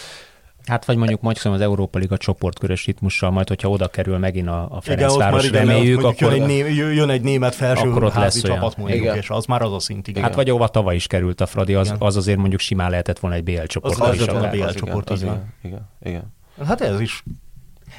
Hát 0.65 0.85
vagy 0.85 0.97
mondjuk 0.97 1.21
maximum 1.21 1.55
az 1.55 1.63
Európa 1.63 1.99
Liga 1.99 2.17
csoportkörös 2.17 2.85
ritmussal, 2.85 3.31
majd 3.31 3.47
hogyha 3.47 3.69
oda 3.69 3.87
kerül 3.87 4.17
megint 4.17 4.47
a, 4.47 4.67
a 4.71 4.81
Ferencváros, 4.81 5.47
igen, 5.47 5.65
reméljük, 5.65 5.99
igen, 5.99 6.11
akkor... 6.11 6.31
Jön 6.35 6.41
egy, 6.41 6.47
né, 6.47 6.73
jön 6.75 7.09
egy 7.09 7.21
német 7.21 7.55
felső 7.55 7.89
akkor 7.89 8.03
ott 8.03 8.13
lesz 8.13 8.41
csapat 8.41 8.77
mondjuk, 8.77 8.99
igen. 8.99 9.15
és 9.15 9.29
az 9.29 9.45
már 9.45 9.61
az 9.61 9.73
a 9.73 9.79
szint, 9.79 10.07
igen. 10.07 10.23
Hát 10.23 10.35
vagy 10.35 10.49
ahova 10.49 10.67
tavaly 10.67 10.95
is 10.95 11.07
került 11.07 11.41
a 11.41 11.45
Fradi, 11.45 11.73
az, 11.73 11.93
az 11.99 12.15
azért 12.15 12.37
mondjuk 12.37 12.59
simán 12.59 12.89
lehetett 12.89 13.19
volna 13.19 13.35
egy 13.35 13.43
BL 13.43 13.63
csoport. 13.63 13.99
Az, 13.99 14.09
az 14.09 14.15
is 14.15 14.27
a 14.27 14.49
BL 14.49 14.67
csoport, 14.67 15.09
igen. 15.09 15.21
igen. 15.21 15.53
igen. 15.61 15.89
igen. 16.01 16.67
Hát 16.67 16.81
ez 16.81 16.99
is 16.99 17.23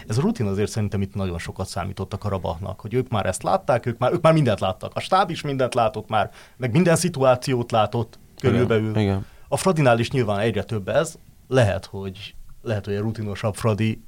ez 0.07 0.19
a 0.19 0.21
rutin 0.21 0.47
azért 0.47 0.71
szerintem 0.71 1.03
itt 1.03 1.15
nagyon 1.15 1.39
sokat 1.39 1.67
számított 1.67 2.13
a 2.13 2.19
Karabachnak, 2.19 2.81
hogy 2.81 2.95
ők 2.95 3.09
már 3.09 3.27
ezt 3.27 3.43
látták, 3.43 3.87
ők 3.87 3.99
már, 3.99 4.13
ők 4.13 4.23
már 4.23 4.33
mindent 4.33 4.61
láttak. 4.61 4.93
A 4.95 5.01
stáb 5.01 5.31
is 5.31 5.43
mindent 5.43 5.75
látott 5.75 6.09
már, 6.09 6.31
meg 6.57 6.73
minden 6.73 6.97
szituációt 6.97 7.71
látott 7.71 8.19
körülbelül. 8.41 8.91
Igen. 8.91 9.03
Igen. 9.03 9.27
A 9.49 9.57
Fradinál 9.57 9.99
is 9.99 10.11
nyilván 10.11 10.39
egyre 10.39 10.63
több 10.63 10.89
ez. 10.89 11.19
Lehet, 11.49 11.85
hogy, 11.85 12.35
lehet, 12.67 12.85
hogy 12.85 12.95
a 12.95 13.01
rutinosabb 13.01 13.55
Fradi 13.55 14.05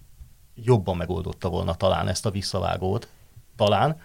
jobban 0.54 0.96
megoldotta 0.96 1.48
volna 1.48 1.74
talán 1.74 2.08
ezt 2.08 2.26
a 2.26 2.30
visszavágót. 2.30 3.08
Talán. 3.56 3.96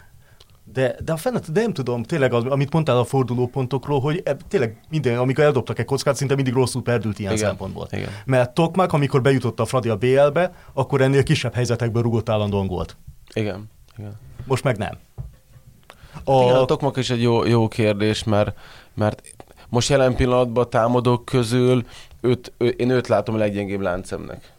De, 0.63 0.95
de 1.03 1.11
a 1.11 1.17
fennet, 1.17 1.51
de 1.51 1.61
nem 1.61 1.73
tudom, 1.73 2.03
tényleg, 2.03 2.33
az, 2.33 2.45
amit 2.45 2.73
mondtál 2.73 2.97
a 2.97 3.03
fordulópontokról, 3.03 3.99
hogy 3.99 4.21
eb, 4.25 4.41
tényleg 4.47 4.79
minden, 4.89 5.17
amikor 5.17 5.43
eldobtak 5.43 5.79
egy 5.79 5.85
kockát, 5.85 6.15
szinte 6.15 6.35
mindig 6.35 6.53
rosszul 6.53 6.83
perdült 6.83 7.19
ilyen 7.19 7.33
igen, 7.33 7.45
szempontból. 7.45 7.87
Igen. 7.91 8.09
Mert 8.25 8.53
Tokmak, 8.53 8.93
amikor 8.93 9.21
bejutott 9.21 9.59
a 9.59 9.65
Fradi 9.65 9.89
a 9.89 9.95
BL-be, 9.95 10.51
akkor 10.73 11.01
ennél 11.01 11.23
kisebb 11.23 11.53
helyzetekből 11.53 12.01
rugott 12.01 12.29
állandóan 12.29 12.67
gólt. 12.67 12.97
Igen. 13.33 13.69
igen. 13.97 14.19
Most 14.45 14.63
meg 14.63 14.77
nem. 14.77 14.97
A... 16.23 16.43
Igen, 16.43 16.55
a 16.55 16.65
Tokmak 16.65 16.97
is 16.97 17.09
egy 17.09 17.21
jó, 17.21 17.45
jó 17.45 17.67
kérdés, 17.67 18.23
mert, 18.23 18.57
mert 18.93 19.21
most 19.69 19.89
jelen 19.89 20.15
pillanatban 20.15 20.69
támadók 20.69 21.25
közül 21.25 21.85
őt, 22.23 22.53
ő, 22.57 22.67
én 22.67 22.89
őt 22.89 23.07
látom 23.07 23.35
a 23.35 23.37
leggyengébb 23.37 23.81
láncemnek. 23.81 24.53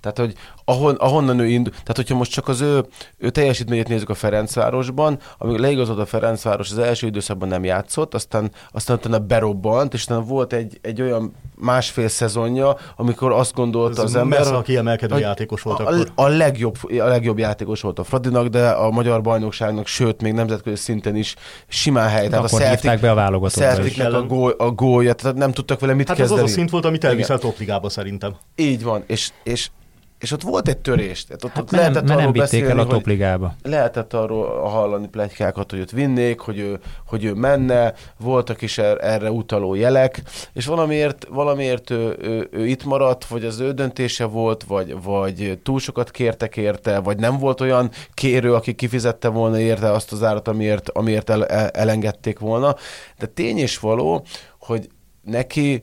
Tehát, 0.00 0.18
hogy 0.18 0.34
ahon, 0.68 0.94
ahonnan 0.94 1.38
ő 1.38 1.46
indul, 1.46 1.72
tehát 1.72 1.96
hogyha 1.96 2.14
most 2.14 2.32
csak 2.32 2.48
az 2.48 2.60
ő, 2.60 2.84
ő 3.18 3.30
teljesítményét 3.30 3.88
nézzük 3.88 4.08
a 4.08 4.14
Ferencvárosban, 4.14 5.18
amíg 5.38 5.58
leigazolt 5.58 5.98
a 5.98 6.06
Ferencváros 6.06 6.70
az 6.70 6.78
első 6.78 7.06
időszakban 7.06 7.48
nem 7.48 7.64
játszott, 7.64 8.14
aztán, 8.14 8.50
aztán 8.70 8.96
utána 8.96 9.18
berobbant, 9.18 9.94
és 9.94 10.04
utána 10.04 10.20
volt 10.20 10.52
egy, 10.52 10.78
egy 10.82 11.02
olyan 11.02 11.34
másfél 11.54 12.08
szezonja, 12.08 12.76
amikor 12.96 13.32
azt 13.32 13.54
gondolta 13.54 14.02
Ez 14.02 14.08
az 14.08 14.14
ember... 14.14 14.38
Messze 14.38 14.54
a 14.54 14.62
kiemelkedő 14.62 15.14
a, 15.14 15.18
játékos 15.18 15.62
volt 15.62 15.80
a, 15.80 15.82
akkor. 15.82 16.10
A, 16.14 16.22
a, 16.22 16.28
legjobb, 16.28 16.76
a 16.82 17.06
legjobb 17.06 17.38
játékos 17.38 17.80
volt 17.80 17.98
a 17.98 18.04
Fradinak, 18.04 18.46
de 18.46 18.68
a 18.68 18.90
magyar 18.90 19.20
bajnokságnak, 19.22 19.86
sőt, 19.86 20.22
még 20.22 20.32
nemzetközi 20.32 20.76
szinten 20.76 21.16
is 21.16 21.34
simán 21.68 22.08
hely. 22.08 22.28
Tehát 22.28 22.44
akkor 22.44 22.60
a 22.60 22.64
Celtic, 22.64 23.00
be 23.00 23.10
a 23.10 23.14
válogatott. 23.14 23.98
a, 23.98 24.22
gól, 24.22 24.54
a 24.58 24.70
gólja, 24.70 25.12
tehát 25.12 25.36
nem 25.36 25.52
tudtak 25.52 25.80
vele 25.80 25.94
mit 25.94 26.08
hát 26.08 26.16
kezdeni. 26.16 26.40
Hát 26.40 26.48
az 26.48 26.54
a 26.54 26.56
szint 26.56 26.70
volt, 26.70 26.84
amit 26.84 27.04
elviszelt 27.04 27.40
topligába 27.40 27.88
szerintem. 27.88 28.34
Így 28.56 28.82
van, 28.82 29.02
és, 29.06 29.30
és 29.42 29.70
és 30.18 30.32
ott 30.32 30.42
volt 30.42 30.68
egy 30.68 30.78
törés. 30.78 31.24
Tehát 31.24 31.44
ott, 31.44 31.50
hát 31.50 31.62
ott 31.62 31.70
lehetett 31.70 32.02
nem, 32.02 32.16
arról 32.16 32.32
nem 32.32 32.42
vitték 32.42 32.64
el 32.64 32.78
a 32.78 32.86
topligába. 32.86 33.54
Lehetett 33.62 34.14
arról 34.14 34.60
hallani 34.68 35.08
plegykákat, 35.08 35.70
hogy 35.70 35.80
ott 35.80 35.90
vinnék, 35.90 36.40
hogy 36.40 36.58
ő, 36.58 36.78
hogy 37.06 37.24
ő 37.24 37.32
menne, 37.34 37.94
voltak 38.18 38.62
is 38.62 38.78
er, 38.78 39.04
erre 39.04 39.30
utaló 39.30 39.74
jelek, 39.74 40.22
és 40.52 40.66
valamiért, 40.66 41.26
valamiért 41.30 41.90
ő, 41.90 42.16
ő, 42.20 42.48
ő, 42.50 42.66
itt 42.66 42.84
maradt, 42.84 43.24
vagy 43.26 43.44
az 43.44 43.60
ő 43.60 43.72
döntése 43.72 44.24
volt, 44.24 44.64
vagy, 44.64 45.02
vagy 45.02 45.58
túl 45.62 45.78
sokat 45.78 46.10
kértek 46.10 46.56
érte, 46.56 46.98
vagy 46.98 47.18
nem 47.18 47.38
volt 47.38 47.60
olyan 47.60 47.90
kérő, 48.14 48.54
aki 48.54 48.74
kifizette 48.74 49.28
volna 49.28 49.58
érte 49.58 49.92
azt 49.92 50.12
az 50.12 50.22
árat, 50.22 50.48
amiért, 50.48 50.88
amiért 50.88 51.30
el, 51.30 51.46
el, 51.46 51.68
elengedték 51.68 52.38
volna. 52.38 52.76
De 53.18 53.26
tény 53.26 53.58
és 53.58 53.78
való, 53.78 54.24
hogy 54.58 54.88
neki 55.22 55.82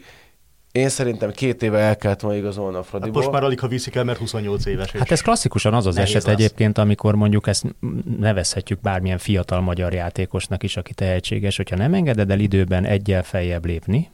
én 0.76 0.89
szerintem 0.89 1.32
két 1.32 1.63
éve 1.63 1.80
el 1.80 1.97
kellett 1.97 2.19
volna 2.19 2.38
igazolni 2.38 2.78
a 2.78 2.84
Fradiból. 2.84 3.13
Hát 3.13 3.21
most 3.21 3.32
már 3.32 3.43
alig, 3.43 3.59
ha 3.59 3.67
viszik 3.67 3.95
el, 3.95 4.03
mert 4.03 4.17
28 4.17 4.65
éves. 4.65 4.91
Hát 4.91 5.11
ez 5.11 5.21
klasszikusan 5.21 5.73
az 5.73 5.86
az 5.86 5.97
eset 5.97 6.23
az. 6.23 6.28
egyébként, 6.28 6.78
amikor 6.78 7.15
mondjuk 7.15 7.47
ezt 7.47 7.76
nevezhetjük 8.19 8.82
bármilyen 8.82 9.17
fiatal 9.17 9.61
magyar 9.61 9.93
játékosnak 9.93 10.63
is, 10.63 10.78
aki 10.78 10.93
tehetséges, 10.93 11.57
hogyha 11.57 11.76
nem 11.76 11.93
engeded 11.93 12.32
el 12.32 12.39
időben 12.39 12.86
egyel 12.86 13.23
feljebb 13.23 13.65
lépni, 13.65 14.09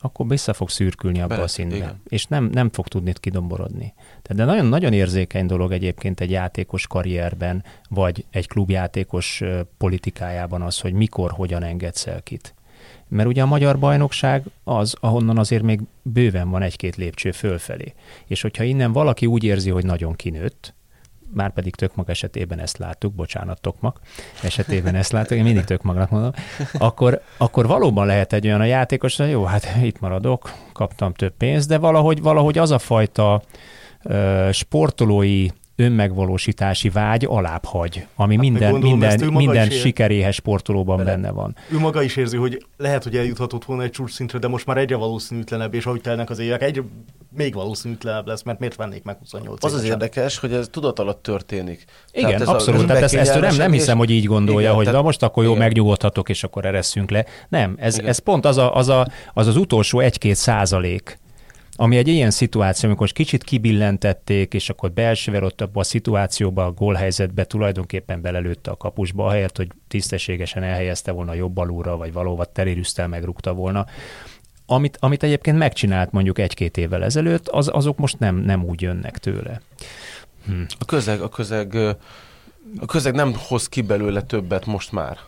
akkor 0.00 0.28
vissza 0.28 0.52
fog 0.52 0.70
szürkülni 0.70 1.18
abba 1.18 1.28
Bele, 1.28 1.42
a 1.42 1.48
szintbe, 1.48 1.76
igen. 1.76 2.00
és 2.08 2.24
nem, 2.24 2.50
nem 2.52 2.70
fog 2.72 2.88
tudni 2.88 3.12
kidomborodni. 3.20 3.94
Tehát 4.22 4.34
de 4.34 4.44
nagyon, 4.44 4.66
nagyon 4.66 4.92
érzékeny 4.92 5.46
dolog 5.46 5.72
egyébként 5.72 6.20
egy 6.20 6.30
játékos 6.30 6.86
karrierben, 6.86 7.64
vagy 7.88 8.24
egy 8.30 8.48
klubjátékos 8.48 9.42
politikájában 9.78 10.62
az, 10.62 10.80
hogy 10.80 10.92
mikor, 10.92 11.30
hogyan 11.30 11.62
engedsz 11.62 12.06
el 12.06 12.22
kit. 12.22 12.54
Mert 13.08 13.28
ugye 13.28 13.42
a 13.42 13.46
magyar 13.46 13.78
bajnokság 13.78 14.44
az, 14.64 14.94
ahonnan 15.00 15.38
azért 15.38 15.62
még 15.62 15.80
bőven 16.02 16.50
van 16.50 16.62
egy-két 16.62 16.96
lépcső 16.96 17.30
fölfelé. 17.30 17.94
És 18.26 18.42
hogyha 18.42 18.64
innen 18.64 18.92
valaki 18.92 19.26
úgy 19.26 19.44
érzi, 19.44 19.70
hogy 19.70 19.84
nagyon 19.84 20.14
kinőtt, 20.14 20.74
már 21.34 21.52
pedig 21.52 21.74
Tökmag 21.74 22.10
esetében 22.10 22.58
ezt 22.58 22.78
láttuk, 22.78 23.14
bocsánat, 23.14 23.60
Tokmak 23.60 24.00
esetében 24.42 24.94
ezt 24.94 25.12
láttuk, 25.12 25.36
én 25.36 25.44
mindig 25.44 25.64
Tökmagnak 25.64 26.10
mondom, 26.10 26.32
akkor, 26.72 27.20
akkor 27.36 27.66
valóban 27.66 28.06
lehet 28.06 28.32
egy 28.32 28.46
olyan 28.46 28.60
a 28.60 28.64
játékos, 28.64 29.16
hogy 29.16 29.30
jó, 29.30 29.44
hát 29.44 29.76
itt 29.82 30.00
maradok, 30.00 30.52
kaptam 30.72 31.12
több 31.12 31.32
pénzt, 31.36 31.68
de 31.68 31.78
valahogy, 31.78 32.22
valahogy 32.22 32.58
az 32.58 32.70
a 32.70 32.78
fajta 32.78 33.42
uh, 34.04 34.50
sportolói 34.50 35.46
önmegvalósítási 35.76 36.88
vágy 36.88 37.24
alább 37.24 37.64
hagy, 37.64 38.06
ami 38.14 38.34
hát 38.34 38.42
minden, 38.42 38.70
gondolom, 38.70 38.98
minden, 38.98 39.32
minden 39.32 39.70
sikeréhes 39.70 40.34
sportolóban 40.34 40.96
bele. 40.96 41.10
benne 41.10 41.30
van. 41.30 41.56
Ő 41.72 41.78
maga 41.78 42.02
is 42.02 42.16
érzi, 42.16 42.36
hogy 42.36 42.66
lehet, 42.76 43.02
hogy 43.02 43.16
eljuthatott 43.16 43.64
volna 43.64 43.82
egy 43.82 43.90
csúcs 43.90 44.12
szintre, 44.12 44.38
de 44.38 44.48
most 44.48 44.66
már 44.66 44.76
egyre 44.76 44.96
valószínűtlenebb, 44.96 45.74
és 45.74 45.86
ahogy 45.86 46.00
telnek 46.00 46.30
az 46.30 46.38
évek, 46.38 46.62
egyre 46.62 46.82
még 47.36 47.54
valószínűtlenebb 47.54 48.26
lesz, 48.26 48.42
mert 48.42 48.58
miért 48.58 48.76
vennék 48.76 49.02
meg 49.02 49.16
28 49.18 49.64
Az 49.64 49.70
évesen? 49.70 49.86
az 49.86 49.92
érdekes, 49.92 50.38
hogy 50.38 50.52
ez 50.52 50.68
tudat 50.70 50.98
alatt 50.98 51.22
történik. 51.22 51.84
Igen, 52.12 52.26
tehát 52.26 52.40
ez 52.40 52.48
abszolút. 52.48 52.82
A 52.82 52.86
tehát 52.86 53.02
ezt, 53.02 53.14
ezt 53.14 53.40
nem, 53.40 53.56
nem 53.56 53.72
hiszem, 53.72 53.98
hogy 53.98 54.10
így 54.10 54.24
gondolja, 54.24 54.60
igen, 54.60 54.74
hogy 54.74 54.84
tehát, 54.84 55.02
most 55.02 55.22
akkor 55.22 55.44
jó, 55.44 55.50
igen. 55.50 55.62
megnyugodhatok, 55.62 56.28
és 56.28 56.44
akkor 56.44 56.64
eresszünk 56.64 57.10
le. 57.10 57.24
Nem, 57.48 57.74
ez, 57.78 57.98
ez 57.98 58.18
pont 58.18 58.44
az, 58.44 58.56
a, 58.56 58.76
az, 58.76 58.88
a, 58.88 59.06
az 59.34 59.46
az 59.46 59.56
utolsó 59.56 60.00
egy-két 60.00 60.34
százalék, 60.34 61.18
ami 61.76 61.96
egy 61.96 62.08
ilyen 62.08 62.30
szituáció, 62.30 62.88
amikor 62.88 63.12
kicsit 63.12 63.44
kibillentették, 63.44 64.54
és 64.54 64.70
akkor 64.70 64.92
belsővel 64.92 65.44
ott 65.44 65.60
abban 65.60 65.82
a 65.82 65.84
szituációban, 65.84 66.66
a 66.66 66.72
gólhelyzetbe 66.72 67.44
tulajdonképpen 67.44 68.20
belelőtte 68.20 68.70
a 68.70 68.76
kapusba, 68.76 69.26
ahelyett, 69.26 69.56
hogy 69.56 69.68
tisztességesen 69.88 70.62
elhelyezte 70.62 71.12
volna 71.12 71.34
jobb 71.34 71.56
alulra, 71.56 71.96
vagy 71.96 72.12
valóban 72.12 72.46
terérűztel 72.52 73.08
megrúgta 73.08 73.52
volna. 73.52 73.86
Amit, 74.66 74.96
amit 75.00 75.22
egyébként 75.22 75.58
megcsinált 75.58 76.12
mondjuk 76.12 76.38
egy-két 76.38 76.76
évvel 76.76 77.04
ezelőtt, 77.04 77.48
az, 77.48 77.70
azok 77.72 77.98
most 77.98 78.18
nem, 78.18 78.36
nem 78.36 78.64
úgy 78.64 78.82
jönnek 78.82 79.18
tőle. 79.18 79.60
Hm. 80.46 80.62
A 80.78 80.84
közeg, 80.84 81.20
a 81.20 81.28
közeg, 81.28 81.74
a 82.80 82.86
közeg 82.86 83.14
nem 83.14 83.34
hoz 83.48 83.68
ki 83.68 83.82
belőle 83.82 84.22
többet 84.22 84.66
most 84.66 84.92
már. 84.92 85.18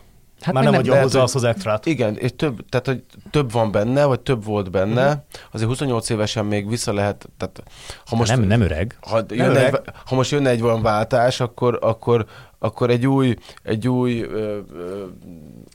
Hát 0.41 0.53
Már 0.53 0.63
nem 0.63 0.73
adja 0.73 1.01
hozzá 1.01 1.21
azt 1.21 1.35
az 1.35 1.43
extrát. 1.43 1.85
Igen, 1.85 2.17
és 2.17 2.31
több, 2.35 2.65
tehát, 2.69 2.85
hogy 2.85 3.03
több 3.31 3.51
van 3.51 3.71
benne, 3.71 4.05
vagy 4.05 4.19
több 4.19 4.43
volt 4.43 4.71
benne, 4.71 5.05
uh-huh. 5.05 5.21
azért 5.51 5.69
28 5.69 6.09
évesen 6.09 6.45
még 6.45 6.69
vissza 6.69 6.93
lehet, 6.93 7.29
tehát 7.37 7.63
ha 8.05 8.15
most... 8.15 8.31
Nem, 8.31 8.41
nem 8.41 8.61
öreg. 8.61 8.97
Ha, 9.01 9.21
nem 9.27 9.49
öreg. 9.49 9.73
Egy, 9.73 9.93
ha 10.05 10.15
most 10.15 10.31
jönne 10.31 10.49
egy 10.49 10.61
olyan 10.61 10.81
váltás, 10.81 11.39
akkor, 11.39 11.79
akkor, 11.81 12.25
akkor 12.59 12.89
egy 12.89 13.07
új, 13.07 13.35
egy 13.63 13.87
új 13.87 14.21
ö, 14.21 14.59
ö, 14.73 15.05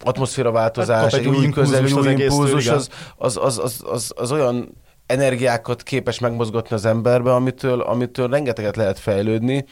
atmoszféraváltozás, 0.04 1.02
hát 1.02 1.12
egy, 1.12 1.20
egy 1.20 1.26
új 1.26 1.48
közel, 1.48 1.84
egy 1.84 1.92
új 1.92 2.10
impulzus, 2.10 2.68
az, 2.68 2.88
az, 3.16 3.36
az, 3.36 3.58
az, 3.58 3.82
az, 3.86 4.12
az 4.16 4.32
olyan 4.32 4.82
energiákat 5.06 5.82
képes 5.82 6.18
megmozgatni 6.18 6.74
az 6.76 6.84
emberbe, 6.84 7.34
amitől, 7.34 7.80
amitől 7.80 8.28
rengeteget 8.28 8.76
lehet 8.76 8.98
fejlődni, 8.98 9.66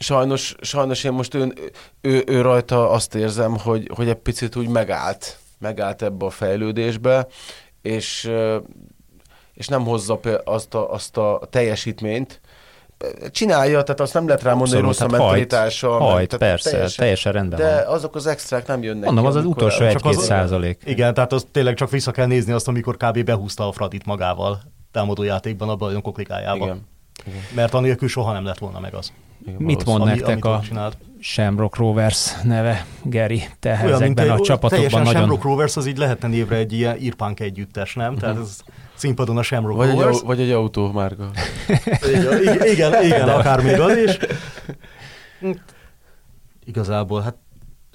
sajnos, 0.00 0.54
sajnos 0.60 1.04
én 1.04 1.12
most 1.12 1.34
ő, 1.34 1.52
ő, 2.00 2.22
ő 2.26 2.40
rajta 2.40 2.90
azt 2.90 3.14
érzem, 3.14 3.58
hogy, 3.58 3.90
hogy 3.94 4.08
egy 4.08 4.14
picit 4.14 4.56
úgy 4.56 4.68
megállt, 4.68 5.38
megállt 5.58 6.02
ebbe 6.02 6.24
a 6.24 6.30
fejlődésbe, 6.30 7.26
és, 7.82 8.30
és 9.54 9.68
nem 9.68 9.84
hozza 9.84 10.20
azt 10.44 10.74
a, 10.74 10.92
azt 10.92 11.16
a 11.16 11.40
teljesítményt, 11.50 12.40
csinálja, 13.30 13.82
tehát 13.82 14.00
azt 14.00 14.14
nem 14.14 14.26
lehet 14.26 14.42
rá 14.42 14.54
mondani, 14.54 14.76
hogy 14.76 14.86
rossz 14.86 15.00
a 15.00 15.06
mentalitása. 15.06 15.90
Hajt, 15.90 16.12
hajt 16.12 16.36
persze, 16.36 16.70
teljesen, 16.70 16.96
teljesen 16.98 17.32
rendben 17.32 17.58
De 17.58 17.84
van. 17.84 17.94
azok 17.94 18.14
az 18.14 18.26
extrák 18.26 18.66
nem 18.66 18.82
jönnek. 18.82 19.04
Mondom, 19.04 19.26
az 19.26 19.36
az 19.36 19.44
utolsó 19.44 19.84
egy-két 19.84 20.18
százalék. 20.18 20.82
Igen, 20.84 21.14
tehát 21.14 21.32
az 21.32 21.46
tényleg 21.52 21.74
csak 21.74 21.90
vissza 21.90 22.10
kell 22.10 22.26
nézni 22.26 22.52
azt, 22.52 22.68
amikor 22.68 22.96
kb. 22.96 23.24
behúzta 23.24 23.68
a 23.68 23.72
Fradit 23.72 24.04
magával 24.04 24.60
támadójátékban 24.92 25.68
a 25.68 25.76
bajnokok 25.76 26.18
ligájában. 26.18 26.68
Igen. 26.68 26.86
Igen. 27.26 27.40
Mert 27.54 27.74
anélkül 27.74 28.08
soha 28.08 28.32
nem 28.32 28.44
lett 28.44 28.58
volna 28.58 28.80
meg 28.80 28.94
az. 28.94 29.12
Igen, 29.46 29.62
Mit 29.62 29.84
mond 29.84 30.02
ami, 30.02 30.10
nektek 30.10 30.44
a 30.44 30.62
Shamrock 31.20 31.76
Rovers 31.76 32.42
neve, 32.42 32.86
Geri? 33.02 33.42
Te 33.58 33.80
Olyan, 33.84 33.94
ezekben 33.94 34.30
a 34.30 34.40
csapatokban 34.40 35.02
nagyon... 35.02 35.14
Shamrock 35.14 35.42
Rovers 35.42 35.76
az 35.76 35.86
így 35.86 35.96
lehetne 35.96 36.28
névre 36.28 36.56
egy 36.56 36.72
ilyen 36.72 36.96
irpánk 36.96 37.40
együttes, 37.40 37.94
nem? 37.94 38.16
Tehát 38.16 38.36
ez 38.36 38.60
színpadon 38.94 39.36
a 39.36 39.42
Shamrock 39.42 39.76
vagy 39.76 39.90
Rovers. 39.90 40.18
Egy, 40.18 40.26
vagy 40.26 40.40
egy 40.40 40.50
autó 40.50 40.92
márka. 40.92 41.30
igen, 42.14 42.66
igen, 42.72 43.04
igen 43.04 43.28
akár 43.28 43.62
még 43.62 43.80
az 43.80 43.96
is. 43.96 44.18
Igazából, 46.64 47.20
hát 47.20 47.36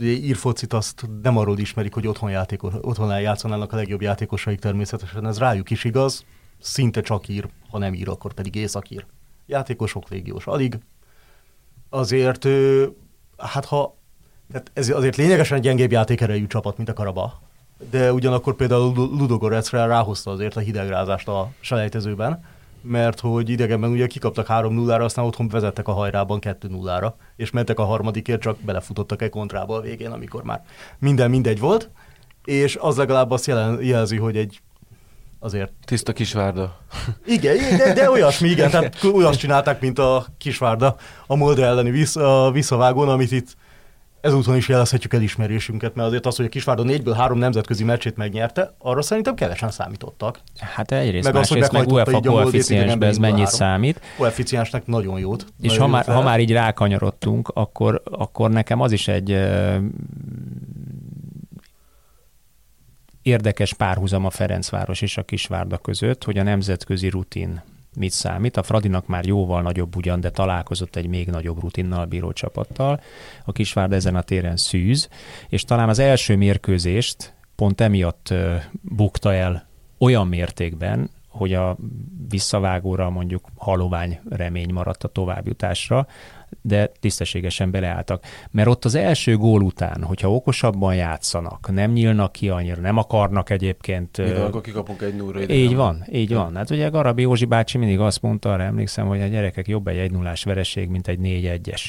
írfocit 0.01 0.73
azt 0.73 1.07
nem 1.21 1.37
arról 1.37 1.57
ismerik, 1.59 1.93
hogy 1.93 2.07
otthon, 2.07 2.29
játékos, 2.29 2.73
otthon 2.81 3.11
eljátszanának 3.11 3.73
a 3.73 3.75
legjobb 3.75 4.01
játékosaik 4.01 4.59
természetesen, 4.59 5.27
ez 5.27 5.37
rájuk 5.37 5.69
is 5.69 5.83
igaz, 5.83 6.25
szinte 6.61 7.01
csak 7.01 7.27
ír, 7.27 7.47
ha 7.69 7.77
nem 7.77 7.93
ír, 7.93 8.09
akkor 8.09 8.33
pedig 8.33 8.55
északír. 8.55 9.05
Játékosok 9.45 10.09
légiós 10.09 10.45
alig. 10.45 10.79
Azért, 11.89 12.47
hát 13.37 13.65
ha, 13.65 13.97
tehát 14.51 14.71
ez 14.73 14.89
azért 14.89 15.15
lényegesen 15.15 15.61
gyengébb 15.61 15.91
játékerejű 15.91 16.47
csapat, 16.47 16.77
mint 16.77 16.89
a 16.89 16.93
Karaba, 16.93 17.41
de 17.89 18.13
ugyanakkor 18.13 18.55
például 18.55 18.93
Ludogoretsre 18.95 19.85
ráhozta 19.85 20.31
azért 20.31 20.55
a 20.55 20.59
hidegrázást 20.59 21.27
a 21.27 21.51
selejtezőben, 21.59 22.43
mert 22.81 23.19
hogy 23.19 23.49
idegenben 23.49 23.89
ugye 23.89 24.07
kikaptak 24.07 24.45
3-0-ra, 24.49 25.03
aztán 25.03 25.25
otthon 25.25 25.47
vezettek 25.47 25.87
a 25.87 25.91
hajrában 25.91 26.39
2-0-ra, 26.41 27.11
és 27.35 27.51
mentek 27.51 27.79
a 27.79 27.83
harmadikért, 27.83 28.41
csak 28.41 28.59
belefutottak 28.59 29.21
egy 29.21 29.29
kontrába 29.29 29.75
a 29.75 29.81
végén, 29.81 30.11
amikor 30.11 30.43
már 30.43 30.65
minden 30.99 31.29
mindegy 31.29 31.59
volt, 31.59 31.89
és 32.43 32.77
az 32.81 32.97
legalább 32.97 33.31
azt 33.31 33.45
jelen, 33.45 33.83
jelzi, 33.83 34.17
hogy 34.17 34.37
egy 34.37 34.61
azért... 35.45 35.71
Tiszta 35.85 36.13
Kisvárda. 36.13 36.77
Igen, 37.25 37.77
de, 37.77 37.93
de 37.93 38.09
olyasmi, 38.09 38.49
igen, 38.49 38.69
tehát 38.69 39.03
olyasmi 39.03 39.37
csinálták, 39.37 39.81
mint 39.81 39.99
a 39.99 40.25
Kisvárda 40.37 40.95
a 41.27 41.35
Molde 41.35 41.65
elleni 41.65 41.89
vissz, 41.91 42.15
a 42.15 42.51
visszavágón, 42.51 43.09
amit 43.09 43.31
itt 43.31 43.55
ezúton 44.21 44.55
is 44.55 44.67
jelezhetjük 44.67 45.13
elismerésünket, 45.13 45.95
mert 45.95 46.07
azért 46.07 46.25
az, 46.25 46.35
hogy 46.35 46.45
a 46.45 46.49
Kisvárda 46.49 46.83
négyből 46.83 47.13
három 47.13 47.37
nemzetközi 47.37 47.83
meccsét 47.83 48.17
megnyerte, 48.17 48.73
arra 48.77 49.01
szerintem 49.01 49.35
kevesen 49.35 49.71
számítottak. 49.71 50.39
Hát 50.57 50.91
egyrészt, 50.91 51.25
meg 51.25 51.35
az, 51.35 51.47
hogy 51.47 51.65
meg 51.71 51.87
UEFA 51.87 52.19
koeficiensben 52.19 53.09
ez 53.09 53.17
mennyit 53.17 53.35
három. 53.35 53.53
számít. 53.53 54.01
Koeficiensnek 54.17 54.85
nagyon 54.85 55.19
jót. 55.19 55.45
És 55.61 55.77
ha 55.77 55.87
már, 55.87 56.05
ha 56.05 56.21
már 56.21 56.39
így 56.39 56.51
rákanyarodtunk, 56.51 57.51
akkor, 57.53 58.01
akkor 58.11 58.49
nekem 58.49 58.81
az 58.81 58.91
is 58.91 59.07
egy 59.07 59.37
érdekes 63.25 63.73
párhuzam 63.73 64.25
a 64.25 64.29
Ferencváros 64.29 65.01
és 65.01 65.17
a 65.17 65.23
Kisvárda 65.23 65.77
között, 65.77 66.23
hogy 66.23 66.37
a 66.37 66.43
nemzetközi 66.43 67.09
rutin 67.09 67.61
mit 67.95 68.11
számít. 68.11 68.57
A 68.57 68.63
Fradinak 68.63 69.07
már 69.07 69.25
jóval 69.25 69.61
nagyobb 69.61 69.95
ugyan, 69.95 70.19
de 70.19 70.29
találkozott 70.29 70.95
egy 70.95 71.07
még 71.07 71.27
nagyobb 71.27 71.59
rutinnal 71.59 72.05
bíró 72.05 72.31
csapattal. 72.31 73.01
A 73.45 73.51
Kisvárda 73.51 73.95
ezen 73.95 74.15
a 74.15 74.21
téren 74.21 74.57
szűz, 74.57 75.09
és 75.49 75.63
talán 75.63 75.89
az 75.89 75.99
első 75.99 76.35
mérkőzést 76.35 77.33
pont 77.55 77.81
emiatt 77.81 78.33
bukta 78.81 79.33
el 79.33 79.67
olyan 79.97 80.27
mértékben, 80.27 81.09
hogy 81.27 81.53
a 81.53 81.77
visszavágóra 82.29 83.09
mondjuk 83.09 83.47
halovány 83.55 84.19
remény 84.29 84.73
maradt 84.73 85.03
a 85.03 85.07
továbbjutásra, 85.07 86.07
de 86.65 86.91
tisztességesen 86.99 87.71
beleálltak. 87.71 88.23
Mert 88.51 88.67
ott 88.67 88.85
az 88.85 88.95
első 88.95 89.37
gól 89.37 89.61
után, 89.61 90.03
hogyha 90.03 90.33
okosabban 90.33 90.95
játszanak, 90.95 91.71
nem 91.73 91.91
nyílnak 91.91 92.31
ki 92.31 92.49
annyira, 92.49 92.81
nem 92.81 92.97
akarnak 92.97 93.49
egyébként... 93.49 94.17
Igen, 94.17 94.41
akkor 94.41 94.61
kikapunk 94.61 95.01
egy 95.01 95.15
núra 95.15 95.49
Így 95.49 95.75
van, 95.75 96.05
így 96.11 96.33
van. 96.33 96.55
Hát 96.55 96.69
ugye 96.69 96.89
Garabi 96.89 97.21
Józsi 97.21 97.45
bácsi 97.45 97.77
mindig 97.77 97.99
azt 97.99 98.21
mondta, 98.21 98.53
arra 98.53 98.63
emlékszem, 98.63 99.07
hogy 99.07 99.21
a 99.21 99.27
gyerekek 99.27 99.67
jobb 99.67 99.87
egy 99.87 99.97
1 99.97 100.11
0 100.11 100.33
vereség, 100.43 100.89
mint 100.89 101.07
egy 101.07 101.19
4-1-es. 101.21 101.81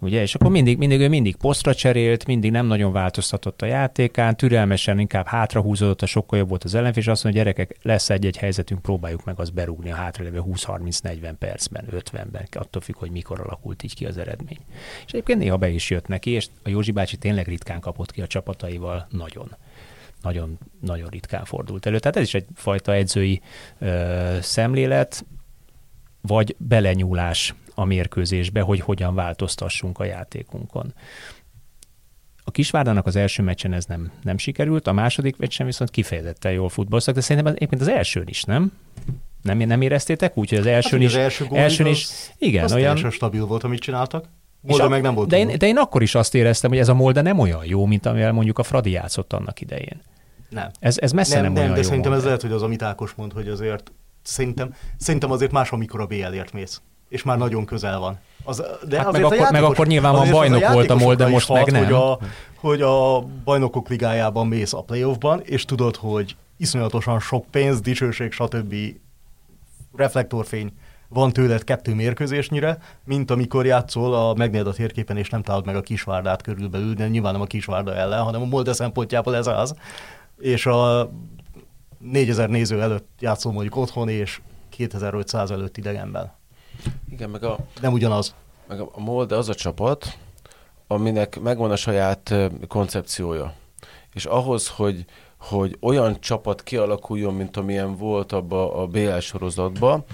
Ugye? 0.00 0.20
És 0.20 0.34
akkor 0.34 0.50
mindig, 0.50 0.78
mindig 0.78 1.00
ő 1.00 1.08
mindig 1.08 1.36
posztra 1.36 1.74
cserélt, 1.74 2.26
mindig 2.26 2.50
nem 2.50 2.66
nagyon 2.66 2.92
változtatott 2.92 3.62
a 3.62 3.66
játékán, 3.66 4.36
türelmesen 4.36 4.98
inkább 4.98 5.26
hátrahúzódott, 5.26 6.02
a 6.02 6.06
sokkal 6.06 6.38
jobb 6.38 6.48
volt 6.48 6.64
az 6.64 6.74
ellenfél, 6.74 7.02
és 7.02 7.08
azt 7.08 7.24
mondja, 7.24 7.42
gyerekek, 7.42 7.76
lesz 7.82 8.10
egy-egy 8.10 8.36
helyzetünk, 8.36 8.82
próbáljuk 8.82 9.24
meg 9.24 9.40
azt 9.40 9.54
berúgni 9.54 9.90
a 9.92 9.94
hátralévő 9.94 10.42
20-30-40 10.46 11.34
percben, 11.38 11.84
50-ben, 11.92 12.48
attól 12.52 12.82
függ, 12.82 12.96
hogy 12.96 13.10
mikor 13.10 13.40
alakult 13.40 13.82
így 13.82 13.94
ki 13.94 14.06
az 14.06 14.18
eredmény. 14.18 14.58
És 15.06 15.12
egyébként 15.12 15.38
néha 15.38 15.56
be 15.56 15.68
is 15.68 15.90
jött 15.90 16.06
neki, 16.06 16.30
és 16.30 16.46
a 16.62 16.68
Józsi 16.68 16.90
bácsi 16.90 17.16
tényleg 17.16 17.46
ritkán 17.46 17.80
kapott 17.80 18.12
ki 18.12 18.20
a 18.20 18.26
csapataival, 18.26 19.06
nagyon 19.10 19.56
nagyon, 20.22 20.58
nagyon 20.80 21.08
ritkán 21.08 21.44
fordult 21.44 21.86
elő. 21.86 21.98
Tehát 21.98 22.16
ez 22.16 22.22
is 22.22 22.34
egyfajta 22.34 22.94
edzői 22.94 23.40
ö, 23.78 24.38
szemlélet, 24.40 25.24
vagy 26.20 26.56
belenyúlás 26.58 27.54
a 27.80 27.84
mérkőzésbe, 27.84 28.60
hogy 28.60 28.80
hogyan 28.80 29.14
változtassunk 29.14 29.98
a 29.98 30.04
játékunkon. 30.04 30.94
A 32.44 32.50
Kisvárdának 32.50 33.06
az 33.06 33.16
első 33.16 33.42
meccsen 33.42 33.72
ez 33.72 33.84
nem, 33.84 34.10
nem 34.22 34.38
sikerült, 34.38 34.86
a 34.86 34.92
második 34.92 35.36
meccsen 35.36 35.66
viszont 35.66 35.90
kifejezetten 35.90 36.52
jól 36.52 36.68
futballoztak, 36.68 37.14
de 37.14 37.20
szerintem 37.20 37.52
egyébként 37.54 37.80
az 37.80 37.88
elsőn 37.88 38.26
is, 38.26 38.44
nem? 38.44 38.72
Nem, 39.42 39.58
nem 39.58 39.80
éreztétek 39.80 40.36
úgy, 40.36 40.48
hogy 40.48 40.58
az 40.58 40.66
elsőn 40.66 41.00
hát, 41.00 41.08
is... 41.08 41.14
Az 41.14 41.20
első 41.20 41.46
elsőn 41.52 41.86
is, 41.86 42.04
az, 42.04 42.32
igen, 42.38 42.64
az 42.64 42.72
olyan... 42.72 43.10
stabil 43.10 43.46
volt, 43.46 43.64
amit 43.64 43.80
csináltak. 43.80 44.24
Molde 44.60 44.88
meg 44.88 45.02
nem 45.02 45.14
volt. 45.14 45.28
De 45.28 45.38
én, 45.38 45.58
de 45.58 45.66
én 45.66 45.76
akkor 45.76 46.02
is 46.02 46.14
azt 46.14 46.34
éreztem, 46.34 46.70
hogy 46.70 46.78
ez 46.78 46.88
a 46.88 46.94
Molde 46.94 47.20
nem 47.20 47.38
olyan 47.38 47.64
jó, 47.64 47.86
mint 47.86 48.06
amivel 48.06 48.32
mondjuk 48.32 48.58
a 48.58 48.62
Fradi 48.62 48.90
játszott 48.90 49.32
annak 49.32 49.60
idején. 49.60 50.02
Nem. 50.48 50.70
Ez, 50.80 50.98
ez 50.98 51.12
messze 51.12 51.34
nem, 51.34 51.42
nem, 51.42 51.52
nem 51.52 51.62
olyan 51.62 51.74
de 51.74 51.80
jó 51.80 51.86
szerintem 51.86 52.12
ez 52.12 52.24
lehet, 52.24 52.42
hogy 52.42 52.52
az, 52.52 52.62
amit 52.62 52.82
Ákos 52.82 53.12
mond, 53.12 53.32
hogy 53.32 53.48
azért 53.48 53.92
szerintem, 54.22 54.74
szerintem 54.96 55.30
azért 55.30 55.52
más, 55.52 55.70
amikor 55.70 56.00
a 56.00 56.06
BL-ért 56.06 56.52
mész 56.52 56.80
és 57.10 57.22
már 57.22 57.38
nagyon 57.38 57.64
közel 57.64 57.98
van. 57.98 58.18
Az, 58.44 58.62
de 58.88 58.96
hát 58.96 59.12
meg, 59.12 59.22
akkor, 59.22 59.36
játékos, 59.36 59.50
meg 59.50 59.62
akkor 59.62 59.86
nyilván 59.86 60.12
van 60.12 60.30
bajnok 60.30 60.72
volt 60.72 60.90
a 60.90 60.96
MOL, 60.96 61.14
de 61.14 61.26
most 61.26 61.48
meg 61.48 61.70
nem. 61.70 61.84
Hogy 61.84 61.92
a, 61.92 62.18
hogy 62.54 62.82
a 62.82 63.20
bajnokok 63.44 63.88
ligájában 63.88 64.46
mész 64.46 64.72
a 64.72 64.82
playoffban, 64.82 65.40
és 65.44 65.64
tudod, 65.64 65.96
hogy 65.96 66.36
iszonyatosan 66.56 67.20
sok 67.20 67.44
pénz, 67.50 67.80
dicsőség, 67.80 68.32
stb. 68.32 68.74
reflektorfény 69.96 70.72
van 71.08 71.32
tőled 71.32 71.64
kettő 71.64 71.94
mérkőzésnyire, 71.94 72.78
mint 73.04 73.30
amikor 73.30 73.66
játszol 73.66 74.14
a 74.14 74.34
megnéd 74.34 74.66
a 74.66 74.72
térképen, 74.72 75.16
és 75.16 75.28
nem 75.28 75.42
találod 75.42 75.66
meg 75.66 75.76
a 75.76 75.80
kisvárdát 75.80 76.42
körülbelül, 76.42 76.94
de 76.94 77.08
nyilván 77.08 77.32
nem 77.32 77.40
a 77.40 77.46
kisvárda 77.46 77.94
ellen, 77.94 78.22
hanem 78.22 78.42
a 78.42 78.44
Molde 78.44 78.72
szempontjából 78.72 79.36
ez 79.36 79.46
az. 79.46 79.74
És 80.38 80.66
a 80.66 81.10
4000 81.98 82.48
néző 82.48 82.80
előtt 82.80 83.08
játszol 83.20 83.52
mondjuk 83.52 83.76
otthon, 83.76 84.08
és 84.08 84.40
2500 84.68 85.50
előtt 85.50 85.76
idegenben. 85.76 86.38
Igen, 87.10 87.30
meg 87.30 87.44
a... 87.44 87.58
Nem 87.80 87.92
ugyanaz. 87.92 88.34
Meg 88.68 88.80
a 88.80 88.90
Molde 88.96 89.36
az 89.36 89.48
a 89.48 89.54
csapat, 89.54 90.18
aminek 90.86 91.40
megvan 91.40 91.70
a 91.70 91.76
saját 91.76 92.34
koncepciója. 92.68 93.54
És 94.14 94.24
ahhoz, 94.24 94.68
hogy, 94.68 95.04
hogy 95.38 95.76
olyan 95.80 96.20
csapat 96.20 96.62
kialakuljon, 96.62 97.34
mint 97.34 97.56
amilyen 97.56 97.96
volt 97.96 98.32
abba 98.32 98.74
a 98.74 98.86
BL 98.86 99.18
sorozatban, 99.18 100.04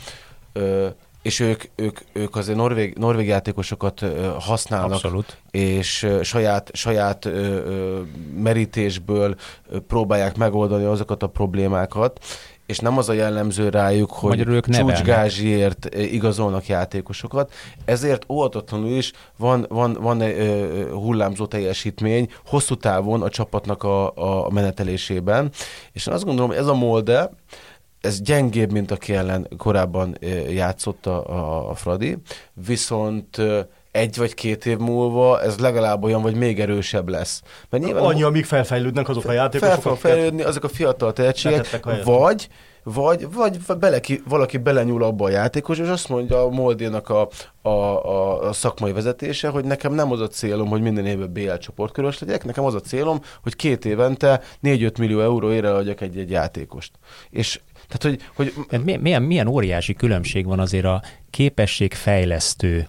és 1.22 1.40
ők, 1.40 1.62
ők, 1.74 1.98
ők 2.12 2.36
azért 2.36 2.58
norvég, 2.58 2.96
norvég 2.98 3.26
játékosokat 3.26 4.04
használnak, 4.38 4.92
Abszolút. 4.92 5.36
és 5.50 6.06
saját, 6.22 6.70
saját 6.72 7.28
merítésből 8.34 9.36
próbálják 9.86 10.36
megoldani 10.36 10.84
azokat 10.84 11.22
a 11.22 11.26
problémákat, 11.26 12.24
és 12.66 12.78
nem 12.78 12.98
az 12.98 13.08
a 13.08 13.12
jellemző 13.12 13.68
rájuk, 13.68 14.12
hogy 14.12 14.62
csúcsgázsiért 14.62 15.86
eh, 15.86 16.12
igazolnak 16.12 16.66
játékosokat, 16.66 17.52
ezért 17.84 18.24
óhatatlanul 18.28 18.90
is 18.90 19.12
van, 19.36 19.66
van, 19.68 19.92
van 20.00 20.20
egy 20.20 20.38
uh, 20.38 20.90
hullámzó 20.90 21.46
teljesítmény 21.46 22.30
hosszú 22.46 22.74
távon 22.74 23.22
a 23.22 23.28
csapatnak 23.28 23.82
a, 23.82 24.12
a 24.44 24.50
menetelésében, 24.50 25.50
és 25.92 26.06
én 26.06 26.14
azt 26.14 26.24
gondolom, 26.24 26.50
hogy 26.50 26.58
ez 26.58 26.66
a 26.66 26.74
molde, 26.74 27.30
ez 28.00 28.20
gyengébb, 28.20 28.72
mint 28.72 28.90
aki 28.90 29.14
ellen 29.14 29.48
korábban 29.56 30.18
játszott 30.48 31.06
a, 31.06 31.68
a 31.70 31.74
Fradi, 31.74 32.16
viszont 32.66 33.42
egy 33.96 34.16
vagy 34.16 34.34
két 34.34 34.66
év 34.66 34.78
múlva 34.78 35.42
ez 35.42 35.58
legalább 35.58 36.04
olyan, 36.04 36.22
vagy 36.22 36.34
még 36.34 36.60
erősebb 36.60 37.08
lesz. 37.08 37.42
Mert 37.70 37.84
nyilván 37.84 38.04
Annyi, 38.04 38.22
amíg 38.22 38.44
felfejlődnek 38.44 39.08
azok 39.08 39.24
a 39.24 39.32
játékosok. 39.32 39.82
Fel 39.82 39.94
fejlődni 39.94 40.42
azok 40.42 40.64
a 40.64 40.68
fiatal 40.68 41.12
tehetségek, 41.12 42.04
vagy 42.04 42.48
vagy, 42.94 43.32
vagy 43.32 43.58
beleki, 43.78 44.22
valaki 44.28 44.58
belenyúl 44.58 45.02
abba 45.02 45.24
a 45.24 45.30
játékos, 45.30 45.78
és 45.78 45.88
azt 45.88 46.08
mondja 46.08 46.42
a 46.42 46.48
Moldénak 46.48 47.08
a, 47.08 47.28
a, 47.62 47.68
a, 47.68 48.48
a 48.48 48.52
szakmai 48.52 48.92
vezetése, 48.92 49.48
hogy 49.48 49.64
nekem 49.64 49.94
nem 49.94 50.12
az 50.12 50.20
a 50.20 50.28
célom, 50.28 50.68
hogy 50.68 50.80
minden 50.80 51.06
évben 51.06 51.32
BL 51.32 51.54
csoportkörös 51.54 52.18
legyek, 52.18 52.44
nekem 52.44 52.64
az 52.64 52.74
a 52.74 52.80
célom, 52.80 53.20
hogy 53.42 53.56
két 53.56 53.84
évente 53.84 54.40
4-5 54.62 54.98
millió 54.98 55.20
euró 55.20 55.50
ére 55.50 55.74
adjak 55.74 56.00
egy-egy 56.00 56.30
játékost. 56.30 56.92
És 57.30 57.60
tehát, 57.88 58.18
hogy, 58.34 58.52
hogy... 58.68 59.00
Milyen, 59.00 59.22
milyen 59.22 59.46
óriási 59.46 59.94
különbség 59.94 60.46
van 60.46 60.58
azért 60.58 60.84
a 60.84 61.02
képességfejlesztő 61.30 62.88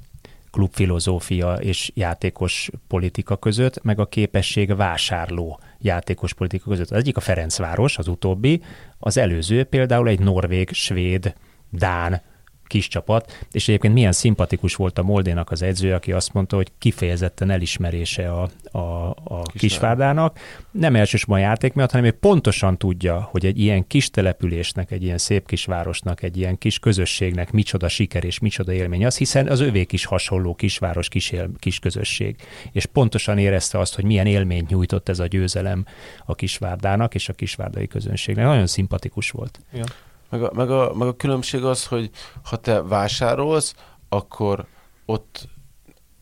klubfilozófia 0.57 1.53
és 1.53 1.91
játékos 1.93 2.69
politika 2.87 3.37
között, 3.37 3.83
meg 3.83 3.99
a 3.99 4.05
képesség 4.05 4.75
vásárló 4.75 5.59
játékos 5.79 6.33
politika 6.33 6.69
között. 6.69 6.91
Az 6.91 6.97
egyik 6.97 7.17
a 7.17 7.19
Ferencváros, 7.19 7.97
az 7.97 8.07
utóbbi, 8.07 8.61
az 8.99 9.17
előző 9.17 9.63
például 9.63 10.07
egy 10.07 10.19
norvég, 10.19 10.69
svéd, 10.71 11.33
dán 11.71 12.21
kis 12.67 12.87
csapat, 12.87 13.45
és 13.51 13.67
egyébként 13.67 13.93
milyen 13.93 14.11
szimpatikus 14.11 14.75
volt 14.75 14.97
a 14.97 15.03
Moldénak 15.03 15.51
az 15.51 15.61
edző, 15.61 15.93
aki 15.93 16.11
azt 16.11 16.33
mondta, 16.33 16.55
hogy 16.55 16.71
kifejezetten 16.77 17.49
elismerése 17.49 18.31
a, 18.31 18.49
a, 18.71 19.09
a 19.23 19.41
Kisvárdának. 19.41 20.39
Nem 20.71 20.95
elsősorban 20.95 21.37
a 21.37 21.41
játék 21.41 21.73
miatt, 21.73 21.91
hanem 21.91 22.05
ő 22.05 22.11
pontosan 22.11 22.77
tudja, 22.77 23.27
hogy 23.31 23.45
egy 23.45 23.59
ilyen 23.59 23.87
kis 23.87 24.09
településnek, 24.09 24.91
egy 24.91 25.03
ilyen 25.03 25.17
szép 25.17 25.47
kisvárosnak, 25.47 26.23
egy 26.23 26.37
ilyen 26.37 26.57
kis 26.57 26.79
közösségnek 26.79 27.51
micsoda 27.51 27.87
siker 27.87 28.23
és 28.23 28.39
micsoda 28.39 28.73
élmény 28.73 29.05
az, 29.05 29.17
hiszen 29.17 29.47
az 29.47 29.59
övék 29.59 29.91
is 29.91 30.05
hasonló 30.05 30.55
kisváros, 30.55 31.07
kis, 31.07 31.31
él, 31.31 31.49
kis 31.59 31.79
közösség. 31.79 32.35
És 32.71 32.85
pontosan 32.85 33.37
érezte 33.37 33.79
azt, 33.79 33.95
hogy 33.95 34.03
milyen 34.03 34.25
élményt 34.25 34.69
nyújtott 34.69 35.09
ez 35.09 35.19
a 35.19 35.27
győzelem 35.27 35.85
a 36.25 36.35
Kisvárdának 36.35 37.15
és 37.15 37.29
a 37.29 37.33
kisvárdai 37.33 37.87
közönségnek. 37.87 38.45
Nagyon 38.45 38.67
szimpatikus 38.67 39.31
volt. 39.31 39.59
Ja. 39.73 39.83
Meg 40.29 40.43
a, 40.43 40.51
meg, 40.53 40.71
a, 40.71 40.93
meg 40.93 41.07
a 41.07 41.15
különbség 41.15 41.63
az, 41.63 41.85
hogy 41.85 42.09
ha 42.43 42.55
te 42.55 42.81
vásárolsz, 42.81 43.73
akkor 44.09 44.65
ott 45.05 45.47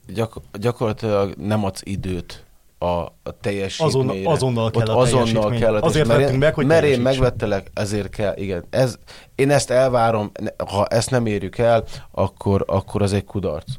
gyak, 0.08 0.36
gyakorlatilag 0.60 1.34
nem 1.38 1.64
adsz 1.64 1.82
időt 1.84 2.46
a, 2.78 2.86
a 3.24 3.40
teljesítményre. 3.42 4.12
Azon, 4.12 4.34
azonnal 4.34 4.72
kell 4.72 4.82
Ott 4.82 4.88
a 4.88 4.98
azonnal 4.98 5.52
kell 5.52 5.76
a 5.76 5.82
Azért 5.82 6.08
mert 6.08 6.30
én, 6.30 6.38
meg, 6.38 6.54
hogy 6.54 6.66
Mert 6.66 6.86
én 6.86 7.02
megvettelek, 7.02 7.72
ezért 7.74 8.10
kell, 8.10 8.34
igen. 8.38 8.66
Ez, 8.70 8.98
én 9.36 9.50
ezt 9.52 9.70
elvárom, 9.70 10.32
ha 10.70 10.86
ezt 10.86 11.10
nem 11.10 11.26
érjük 11.26 11.58
el, 11.58 11.84
akkor, 12.12 12.64
akkor 12.68 13.02
az 13.02 13.14
egy 13.14 13.26
kudarc. 13.26 13.72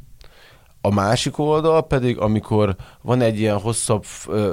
A 0.81 0.91
másik 0.91 1.39
oldal 1.39 1.87
pedig, 1.87 2.19
amikor 2.19 2.77
van 3.03 3.21
egy 3.21 3.39
ilyen 3.39 3.61
hosszabb 3.61 4.05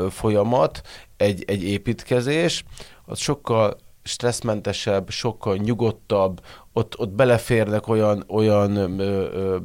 folyamat, 0.10 0.82
egy, 1.18 1.44
egy 1.48 1.64
építkezés, 1.64 2.64
az 3.06 3.20
sokkal 3.20 3.78
stresszmentesebb, 4.04 5.10
sokkal 5.10 5.56
nyugodtabb, 5.56 6.42
ott, 6.74 7.00
ott 7.00 7.12
beleférnek 7.12 7.88
olyan, 7.88 8.24
olyan 8.28 8.78
ö, 8.78 9.30
ö, 9.34 9.58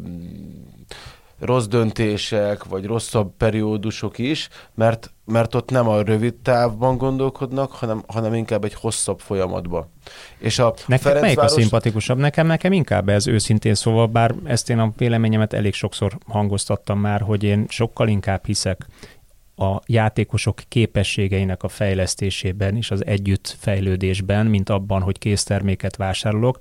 rossz 1.40 1.66
döntések, 1.66 2.64
vagy 2.64 2.84
rosszabb 2.84 3.32
periódusok 3.36 4.18
is, 4.18 4.48
mert, 4.74 5.12
mert 5.24 5.54
ott 5.54 5.70
nem 5.70 5.88
a 5.88 6.02
rövid 6.02 6.34
távban 6.34 6.96
gondolkodnak, 6.96 7.72
hanem, 7.72 8.02
hanem 8.06 8.34
inkább 8.34 8.64
egy 8.64 8.74
hosszabb 8.74 9.20
folyamatban. 9.20 9.90
És 10.38 10.58
a 10.58 10.74
Neked 10.86 11.20
melyik 11.20 11.38
a 11.38 11.48
szimpatikusabb? 11.48 12.18
Nekem, 12.18 12.46
nekem 12.46 12.72
inkább 12.72 13.08
ez 13.08 13.26
őszintén 13.26 13.74
szóval, 13.74 14.06
bár 14.06 14.34
ezt 14.44 14.70
én 14.70 14.78
a 14.78 14.92
véleményemet 14.96 15.52
elég 15.52 15.74
sokszor 15.74 16.18
hangoztattam 16.26 16.98
már, 16.98 17.20
hogy 17.20 17.42
én 17.42 17.66
sokkal 17.68 18.08
inkább 18.08 18.46
hiszek 18.46 18.86
a 19.58 19.80
játékosok 19.86 20.60
képességeinek 20.68 21.62
a 21.62 21.68
fejlesztésében 21.68 22.76
és 22.76 22.90
az 22.90 23.06
együttfejlődésben, 23.06 24.46
mint 24.46 24.68
abban, 24.68 25.02
hogy 25.02 25.18
készterméket 25.18 25.96
vásárolok, 25.96 26.58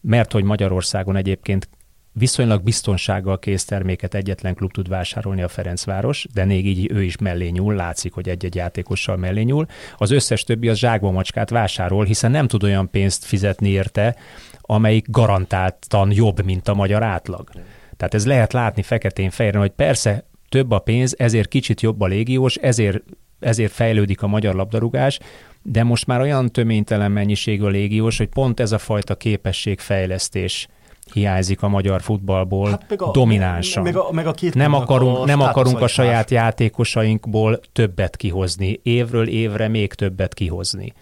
mert 0.00 0.32
hogy 0.32 0.44
Magyarországon 0.44 1.16
egyébként 1.16 1.68
viszonylag 2.12 2.62
biztonsággal 2.62 3.38
készterméket 3.38 4.14
egyetlen 4.14 4.54
klub 4.54 4.72
tud 4.72 4.88
vásárolni 4.88 5.42
a 5.42 5.48
Ferencváros, 5.48 6.26
de 6.34 6.44
még 6.44 6.66
így 6.66 6.90
ő 6.90 7.02
is 7.02 7.16
mellé 7.16 7.48
nyúl, 7.48 7.74
látszik, 7.74 8.12
hogy 8.12 8.28
egy-egy 8.28 8.54
játékossal 8.54 9.16
mellé 9.16 9.42
nyúl. 9.42 9.66
Az 9.96 10.10
összes 10.10 10.44
többi 10.44 10.68
az 10.68 10.78
zsákba 10.78 11.10
macskát 11.10 11.50
vásárol, 11.50 12.04
hiszen 12.04 12.30
nem 12.30 12.46
tud 12.46 12.62
olyan 12.62 12.90
pénzt 12.90 13.24
fizetni 13.24 13.68
érte, 13.68 14.16
amelyik 14.60 15.10
garantáltan 15.10 16.12
jobb, 16.12 16.44
mint 16.44 16.68
a 16.68 16.74
magyar 16.74 17.02
átlag. 17.02 17.50
Tehát 17.96 18.14
ez 18.14 18.26
lehet 18.26 18.52
látni 18.52 18.82
feketén-fehéren, 18.82 19.60
hogy 19.60 19.70
persze 19.70 20.24
több 20.52 20.70
a 20.70 20.78
pénz, 20.78 21.14
ezért 21.18 21.48
kicsit 21.48 21.80
jobb 21.80 22.00
a 22.00 22.06
légiós, 22.06 22.56
ezért, 22.56 23.02
ezért 23.40 23.72
fejlődik 23.72 24.22
a 24.22 24.26
magyar 24.26 24.54
labdarúgás, 24.54 25.18
de 25.62 25.82
most 25.82 26.06
már 26.06 26.20
olyan 26.20 26.50
töménytelen 26.50 27.12
mennyiségű 27.12 27.64
a 27.64 27.68
légiós, 27.68 28.16
hogy 28.18 28.28
pont 28.28 28.60
ez 28.60 28.72
a 28.72 28.78
fajta 28.78 29.14
képességfejlesztés 29.14 30.68
hiányzik 31.12 31.62
a 31.62 31.68
magyar 31.68 32.02
futballból 32.02 32.70
hát 32.70 32.84
meg 32.88 33.02
a- 33.02 33.10
dominánsan. 33.10 33.82
meg 33.82 33.96
a- 33.96 34.12
meg 34.12 34.26
a 34.26 34.32
két 34.32 34.54
nem 34.54 34.74
akarunk, 34.74 35.18
a 35.18 35.24
nem 35.24 35.40
akarunk 35.40 35.80
a 35.80 35.86
saját 35.86 36.30
játékosainkból 36.30 37.60
többet 37.72 38.16
kihozni, 38.16 38.80
évről 38.82 39.28
évre 39.28 39.68
még 39.68 39.92
többet 39.94 40.34
kihozni. 40.34 40.92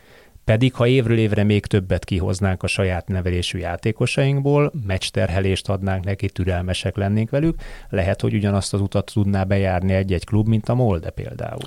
Pedig, 0.51 0.75
ha 0.75 0.87
évről 0.87 1.19
évre 1.19 1.43
még 1.43 1.67
többet 1.67 2.05
kihoznánk 2.05 2.63
a 2.63 2.67
saját 2.67 3.09
nevelésű 3.09 3.59
játékosainkból, 3.59 4.73
meccsterhelést 4.87 5.69
adnánk 5.69 6.05
neki, 6.05 6.29
türelmesek 6.29 6.97
lennénk 6.97 7.31
velük, 7.31 7.61
lehet, 7.89 8.21
hogy 8.21 8.35
ugyanazt 8.35 8.75
az 8.75 8.81
utat 8.81 9.11
tudná 9.13 9.45
bejárni 9.45 9.93
egy-egy 9.93 10.25
klub, 10.25 10.49
mint 10.49 10.69
a 10.69 10.75
Molde 10.75 11.11
például. 11.11 11.61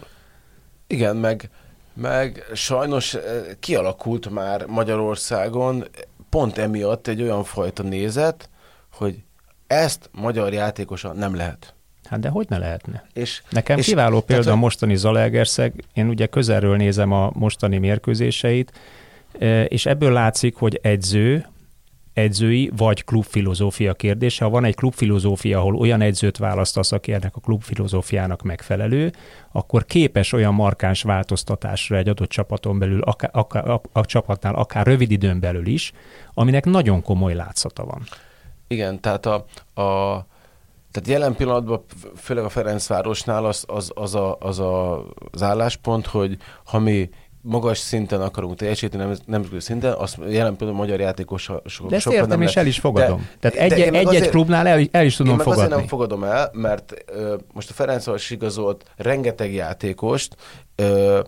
Igen, 0.87 1.15
meg, 1.15 1.49
meg 1.93 2.43
sajnos 2.53 3.13
eh, 3.13 3.21
kialakult 3.59 4.29
már 4.29 4.65
Magyarországon 4.65 5.85
pont 6.29 6.57
emiatt 6.57 7.07
egy 7.07 7.21
olyan 7.21 7.43
fajta 7.43 7.83
nézet, 7.83 8.49
hogy 8.91 9.23
ezt 9.67 10.09
magyar 10.11 10.53
játékosa 10.53 11.13
nem 11.13 11.35
lehet. 11.35 11.73
Hát 12.09 12.19
de 12.19 12.29
hogy 12.29 12.45
ne 12.49 12.57
lehetne? 12.57 13.05
És, 13.13 13.41
Nekem 13.49 13.77
és, 13.77 13.85
kiváló 13.85 14.21
példa 14.21 14.47
a 14.49 14.51
hogy- 14.51 14.61
mostani 14.61 14.95
Zalaegerszeg, 14.95 15.83
én 15.93 16.07
ugye 16.07 16.25
közelről 16.25 16.75
nézem 16.75 17.11
a 17.11 17.31
mostani 17.33 17.77
mérkőzéseit, 17.77 18.71
e, 19.39 19.63
és 19.65 19.85
ebből 19.85 20.11
látszik, 20.11 20.55
hogy 20.55 20.79
edző, 20.81 21.45
edzői 22.13 22.71
vagy 22.77 23.03
klubfilozófia 23.03 23.93
kérdése. 23.93 24.43
Ha 24.43 24.49
van 24.49 24.65
egy 24.65 24.75
klubfilozófia, 24.75 25.59
ahol 25.59 25.75
olyan 25.75 26.01
edzőt 26.01 26.37
választasz, 26.37 26.91
aki 26.91 27.13
ennek 27.13 27.35
a 27.35 27.39
klubfilozófiának 27.39 28.41
megfelelő, 28.41 29.11
akkor 29.51 29.85
képes 29.85 30.33
olyan 30.33 30.53
markáns 30.53 31.01
változtatásra 31.01 31.97
egy 31.97 32.09
adott 32.09 32.29
csapaton 32.29 32.79
belül, 32.79 33.01
akár, 33.01 33.29
akár, 33.33 33.69
a, 33.69 33.81
a 33.91 34.05
csapatnál 34.05 34.55
akár 34.55 34.85
rövid 34.85 35.11
időn 35.11 35.39
belül 35.39 35.65
is, 35.67 35.91
aminek 36.33 36.65
nagyon 36.65 37.01
komoly 37.01 37.33
látszata 37.33 37.85
van. 37.85 38.01
Igen, 38.67 38.99
tehát 38.99 39.25
a, 39.25 39.45
a 39.81 40.25
tehát 40.93 41.09
jelen 41.09 41.35
pillanatban, 41.35 41.83
főleg 42.15 42.43
a 42.43 42.49
Ferencvárosnál 42.49 43.45
az, 43.45 43.63
az, 43.67 43.91
az, 43.95 44.15
a, 44.15 44.37
az 44.39 44.59
a, 44.59 44.99
az 45.31 45.41
álláspont, 45.41 46.05
hogy 46.05 46.37
ha 46.65 46.79
mi 46.79 47.09
magas 47.41 47.77
szinten 47.77 48.21
akarunk 48.21 48.55
teljesíteni, 48.55 49.03
nem, 49.03 49.13
nemzetközi 49.25 49.65
szinten, 49.65 49.93
azt 49.93 50.17
jelen 50.17 50.31
pillanatban 50.55 50.73
magyar 50.73 50.99
játékosok 50.99 51.61
De 51.87 51.95
ezt 51.95 52.07
értem, 52.07 52.27
nem 52.27 52.41
és 52.41 52.55
el 52.55 52.65
is 52.65 52.79
fogadom. 52.79 53.27
De- 53.39 53.49
Tehát 53.49 53.71
egy, 53.71 53.79
meg 53.79 53.93
egy-egy 53.95 54.07
azért- 54.07 54.29
klubnál 54.29 54.67
el, 54.67 54.87
el 54.91 55.05
is 55.05 55.15
tudom 55.15 55.31
Én 55.31 55.37
meg 55.37 55.45
fogadni. 55.45 55.65
azért 55.65 55.79
nem 55.79 55.87
fogadom 55.89 56.23
el, 56.23 56.49
mert 56.53 56.93
ö, 57.05 57.35
most 57.53 57.69
a 57.69 57.73
Ferencváros 57.73 58.29
igazolt 58.29 58.83
rengeteg 58.95 59.53
játékost, 59.53 60.35
ö, 60.75 61.19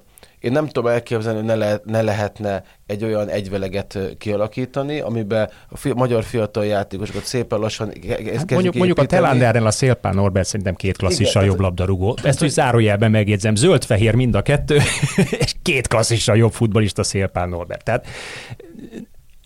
én 0.45 0.51
nem 0.51 0.67
tudom 0.67 0.91
elképzelni, 0.91 1.37
hogy 1.37 1.47
ne, 1.47 1.55
le, 1.55 1.79
ne 1.83 2.01
lehetne 2.01 2.63
egy 2.85 3.03
olyan 3.03 3.29
egyveleget 3.29 3.99
kialakítani, 4.17 4.99
amiben 4.99 5.49
a 5.69 5.77
fi, 5.77 5.93
magyar 5.93 6.23
fiatal 6.23 6.65
játékosokat 6.65 7.23
szépen 7.23 7.59
lassan 7.59 7.87
Hát 7.87 8.51
mondjuk, 8.51 8.75
mondjuk 8.75 8.97
a 8.97 9.01
építeni. 9.01 9.07
Telanderrel 9.07 9.65
a 9.65 9.71
Szélpán 9.71 10.15
Norbert 10.15 10.47
szerintem 10.47 10.75
két 10.75 10.97
klasszissal 10.97 11.45
jobb 11.45 11.59
labdarúgó. 11.59 12.17
Ezt 12.23 12.43
úgy 12.43 12.49
zárójelben 12.49 13.11
megjegyzem. 13.11 13.55
Zöld-fehér 13.55 14.15
mind 14.15 14.35
a 14.35 14.41
kettő, 14.41 14.75
és 15.45 15.55
két 15.61 15.87
klasszissal 15.87 16.37
jobb 16.37 16.51
futbolista 16.51 17.03
Szélpán 17.03 17.49
Norbert. 17.49 17.83
Tehát 17.83 18.07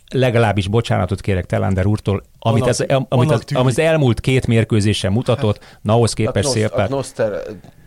legalábbis 0.09 0.67
bocsánatot 0.67 1.21
kérek 1.21 1.45
Telander 1.45 1.85
úrtól, 1.85 2.23
amit, 2.39 2.61
Annak- 2.61 2.79
ez, 2.79 2.97
amit, 3.09 3.31
az, 3.31 3.43
amit 3.53 3.71
az 3.71 3.79
elmúlt 3.79 4.19
két 4.19 4.47
mérkőzésen 4.47 5.11
mutatott, 5.11 5.77
na 5.81 5.93
ahhoz 5.93 6.13
képest 6.13 6.33
Knossz, 6.39 6.55
a 6.55 6.57
Szélpán. 6.57 6.87
Knoster 6.87 7.41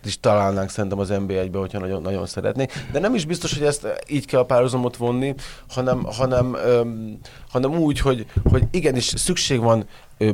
is 0.05 0.19
találnánk 0.19 0.69
szerintem 0.69 0.99
az 0.99 1.09
NB1-be, 1.11 1.57
hogyha 1.57 1.79
nagyon, 1.79 2.01
nagyon 2.01 2.25
szeretnék. 2.25 2.71
De 2.91 2.99
nem 2.99 3.15
is 3.15 3.25
biztos, 3.25 3.57
hogy 3.57 3.67
ezt 3.67 4.03
így 4.07 4.25
kell 4.25 4.39
a 4.39 4.45
párhuzamot 4.45 4.97
vonni, 4.97 5.35
hanem, 5.69 6.03
hanem, 6.03 6.55
öm, 6.65 7.19
hanem 7.49 7.77
úgy, 7.77 7.99
hogy, 7.99 8.25
hogy 8.49 8.63
igenis 8.71 9.05
szükség 9.05 9.59
van 9.59 9.85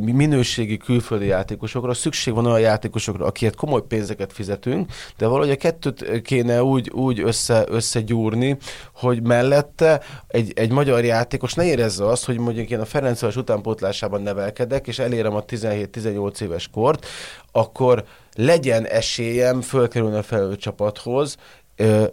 minőségi 0.01 0.77
külföldi 0.77 1.25
játékosokra, 1.25 1.93
szükség 1.93 2.33
van 2.33 2.45
olyan 2.45 2.59
játékosokra, 2.59 3.25
akiket 3.25 3.55
komoly 3.55 3.81
pénzeket 3.87 4.33
fizetünk, 4.33 4.91
de 5.17 5.27
valahogy 5.27 5.51
a 5.51 5.55
kettőt 5.55 6.21
kéne 6.21 6.63
úgy, 6.63 6.89
úgy 6.89 7.19
össze, 7.19 7.65
összegyúrni, 7.67 8.57
hogy 8.93 9.21
mellette 9.21 10.01
egy, 10.27 10.51
egy 10.55 10.71
magyar 10.71 11.03
játékos 11.03 11.53
ne 11.53 11.65
érezze 11.65 12.05
azt, 12.05 12.25
hogy 12.25 12.37
mondjuk 12.37 12.69
én 12.69 12.79
a 12.79 12.85
Ferencváros 12.85 13.35
utánpótlásában 13.35 14.21
nevelkedek, 14.21 14.87
és 14.87 14.99
elérem 14.99 15.35
a 15.35 15.45
17-18 15.45 16.41
éves 16.41 16.67
kort, 16.67 17.05
akkor 17.51 18.03
legyen 18.35 18.85
esélyem 18.85 19.61
fölkerülni 19.61 20.17
a 20.17 20.23
felelő 20.23 20.55
csapathoz, 20.55 21.37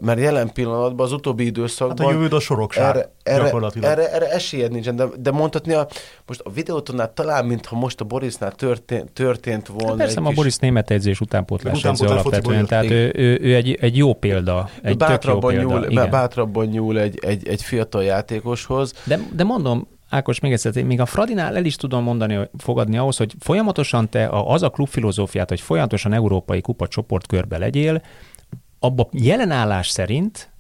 mert 0.01 0.19
jelen 0.21 0.53
pillanatban 0.53 1.07
az 1.07 1.13
utóbbi 1.13 1.45
időszakban 1.45 1.97
Hát 1.99 2.07
a 2.07 2.11
jövőd 2.13 2.33
a 2.33 2.41
sorokság 2.41 2.85
erre, 2.97 3.13
erre, 3.23 3.45
gyakorlatilag. 3.45 3.91
erre, 3.91 4.13
erre 4.13 4.31
esélyed 4.31 4.71
nincsen, 4.71 4.97
de, 4.97 5.07
de 5.19 5.31
mondhatni 5.31 5.73
a, 5.73 5.87
most 6.27 6.41
a 6.45 6.51
videótonál 6.51 7.13
talán, 7.15 7.45
mintha 7.47 7.77
most 7.77 8.01
a 8.01 8.05
Borisnál 8.05 8.53
történt, 8.53 9.13
történt 9.13 9.67
volna 9.67 9.89
Hát 9.89 9.97
persze, 9.97 10.19
egy 10.19 10.25
a 10.25 10.27
kis- 10.27 10.37
Boris 10.37 10.57
német 10.57 10.91
edzés 10.91 11.21
utánpótlás 11.21 11.85
edző 11.85 12.07
alapvetően, 12.07 12.67
tehát 12.67 12.91
ő, 12.91 13.13
ő, 13.15 13.39
ő 13.43 13.55
egy, 13.55 13.79
egy 13.81 13.97
jó 13.97 14.15
példa, 14.15 14.69
egy 14.83 14.97
tök 14.97 15.01
jó 15.01 15.07
bátrabban, 15.07 15.55
példa. 15.55 15.69
nyúl, 15.79 15.91
igen. 15.91 16.11
bátrabban 16.11 16.67
nyúl 16.67 16.99
egy, 16.99 17.19
egy, 17.23 17.49
egy 17.49 17.63
fiatal 17.63 18.05
játékoshoz. 18.05 18.93
De, 19.05 19.19
de 19.37 19.45
mondom, 19.45 19.87
Ákos, 20.11 20.41
még 20.41 20.53
egyszer, 20.53 20.85
még 20.85 21.01
a 21.01 21.07
Fradinál 21.07 21.57
el 21.57 21.65
is 21.65 21.77
tudom 21.77 22.03
mondani, 22.03 22.49
fogadni 22.59 22.99
ahhoz, 22.99 23.17
hogy 23.17 23.35
folyamatosan 23.39 24.09
te 24.09 24.27
a, 24.27 24.53
az 24.53 24.63
a 24.63 24.69
klubfilozófiát, 24.71 25.49
hogy 25.49 25.61
folyamatosan 25.61 26.13
európai 26.13 26.61
kupa 26.61 26.89
csoportkörbe 26.89 27.59
legyél, 27.59 28.03
abba 28.87 29.09
jelenállás 29.13 29.89
szerint 29.89 30.51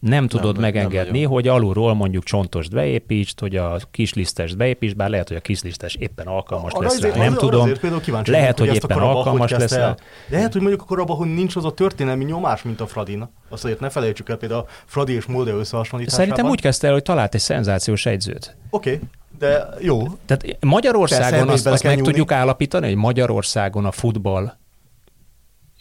nem 0.00 0.28
tudod 0.28 0.52
nem 0.52 0.60
megengedni, 0.60 1.18
nagyon. 1.18 1.32
hogy 1.32 1.48
alulról 1.48 1.94
mondjuk 1.94 2.24
csontost 2.24 2.70
beépítsd, 2.70 3.40
hogy 3.40 3.56
a 3.56 3.78
kislisztest 3.90 4.56
beépítsd, 4.56 4.96
bár 4.96 5.10
lehet, 5.10 5.28
hogy 5.28 5.36
a 5.36 5.40
kislisztes 5.40 5.94
éppen 5.94 6.26
alkalmas 6.26 6.72
Arra 6.72 6.82
lesz 6.82 7.00
rá, 7.00 7.08
azért- 7.08 7.14
nem 7.24 7.32
arra 7.32 7.40
tudom. 7.40 7.60
Azért 7.60 7.80
például 7.80 8.02
kíváncsi 8.02 8.30
Lehet, 8.30 8.58
hogy 8.58 8.68
a 8.68 8.72
éppen 8.74 8.88
Karabahot 8.96 9.16
alkalmas 9.16 9.50
lesz 9.50 9.72
rá. 9.72 9.82
el. 9.82 9.96
Lehet, 10.28 10.52
hogy 10.52 10.60
mondjuk 10.60 10.82
a 10.82 10.84
Karabahon 10.84 11.28
nincs 11.28 11.56
az 11.56 11.64
a 11.64 11.72
történelmi 11.72 12.24
nyomás, 12.24 12.62
mint 12.62 12.80
a 12.80 12.86
Fradina. 12.86 13.30
Azt 13.48 13.64
azért 13.64 13.80
ne 13.80 13.88
felejtsük 13.88 14.28
el 14.28 14.36
például 14.36 14.60
a 14.60 14.66
Fradi 14.84 15.12
és 15.12 15.26
Molde 15.26 15.52
összehasonlításában. 15.52 16.26
Szerintem 16.26 16.52
úgy 16.52 16.60
kezdte 16.60 16.86
el, 16.86 16.92
hogy 16.92 17.02
talált 17.02 17.34
egy 17.34 17.40
szenzációs 17.40 18.06
egyzőt. 18.06 18.56
Oké, 18.70 18.94
okay, 18.94 19.08
de 19.38 19.68
jó. 19.80 19.98
Tehát 19.98 20.42
Persze, 20.42 20.58
Magyarországon 20.60 21.46
is 21.46 21.52
azt, 21.52 21.66
azt 21.66 21.82
meg 21.82 21.94
nyúlni. 21.94 22.08
tudjuk 22.08 22.32
állapítani, 22.32 22.86
hogy 22.86 22.96
Magyarországon 22.96 23.84
a 23.84 23.90
futball 23.92 24.52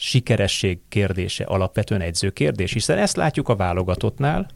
sikeresség 0.04 0.80
kérdése 0.90 1.44
alapvetően 1.44 2.02
edző 2.02 2.30
kérdés, 2.30 2.74
hiszen 2.74 2.98
ezt 2.98 3.16
látjuk 3.16 3.50
a 3.50 3.56
válogatottnál, 3.56 4.48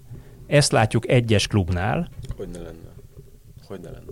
ezt 0.47 0.71
látjuk 0.71 1.07
egyes 1.09 1.47
klubnál, 1.47 2.09
Hogy 2.37 2.47
ne 2.49 2.59
lenne. 2.59 2.91
Hogy 3.67 3.79
ne 3.79 3.89
lenne. 3.89 4.11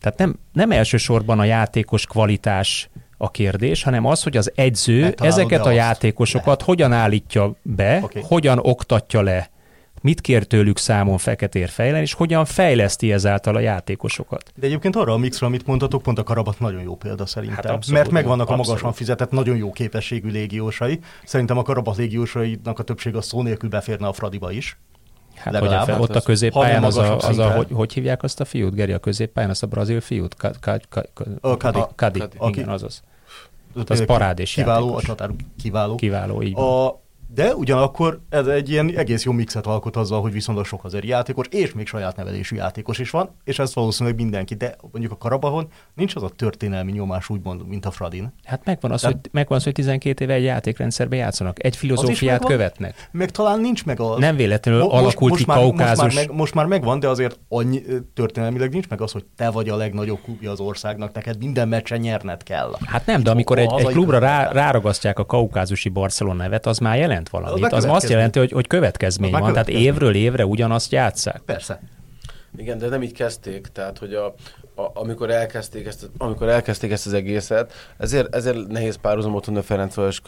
Tehát 0.00 0.18
nem, 0.18 0.38
nem 0.52 0.70
elsősorban 0.70 1.38
a 1.38 1.44
játékos 1.44 2.06
kvalitás 2.06 2.90
a 3.16 3.30
kérdés, 3.30 3.82
hanem 3.82 4.04
az, 4.04 4.22
hogy 4.22 4.36
az 4.36 4.52
edző 4.54 5.14
ezeket 5.16 5.66
a 5.66 5.70
játékosokat 5.70 6.46
lehet. 6.46 6.62
hogyan 6.62 6.92
állítja 6.92 7.54
be, 7.62 8.00
okay. 8.02 8.22
hogyan 8.26 8.58
oktatja 8.62 9.22
le 9.22 9.50
mit 10.00 10.20
kér 10.20 10.44
tőlük 10.44 10.78
számon 10.78 11.18
feketér 11.18 11.68
fejlen, 11.68 12.00
és 12.00 12.12
hogyan 12.12 12.44
fejleszti 12.44 13.12
ezáltal 13.12 13.56
a 13.56 13.60
játékosokat. 13.60 14.52
De 14.56 14.66
egyébként 14.66 14.96
arra 14.96 15.12
a 15.12 15.16
mixra, 15.16 15.46
amit 15.46 15.66
mondhatok, 15.66 16.02
pont 16.02 16.18
a 16.18 16.22
Karabat 16.22 16.58
nagyon 16.58 16.82
jó 16.82 16.96
példa 16.96 17.26
szerintem. 17.26 17.64
Hát 17.64 17.74
abszolút, 17.74 18.00
mert 18.00 18.10
megvannak 18.10 18.48
abszolút. 18.48 18.66
a 18.66 18.68
magasan 18.68 18.92
fizetett, 18.92 19.30
nagyon 19.30 19.56
jó 19.56 19.72
képességű 19.72 20.30
légiósai. 20.30 21.00
Szerintem 21.24 21.58
a 21.58 21.62
Karabat 21.62 21.96
légiósainak 21.96 22.78
a 22.78 22.82
többség 22.82 23.16
a 23.16 23.20
szó 23.20 23.42
nélkül 23.42 23.68
beférne 23.68 24.06
a 24.06 24.12
Fradiba 24.12 24.50
is. 24.50 24.78
Hát 25.34 25.56
hogy 25.56 25.72
a, 25.72 25.98
ott 25.98 26.16
a 26.16 26.20
középpályán 26.20 26.84
az 26.84 26.96
a, 26.96 27.16
az 27.16 27.38
a 27.38 27.50
hogy, 27.50 27.66
hogy 27.72 27.92
hívják 27.92 28.22
azt 28.22 28.40
a 28.40 28.44
fiút, 28.44 28.74
Geri, 28.74 28.92
a 28.92 28.98
középpályán, 28.98 29.50
azt 29.50 29.62
a 29.62 29.66
brazil 29.66 30.00
fiút? 30.00 30.36
Kadi. 31.96 32.22
Igen, 32.46 32.68
azaz. 32.68 33.02
Az 33.86 34.04
parádés 34.04 34.52
Kiváló, 34.52 34.94
a 34.94 35.00
csatár 35.00 35.30
kiváló. 35.62 35.94
Kiváló, 35.94 36.42
így 36.42 36.52
van. 36.52 36.86
A, 36.86 37.00
de 37.34 37.54
ugyanakkor 37.54 38.20
ez 38.28 38.46
egy 38.46 38.70
ilyen 38.70 38.96
egész 38.96 39.24
jó 39.24 39.32
mixet 39.32 39.66
alkot 39.66 39.96
azzal, 39.96 40.20
hogy 40.20 40.32
viszonylag 40.32 40.64
sok 40.64 40.84
azért 40.84 41.04
játékos, 41.04 41.46
és 41.50 41.72
még 41.72 41.86
saját 41.86 42.16
nevelésű 42.16 42.56
játékos 42.56 42.98
is 42.98 43.10
van, 43.10 43.30
és 43.44 43.58
ez 43.58 43.74
valószínűleg 43.74 44.18
mindenki, 44.18 44.54
de 44.54 44.76
mondjuk 44.92 45.12
a 45.12 45.16
Karabahon 45.16 45.68
nincs 45.94 46.16
az 46.16 46.22
a 46.22 46.28
történelmi 46.28 46.92
nyomás 46.92 47.28
úgymond, 47.28 47.66
mint 47.66 47.86
a 47.86 47.90
Fradin. 47.90 48.32
Hát 48.44 48.64
megvan 48.64 48.90
az, 48.90 49.00
de... 49.00 49.06
hogy, 49.06 49.16
megvan 49.30 49.58
az, 49.58 49.64
hogy 49.64 49.72
12 49.72 50.24
éve 50.24 50.34
egy 50.34 50.42
játékrendszerben 50.42 51.18
játszanak, 51.18 51.64
egy 51.64 51.76
filozófiát 51.76 52.44
követnek. 52.44 53.08
Meg 53.12 53.30
talán 53.30 53.60
nincs 53.60 53.84
meg 53.84 54.00
az. 54.00 54.18
Nem 54.18 54.36
véletlenül 54.36 54.82
most, 54.82 54.92
alakult 54.92 55.30
most 55.30 55.44
ki 55.44 55.50
már, 55.50 55.58
kaukázus. 55.58 56.02
Most 56.02 56.14
már, 56.14 56.26
meg, 56.26 56.36
most 56.36 56.54
már 56.54 56.66
megvan, 56.66 57.00
de 57.00 57.08
azért 57.08 57.38
annyi, 57.48 57.82
történelmileg 58.14 58.70
nincs 58.70 58.88
meg 58.88 59.00
az, 59.00 59.12
hogy 59.12 59.24
te 59.36 59.50
vagy 59.50 59.68
a 59.68 59.76
legnagyobb 59.76 60.20
klubja 60.24 60.50
az 60.50 60.60
országnak, 60.60 61.12
neked 61.12 61.38
minden 61.38 61.68
meccsen 61.68 62.00
nyerned 62.00 62.42
kell. 62.42 62.76
Hát 62.84 63.06
nem, 63.06 63.22
de 63.22 63.30
amikor 63.30 63.58
egy, 63.58 63.72
egy 63.76 63.86
klubra 63.86 64.18
rá, 64.18 64.52
ráragasztják 64.52 65.18
a 65.18 65.24
kaukázusi 65.24 65.88
Barcelona 65.88 66.42
nevet, 66.42 66.66
az 66.66 66.78
már 66.78 66.98
jelent 66.98 67.19
valamit. 67.28 67.64
Az, 67.64 67.84
az 67.84 67.90
azt 67.90 68.08
jelenti, 68.08 68.38
hogy, 68.38 68.52
hogy 68.52 68.66
következmény 68.66 69.30
van, 69.30 69.52
tehát 69.52 69.68
évről 69.68 70.14
évre 70.14 70.46
ugyanazt 70.46 70.92
játszák. 70.92 71.40
Persze. 71.46 71.80
Igen, 72.56 72.78
de 72.78 72.88
nem 72.88 73.02
így 73.02 73.12
kezdték, 73.12 73.66
tehát 73.66 73.98
hogy 73.98 74.14
a, 74.14 74.26
a, 74.74 74.90
amikor, 74.94 75.30
elkezdték 75.30 75.86
ezt, 75.86 76.10
amikor 76.18 76.48
elkezdték 76.48 76.90
ezt 76.90 77.06
az 77.06 77.12
egészet, 77.12 77.72
ezért, 77.98 78.34
ezért 78.34 78.66
nehéz 78.66 78.96
párhuzamot 78.96 79.46
a 79.46 79.62
Ferencváros 79.62 80.22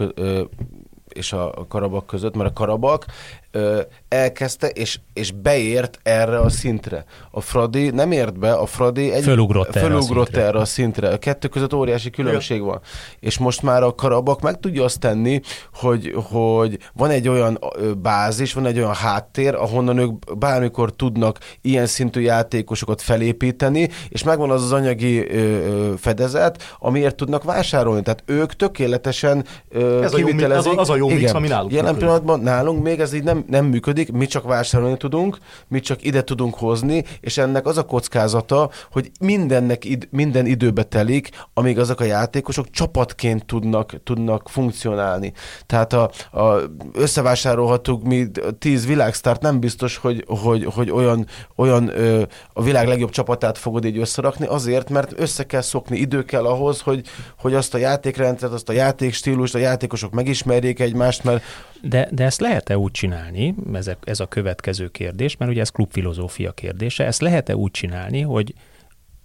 és 1.09 1.33
a 1.33 1.67
Karabak 1.69 2.07
között, 2.07 2.35
mert 2.35 2.51
a 2.51 2.53
Karabak 2.53 3.07
ö, 3.53 3.81
elkezdte, 4.09 4.69
és, 4.69 4.99
és 5.13 5.31
beért 5.31 5.99
erre 6.03 6.39
a 6.39 6.49
szintre. 6.49 7.05
A 7.31 7.41
Fradi 7.41 7.91
nem 7.91 8.13
ért 8.13 8.39
be, 8.39 8.53
a 8.53 8.67
Fradi 8.67 9.13
egy, 9.13 9.23
fölugrott, 9.23 9.79
fölugrott 9.79 10.29
erre, 10.29 10.45
a 10.45 10.49
erre 10.49 10.59
a 10.59 10.65
szintre. 10.65 11.09
A 11.09 11.19
kettő 11.19 11.49
között 11.49 11.75
óriási 11.75 12.11
különbség 12.11 12.63
van. 12.63 12.81
És 13.21 13.39
most 13.39 13.63
már 13.63 13.83
a 13.83 13.95
Karabak 13.95 14.41
meg 14.41 14.61
tudja 14.61 14.85
azt 14.85 14.99
tenni, 14.99 15.41
hogy, 15.75 16.15
hogy 16.31 16.79
van 16.95 17.11
egy 17.11 17.29
olyan 17.29 17.59
bázis, 18.03 18.53
van 18.53 18.67
egy 18.67 18.79
olyan 18.79 18.95
háttér, 18.95 19.55
ahonnan 19.55 19.99
ők 19.99 20.39
bármikor 20.39 20.93
tudnak 20.93 21.39
ilyen 21.61 21.87
szintű 21.87 22.21
játékosokat 22.21 23.03
felépíteni, 23.03 23.89
és 24.09 24.23
megvan 24.23 24.51
az 24.51 24.63
az 24.63 24.73
anyagi 24.73 25.31
ö, 25.31 25.37
ö, 25.37 25.93
fedezet, 25.97 26.77
amiért 26.79 27.15
tudnak 27.15 27.45
vásárolni. 27.45 28.03
Tehát 28.03 28.23
ők 28.27 28.57
tökéletesen 28.57 29.45
ö, 29.69 30.03
ez 30.03 30.13
kivitelezik. 30.13 30.71
A 30.71 30.75
jó, 30.75 30.81
az, 30.81 30.89
az 30.89 30.95
a 30.95 30.97
jó 30.97 31.09
mix, 31.09 31.33
ami 31.33 31.49
nálunk 31.49 31.73
Jelen 31.73 31.97
pillanatban 31.97 32.41
nálunk 32.41 32.83
még 32.83 33.01
ez 33.01 33.13
így 33.13 33.23
nem, 33.23 33.42
nem 33.47 33.65
működik, 33.65 34.13
mi 34.13 34.27
csak 34.27 34.45
vásárolni 34.45 34.97
tudunk, 34.97 35.39
mi 35.69 35.81
csak 35.81 36.05
ide 36.05 36.23
tudunk 36.23 36.55
hozni, 36.55 37.05
és 37.21 37.39
ennek 37.39 37.67
az 37.67 37.79
a 37.79 37.83
kockázata, 37.83 38.71
hogy 38.91 39.11
mindennek 39.21 39.85
id, 39.85 40.09
minden 40.11 40.47
időbe 40.47 40.83
telik, 40.83 41.31
amíg 41.55 41.79
azok 41.79 42.01
a 42.01 42.05
játékosok 42.05 42.71
csapatként 42.71 43.47
tudnak, 43.47 44.03
tudnak 44.05 44.49
funkcionálni. 44.49 45.33
Tehát 45.67 45.93
a, 45.93 46.11
a 46.33 46.61
összevásárolhatunk 46.93 48.03
mi 48.03 48.27
tíz 48.59 48.87
világsztárt, 48.87 49.43
nem 49.43 49.61
biztos, 49.61 49.97
hogy, 49.97 50.25
hogy, 50.27 50.65
hogy 50.65 50.91
olyan, 50.91 51.27
olyan 51.57 51.89
ö, 51.89 52.23
a 52.53 52.63
világ 52.63 52.87
legjobb 52.87 53.11
csapatát 53.11 53.59
fogod 53.59 53.85
így 53.85 53.99
összerakni, 53.99 54.47
azért, 54.47 54.91
mert 54.91 55.21
össze 55.21 55.45
kell 55.45 55.61
szokni, 55.61 55.99
idő 55.99 56.25
kell 56.25 56.45
ahhoz, 56.45 56.81
hogy, 56.81 57.07
hogy 57.39 57.55
azt 57.55 57.75
a 57.75 57.79
játékrendszert, 57.79 58.53
azt 58.53 58.69
a 58.69 58.73
játékstílust, 58.73 59.55
a 59.55 59.59
játékosok 59.59 60.13
megismerjék 60.13 60.81
egymást, 60.81 61.25
mert 61.25 61.43
de, 61.83 62.09
de 62.11 62.25
ezt 62.25 62.41
lehet-e 62.41 62.79
úgy 62.79 62.91
csinálni, 62.91 63.32
ez 63.73 63.87
a, 63.87 63.97
ez 64.05 64.21
a 64.21 64.27
következő 64.27 64.89
kérdés, 64.89 65.37
mert 65.37 65.51
ugye 65.51 65.61
ez 65.61 65.71
klubfilozófia 65.71 66.53
kérdése, 66.53 67.05
ezt 67.05 67.21
lehet-e 67.21 67.57
úgy 67.57 67.71
csinálni, 67.71 68.21
hogy 68.21 68.55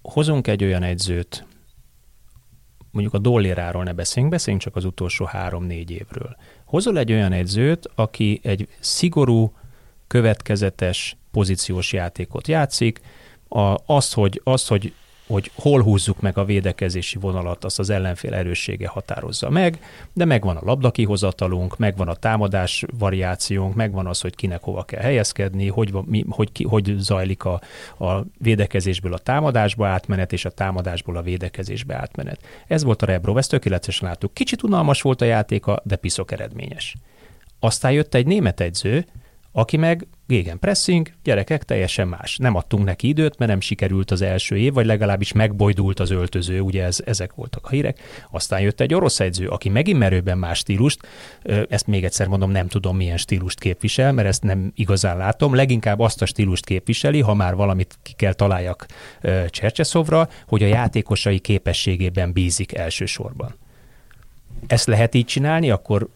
hozunk 0.02 0.48
egy 0.48 0.64
olyan 0.64 0.84
edzőt, 0.84 1.46
mondjuk 2.92 3.14
a 3.14 3.20
Dolléráról 3.20 3.84
ne 3.84 3.94
beszéljünk, 3.94 4.34
beszéljünk 4.34 4.64
csak 4.64 4.76
az 4.76 4.86
utolsó 4.86 5.26
három-négy 5.26 5.92
évről. 5.92 6.36
Hozol 6.66 6.98
egy 6.98 7.12
olyan 7.12 7.32
edzőt, 7.32 7.90
aki 7.96 8.40
egy 8.44 8.68
szigorú, 8.80 9.54
következetes 10.08 11.18
pozíciós 11.32 11.94
játékot 11.94 12.48
játszik, 12.48 13.02
a, 13.48 13.76
azt, 13.86 14.14
hogy, 14.14 14.42
azt, 14.44 14.68
hogy 14.68 14.94
hogy 15.28 15.52
hol 15.56 15.82
húzzuk 15.82 16.22
meg 16.22 16.38
a 16.38 16.46
védekezési 16.46 17.18
vonalat, 17.18 17.64
azt 17.64 17.80
az 17.80 17.90
ellenfél 17.90 18.34
erőssége 18.34 18.88
határozza 18.88 19.50
meg, 19.50 19.80
de 20.14 20.26
megvan 20.26 20.56
a 20.56 20.66
labdakihozatalunk, 20.66 21.78
megvan 21.78 22.08
a 22.08 22.16
támadás 22.16 22.86
variációnk, 22.98 23.76
megvan 23.76 24.08
az, 24.08 24.22
hogy 24.22 24.36
kinek 24.36 24.62
hova 24.62 24.84
kell 24.84 25.02
helyezkedni, 25.02 25.68
hogy, 25.68 25.94
mi, 26.06 26.26
hogy, 26.30 26.52
ki, 26.52 26.64
hogy 26.64 26.96
zajlik 26.98 27.44
a, 27.44 27.62
a 28.00 28.24
védekezésből 28.38 29.14
a 29.14 29.18
támadásba 29.18 29.88
átmenet, 29.88 30.34
és 30.34 30.46
a 30.46 30.50
támadásból 30.50 31.18
a 31.18 31.22
védekezésbe 31.22 31.96
átmenet. 31.96 32.40
Ez 32.68 32.84
volt 32.84 33.02
a 33.02 33.06
Rebro, 33.06 33.38
ezt 33.38 33.50
tökéletesen 33.50 34.08
láttuk. 34.08 34.34
Kicsit 34.34 34.64
unalmas 34.64 35.02
volt 35.02 35.22
a 35.22 35.26
játéka, 35.26 35.82
de 35.84 35.96
piszok 35.96 36.32
eredményes. 36.32 36.96
Aztán 37.60 37.92
jött 37.92 38.14
egy 38.14 38.26
német 38.26 38.60
edző, 38.60 39.06
aki 39.58 39.78
meg 39.78 40.08
gégen 40.28 40.60
pressing, 40.60 41.12
gyerekek, 41.24 41.64
teljesen 41.64 42.08
más. 42.08 42.38
Nem 42.38 42.56
adtunk 42.56 42.86
neki 42.86 43.08
időt, 43.08 43.38
mert 43.38 43.52
nem 43.52 43.60
sikerült 43.60 44.12
az 44.12 44.22
első 44.22 44.58
év, 44.58 44.74
vagy 44.74 44.86
legalábbis 44.86 45.32
megbojdult 45.32 46.00
az 46.00 46.10
öltöző, 46.10 46.60
ugye 46.60 46.84
ez, 46.84 47.00
ezek 47.06 47.34
voltak 47.34 47.66
a 47.66 47.70
hírek. 47.70 48.00
Aztán 48.32 48.62
jött 48.62 48.82
egy 48.82 48.94
orosz 48.94 49.20
edző, 49.20 49.48
aki 49.48 49.70
megint 49.70 50.00
merőben 50.00 50.38
más 50.38 50.58
stílust, 50.58 51.08
ezt 51.70 51.88
még 51.88 52.04
egyszer 52.04 52.28
mondom, 52.28 52.52
nem 52.52 52.68
tudom 52.68 52.98
milyen 52.98 53.18
stílust 53.18 53.60
képvisel, 53.60 54.12
mert 54.12 54.28
ezt 54.28 54.44
nem 54.44 54.72
igazán 54.76 55.18
látom, 55.18 55.56
leginkább 55.56 56.00
azt 56.00 56.22
a 56.22 56.26
stílust 56.26 56.66
képviseli, 56.66 57.22
ha 57.22 57.34
már 57.34 57.56
valamit 57.56 57.98
ki 58.04 58.14
kell 58.14 58.34
találjak 58.34 58.86
Csercseszovra, 59.50 60.30
hogy 60.48 60.64
a 60.64 60.68
játékosai 60.68 61.40
képességében 61.40 62.32
bízik 62.32 62.74
elsősorban. 62.74 63.56
Ezt 64.68 64.88
lehet 64.88 65.16
így 65.16 65.26
csinálni, 65.26 65.70
akkor 65.70 66.10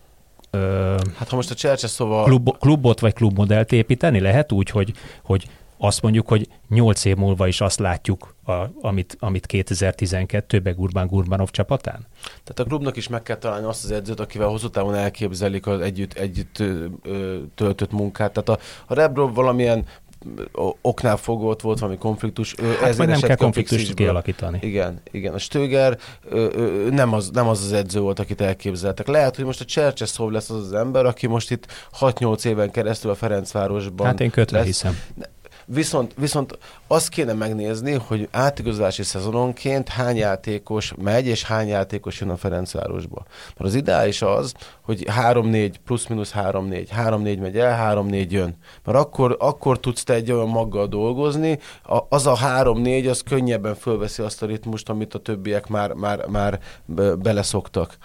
Ö, 0.51 0.97
hát 1.15 1.29
ha 1.29 1.35
most 1.35 1.51
a 1.51 1.55
Csercse 1.55 1.87
szóval... 1.87 2.23
Klub, 2.23 2.57
klubot 2.57 2.99
vagy 2.99 3.13
klubmodellt 3.13 3.71
építeni 3.71 4.19
lehet 4.19 4.51
úgy, 4.51 4.69
hogy, 4.69 4.93
hogy 5.23 5.47
azt 5.77 6.01
mondjuk, 6.01 6.27
hogy 6.27 6.47
nyolc 6.69 7.05
év 7.05 7.15
múlva 7.15 7.47
is 7.47 7.61
azt 7.61 7.79
látjuk, 7.79 8.35
a, 8.45 8.51
amit, 8.81 9.17
amit 9.19 9.45
2012-ben 9.49 10.75
Gurban 10.75 11.07
Gurbanov 11.07 11.49
csapatán? 11.49 12.07
Tehát 12.21 12.59
a 12.59 12.63
klubnak 12.63 12.97
is 12.97 13.07
meg 13.07 13.23
kell 13.23 13.37
találni 13.37 13.65
azt 13.65 13.83
az 13.83 13.91
edzőt, 13.91 14.19
akivel 14.19 14.47
hosszú 14.47 14.69
távon 14.69 14.95
elképzelik 14.95 15.67
az 15.67 15.81
együtt, 15.81 16.13
együtt 16.13 16.59
ö, 16.59 16.85
ö, 17.03 17.37
töltött 17.55 17.91
munkát. 17.91 18.33
Tehát 18.33 18.49
a, 18.61 18.65
a 18.85 18.93
Rebrov 18.93 19.33
valamilyen 19.33 19.85
oknál 20.81 21.17
fogva 21.17 21.47
ott 21.47 21.61
volt 21.61 21.79
valami 21.79 21.97
konfliktus. 21.97 22.55
Hát 22.59 22.89
ezért 22.89 23.09
nem 23.09 23.19
kell 23.19 23.35
konfliktust 23.35 23.93
kialakítani. 23.93 24.59
Igen, 24.61 25.01
igen. 25.11 25.33
A 25.33 25.37
Stöger 25.37 25.97
nem 26.89 27.13
az, 27.13 27.29
nem 27.29 27.47
az 27.47 27.63
az 27.63 27.71
edző 27.71 27.99
volt, 27.99 28.19
akit 28.19 28.41
elképzeltek. 28.41 29.07
Lehet, 29.07 29.35
hogy 29.35 29.45
most 29.45 29.61
a 29.61 29.65
Csercseszov 29.65 30.31
lesz 30.31 30.49
az 30.49 30.65
az 30.65 30.73
ember, 30.73 31.05
aki 31.05 31.27
most 31.27 31.51
itt 31.51 31.65
6-8 31.99 32.45
éven 32.45 32.71
keresztül 32.71 33.11
a 33.11 33.15
Ferencvárosban 33.15 34.07
Hát 34.07 34.19
én 34.19 34.29
kötve 34.29 34.57
lesz. 34.57 34.65
hiszem. 34.65 34.99
Viszont, 35.73 36.13
viszont 36.17 36.57
azt 36.87 37.09
kéne 37.09 37.33
megnézni, 37.33 37.91
hogy 37.91 38.27
átigazolási 38.31 39.03
szezononként 39.03 39.89
hány 39.89 40.15
játékos 40.15 40.93
megy, 41.01 41.27
és 41.27 41.43
hány 41.43 41.67
játékos 41.67 42.19
jön 42.19 42.29
a 42.29 42.37
Ferencvárosba. 42.37 43.25
Mert 43.57 43.69
az 43.69 43.75
ideális 43.75 44.21
az, 44.21 44.53
hogy 44.81 45.05
3-4, 45.21 45.73
plusz-minusz 45.85 46.33
3-4, 46.35 46.87
3-4 46.97 47.39
megy 47.39 47.57
el, 47.57 47.95
3-4 47.95 48.29
jön. 48.29 48.57
Mert 48.85 48.97
akkor, 48.97 49.35
akkor 49.39 49.79
tudsz 49.79 50.03
te 50.03 50.13
egy 50.13 50.31
olyan 50.31 50.47
maggal 50.47 50.87
dolgozni, 50.87 51.59
a, 51.83 51.99
az 52.09 52.27
a 52.27 52.35
3-4, 52.35 53.09
az 53.09 53.21
könnyebben 53.21 53.75
fölveszi 53.75 54.21
azt 54.21 54.43
a 54.43 54.45
ritmust, 54.45 54.89
amit 54.89 55.13
a 55.13 55.19
többiek 55.19 55.67
már, 55.67 55.93
már, 55.93 56.25
már 56.27 56.59
beleszoktak. 57.17 57.97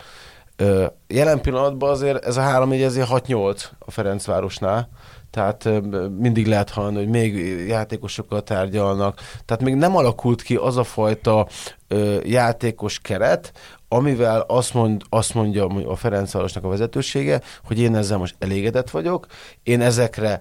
Jelen 1.06 1.40
pillanatban 1.40 1.90
azért 1.90 2.24
ez 2.24 2.36
a 2.36 2.42
3-4 2.42 2.82
ezért 2.82 3.08
6-8 3.12 3.62
a 3.78 3.90
Ferencvárosnál, 3.90 4.88
tehát 5.36 5.68
mindig 6.18 6.46
lehet 6.46 6.70
hallani, 6.70 6.96
hogy 6.96 7.08
még 7.08 7.36
játékosokkal 7.68 8.42
tárgyalnak. 8.42 9.20
Tehát 9.44 9.62
még 9.62 9.74
nem 9.74 9.96
alakult 9.96 10.42
ki 10.42 10.54
az 10.54 10.76
a 10.76 10.84
fajta 10.84 11.48
ö, 11.88 12.18
játékos 12.24 12.98
keret, 12.98 13.52
amivel 13.88 14.40
azt, 14.40 14.74
mond, 14.74 15.02
azt 15.08 15.34
mondja 15.34 15.66
a 15.66 15.96
Ferencvárosnak 15.96 16.64
a 16.64 16.68
vezetősége, 16.68 17.40
hogy 17.64 17.78
én 17.78 17.96
ezzel 17.96 18.18
most 18.18 18.34
elégedett 18.38 18.90
vagyok, 18.90 19.26
én 19.62 19.80
ezekre 19.80 20.40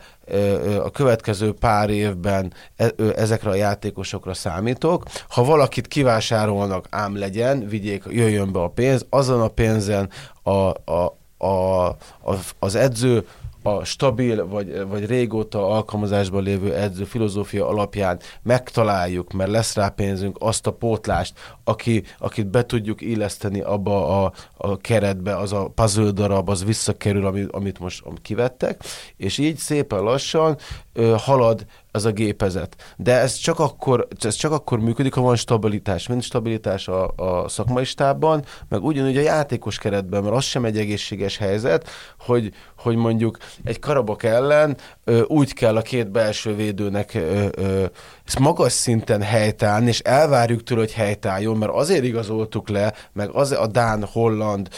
a 0.84 0.90
következő 0.90 1.54
pár 1.54 1.90
évben 1.90 2.54
e, 2.76 2.92
ezekre 3.16 3.50
a 3.50 3.56
játékosokra 3.56 4.34
számítok. 4.34 5.04
Ha 5.30 5.44
valakit 5.44 5.88
kivásárolnak, 5.88 6.88
ám 6.90 7.18
legyen, 7.18 7.68
vigyék, 7.68 8.04
jöjjön 8.10 8.52
be 8.52 8.60
a 8.60 8.70
pénz, 8.70 9.06
azon 9.10 9.42
a 9.42 9.48
pénzen 9.48 10.10
a, 10.44 10.52
a, 10.52 11.18
a, 11.38 11.86
a, 12.22 12.38
az 12.60 12.76
edző 12.76 13.26
a 13.66 13.84
stabil 13.84 14.48
vagy, 14.48 14.88
vagy 14.88 15.06
régóta 15.06 15.68
alkalmazásban 15.68 16.44
lévő 16.44 16.74
edző 16.76 17.04
filozófia 17.04 17.68
alapján 17.68 18.20
megtaláljuk, 18.44 19.34
mert 19.34 19.50
lesz 19.50 19.76
rá 19.76 19.90
pénzünk, 19.90 20.38
azt 20.40 20.68
a 20.68 20.72
pótlást, 20.72 21.34
aki, 21.64 22.04
akit 22.18 22.48
be 22.48 22.66
tudjuk 22.66 23.02
illeszteni 23.02 23.62
abba 23.62 24.24
a, 24.24 24.32
a 24.58 24.78
keretbe, 24.78 25.38
az 25.38 25.54
a 25.54 25.68
puzzle 25.76 26.12
darab, 26.12 26.50
az 26.50 26.66
visszakerül, 26.66 27.26
amit, 27.26 27.52
amit 27.52 27.80
most 27.80 28.04
kivettek, 28.22 28.82
és 29.18 29.38
így 29.38 29.58
szépen 29.58 30.00
lassan 30.00 30.58
ö, 30.94 31.16
halad 31.18 31.66
az 31.96 32.06
a 32.06 32.12
gépezet. 32.12 32.76
De 32.98 33.20
ez 33.20 33.34
csak 33.34 33.60
akkor, 33.60 34.08
ez 34.20 34.36
csak 34.36 34.52
akkor 34.52 34.80
működik, 34.80 35.14
ha 35.14 35.22
van 35.22 35.36
stabilitás. 35.36 36.08
Mind 36.08 36.24
stabilitás 36.24 36.88
a, 36.88 37.08
a 37.16 37.48
szakmai 37.48 37.84
stábban, 37.84 38.44
meg 38.70 38.84
ugyanúgy 38.84 39.18
a 39.18 39.22
játékos 39.22 39.78
keretben, 39.78 40.24
mert 40.24 40.36
az 40.36 40.44
sem 40.44 40.66
egy 40.66 40.78
egészséges 40.78 41.38
helyzet, 41.38 41.90
hogy, 42.20 42.52
hogy 42.78 42.96
mondjuk 42.96 43.38
egy 43.64 43.80
karabak 43.80 44.24
ellen 44.24 44.78
ö, 45.04 45.22
úgy 45.28 45.54
kell 45.54 45.76
a 45.76 45.82
két 45.82 46.12
belső 46.12 46.56
védőnek 46.56 47.14
ö, 47.14 47.48
ö, 47.56 47.86
ezt 48.26 48.40
magas 48.40 48.72
szinten 48.72 49.22
helytállni, 49.22 49.88
és 49.88 50.00
elvárjuk 50.00 50.64
tőle, 50.64 50.80
hogy 50.80 50.94
helytálljon, 50.94 51.58
mert 51.58 51.72
azért 51.72 52.04
igazoltuk 52.04 52.70
le, 52.70 52.94
meg 53.14 53.30
az 53.30 53.52
a 53.52 53.68
Dán, 53.68 54.06
Holland, 54.12 54.70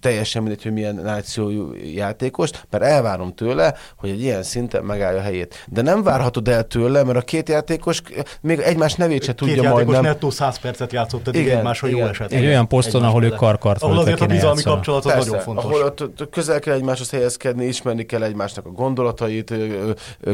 teljesen 0.00 0.42
mindegy, 0.42 0.62
hogy 0.62 0.72
milyen 0.72 0.94
nációjú 0.94 1.72
játékos, 1.94 2.50
mert 2.70 2.84
elvárom 2.84 3.34
tőle, 3.34 3.74
hogy 3.96 4.10
egy 4.10 4.20
ilyen 4.20 4.42
szinten 4.42 4.84
megállja 4.84 5.18
a 5.18 5.22
helyét. 5.22 5.64
De 5.68 5.82
nem 5.82 6.02
várhatod 6.02 6.48
el 6.48 6.66
tőle, 6.66 7.04
mert 7.04 7.18
a 7.18 7.20
két 7.20 7.48
játékos 7.48 8.02
még 8.40 8.58
egymás 8.58 8.94
nevét 8.94 9.24
se 9.24 9.34
tudja 9.34 9.62
két 9.62 9.70
majd 9.70 9.88
nem. 9.88 10.02
nettó 10.02 10.30
100 10.30 10.58
percet 10.58 10.92
játszott 10.92 11.28
eddig 11.28 11.40
igen, 11.40 11.56
egymásra 11.56 11.88
jó 11.88 12.00
eset. 12.00 12.32
Egy 12.32 12.44
olyan 12.44 12.68
poszton, 12.68 13.02
ahol 13.02 13.24
ők 13.24 13.34
karkart 13.34 13.82
Ahol 13.82 13.98
azért 13.98 14.20
a 14.20 14.26
bizalmi 14.26 14.62
kapcsolat 14.62 15.04
az 15.04 15.26
nagyon 15.26 15.40
fontos. 15.40 15.64
Ahol 15.64 15.82
ott 15.82 16.28
közel 16.30 16.60
kell 16.60 16.74
egymáshoz 16.74 17.10
helyezkedni, 17.10 17.66
ismerni 17.66 18.06
kell 18.06 18.22
egymásnak 18.22 18.66
a 18.66 18.70
gondolatait, 18.70 19.54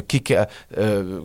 ki 0.06 0.18
kell, 0.18 0.48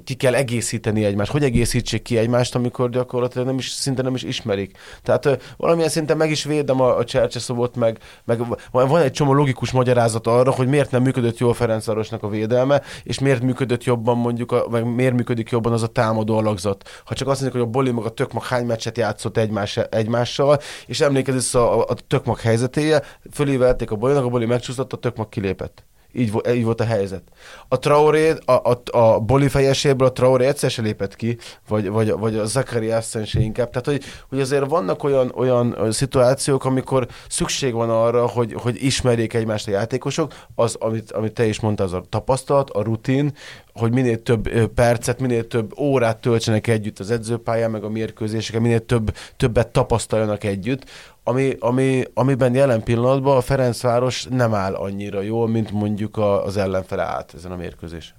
ki 0.03 0.13
kell 0.13 0.33
egészíteni 0.33 0.83
egymást. 0.85 1.31
Hogy 1.31 1.43
egészítsék 1.43 2.01
ki 2.01 2.17
egymást, 2.17 2.55
amikor 2.55 2.89
gyakorlatilag 2.89 3.47
nem 3.47 3.57
is, 3.57 3.69
szinte 3.69 4.01
nem 4.01 4.15
is 4.15 4.23
ismerik. 4.23 4.77
Tehát 5.03 5.55
valamilyen 5.57 5.89
szinten 5.89 6.17
meg 6.17 6.29
is 6.29 6.43
védem 6.43 6.81
a, 6.81 6.97
a 6.97 7.03
Csercseszobot, 7.03 7.75
meg, 7.75 7.97
meg 8.25 8.39
van 8.71 9.01
egy 9.01 9.11
csomó 9.11 9.33
logikus 9.33 9.71
magyarázat 9.71 10.27
arra, 10.27 10.51
hogy 10.51 10.67
miért 10.67 10.91
nem 10.91 11.01
működött 11.01 11.37
jól 11.37 11.53
Ferencvárosnak 11.53 12.23
a 12.23 12.27
védelme, 12.27 12.81
és 13.03 13.19
miért 13.19 13.41
működött 13.41 13.83
jobban 13.83 14.17
mondjuk, 14.17 14.51
a, 14.51 14.65
meg 14.69 14.95
miért 14.95 15.13
működik 15.13 15.49
jobban 15.49 15.73
az 15.73 15.83
a 15.83 15.87
támadó 15.87 16.37
alakzat. 16.37 17.01
Ha 17.05 17.15
csak 17.15 17.27
azt 17.27 17.41
mondjuk, 17.41 17.61
hogy 17.61 17.71
a 17.71 17.77
Boli 17.77 17.91
meg 17.91 18.05
a 18.05 18.09
Tökmak 18.09 18.45
hány 18.45 18.65
meccset 18.65 18.97
játszott 18.97 19.37
egymás, 19.37 19.77
egymással, 19.77 20.59
és 20.85 21.01
emlékezz 21.01 21.55
a, 21.55 21.79
a, 21.79 21.85
a 21.87 21.93
Tökmak 22.07 22.39
helyzetéje, 22.39 23.01
fölévelték 23.31 23.91
a 23.91 23.95
Bolinak, 23.95 24.25
a 24.25 24.29
Boli 24.29 24.45
megcsúszott, 24.45 24.93
a 24.93 24.97
Tökmak 24.97 25.29
kilépett. 25.29 25.83
Így, 26.15 26.41
így 26.49 26.63
volt 26.63 26.81
a 26.81 26.85
helyzet. 26.85 27.23
A 27.67 27.79
Traoré, 27.79 28.33
a, 28.45 28.51
a, 28.51 28.97
a 28.97 29.19
Boli 29.19 29.47
fejeséből 29.47 30.07
a 30.07 30.11
Traoré 30.11 30.45
egyszer 30.45 30.71
se 30.71 30.81
lépett 30.81 31.15
ki, 31.15 31.37
vagy, 31.67 31.89
vagy, 31.89 32.11
vagy 32.11 32.35
a 32.35 32.45
Zakari 32.45 32.91
Assen 32.91 33.25
se 33.25 33.39
inkább. 33.39 33.69
Tehát, 33.69 33.85
hogy, 33.85 34.03
hogy 34.29 34.39
azért 34.39 34.69
vannak 34.69 35.03
olyan, 35.03 35.33
olyan 35.35 35.91
szituációk, 35.91 36.65
amikor 36.65 37.07
szükség 37.29 37.73
van 37.73 37.89
arra, 37.89 38.27
hogy, 38.27 38.53
hogy 38.53 38.83
ismerjék 38.83 39.33
egymást 39.33 39.67
a 39.67 39.71
játékosok, 39.71 40.33
az, 40.55 40.75
amit, 40.79 41.11
amit 41.11 41.33
te 41.33 41.45
is 41.45 41.59
mondtad, 41.59 41.85
az 41.85 41.93
a 41.93 42.03
tapasztalat, 42.09 42.69
a 42.69 42.81
rutin, 42.81 43.33
hogy 43.79 43.91
minél 43.93 44.21
több 44.21 44.67
percet, 44.67 45.19
minél 45.19 45.47
több 45.47 45.79
órát 45.79 46.17
töltsenek 46.17 46.67
együtt 46.67 46.99
az 46.99 47.11
edzőpályán, 47.11 47.71
meg 47.71 47.83
a 47.83 47.89
mérkőzéseken, 47.89 48.61
minél 48.61 48.85
több, 48.85 49.15
többet 49.37 49.67
tapasztaljanak 49.67 50.43
együtt, 50.43 50.89
ami, 51.23 51.55
ami, 51.59 52.03
amiben 52.13 52.55
jelen 52.55 52.83
pillanatban 52.83 53.37
a 53.37 53.41
Ferencváros 53.41 54.25
nem 54.29 54.53
áll 54.53 54.73
annyira 54.73 55.21
jól, 55.21 55.47
mint 55.47 55.71
mondjuk 55.71 56.17
a, 56.17 56.45
az 56.45 56.57
ellenfele 56.57 57.03
állt 57.03 57.33
ezen 57.33 57.51
a 57.51 57.55
mérkőzésen. 57.55 58.15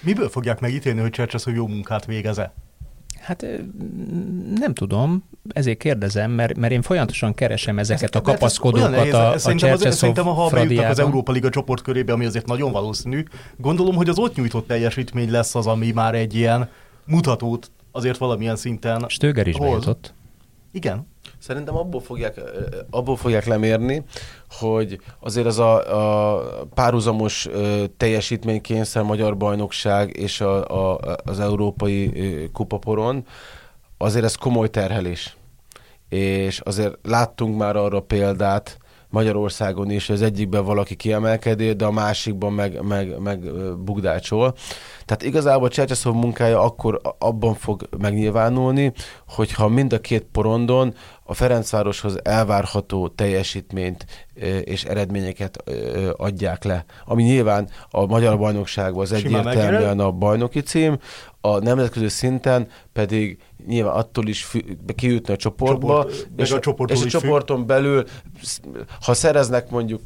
Miből 0.00 0.28
fogják 0.28 0.60
megítélni, 0.60 1.00
hogy 1.00 1.10
Csercseszó 1.10 1.50
jó 1.50 1.66
munkát 1.66 2.04
végeze? 2.04 2.52
Hát 3.30 3.46
nem 4.54 4.74
tudom, 4.74 5.24
ezért 5.48 5.78
kérdezem, 5.78 6.30
mert, 6.30 6.56
mert 6.56 6.72
én 6.72 6.82
folyamatosan 6.82 7.34
keresem 7.34 7.78
ezeket 7.78 8.14
ez, 8.14 8.20
a 8.20 8.22
kapaszkodókat 8.22 9.12
a, 9.12 9.30
a 9.30 9.38
szerintem, 9.38 10.28
az, 10.28 10.36
ha 10.36 10.48
bejutnak 10.50 10.88
az 10.88 10.98
Európa 10.98 11.32
Liga 11.32 11.48
csoportkörébe, 11.48 12.12
ami 12.12 12.24
azért 12.24 12.46
nagyon 12.46 12.72
valószínű, 12.72 13.22
gondolom, 13.56 13.94
hogy 13.94 14.08
az 14.08 14.18
ott 14.18 14.36
nyújtott 14.36 14.66
teljesítmény 14.66 15.30
lesz 15.30 15.54
az, 15.54 15.66
ami 15.66 15.90
már 15.90 16.14
egy 16.14 16.34
ilyen 16.34 16.68
mutatót 17.04 17.70
azért 17.92 18.18
valamilyen 18.18 18.56
szinten... 18.56 19.04
Stöger 19.08 19.46
is 19.46 19.56
hoz. 19.56 19.68
bejutott. 19.68 20.14
Igen. 20.72 21.06
Szerintem 21.38 21.76
abból 21.76 22.00
fogják, 22.00 22.40
abból 22.90 23.16
fogják 23.16 23.46
lemérni, 23.46 24.04
hogy 24.50 25.00
azért 25.20 25.46
az 25.46 25.58
a, 25.58 26.34
a 26.34 26.42
párhuzamos 26.74 27.48
teljesítménykényszer 27.96 29.02
Magyar 29.02 29.36
Bajnokság 29.36 30.16
és 30.16 30.40
a, 30.40 30.64
a, 30.92 31.00
az 31.24 31.40
Európai 31.40 32.12
Kupaporon, 32.52 33.26
azért 33.98 34.24
ez 34.24 34.34
komoly 34.34 34.68
terhelés. 34.70 35.36
És 36.08 36.60
azért 36.60 36.98
láttunk 37.02 37.56
már 37.58 37.76
arra 37.76 38.00
példát, 38.00 38.78
Magyarországon 39.10 39.90
is, 39.90 40.10
az 40.10 40.22
egyikben 40.22 40.64
valaki 40.64 40.94
kiemelkedő, 40.94 41.72
de 41.72 41.84
a 41.84 41.90
másikban 41.90 42.52
meg, 42.52 42.82
meg, 42.82 43.18
meg 43.18 43.40
bugdácsol. 43.78 44.54
Tehát 45.04 45.22
igazából 45.22 45.68
Csercseszov 45.68 46.14
munkája 46.14 46.62
akkor 46.62 47.00
abban 47.18 47.54
fog 47.54 47.88
megnyilvánulni, 47.98 48.92
hogyha 49.28 49.68
mind 49.68 49.92
a 49.92 50.00
két 50.00 50.26
porondon 50.32 50.94
a 51.30 51.34
Ferencvároshoz 51.34 52.18
elvárható 52.22 53.08
teljesítményt 53.08 54.06
és 54.64 54.84
eredményeket 54.84 55.64
adják 56.16 56.64
le. 56.64 56.84
Ami 57.04 57.22
nyilván 57.22 57.68
a 57.90 58.06
magyar 58.06 58.38
bajnokságban 58.38 59.02
az 59.02 59.12
egyértelműen 59.12 60.00
a 60.00 60.10
bajnoki 60.10 60.60
cím, 60.60 60.98
a 61.40 61.58
nemzetközi 61.58 62.08
szinten 62.08 62.68
pedig 62.92 63.38
nyilván 63.66 63.94
attól 63.94 64.28
is 64.28 64.48
kijutni 64.94 65.32
a 65.32 65.36
csoportba, 65.36 66.04
Csoport, 66.04 66.28
és, 66.36 66.50
a, 66.50 66.58
csoport 66.58 66.90
és 66.90 67.02
a 67.02 67.06
csoporton 67.06 67.66
belül, 67.66 68.04
ha 69.00 69.14
szereznek 69.14 69.70
mondjuk 69.70 70.00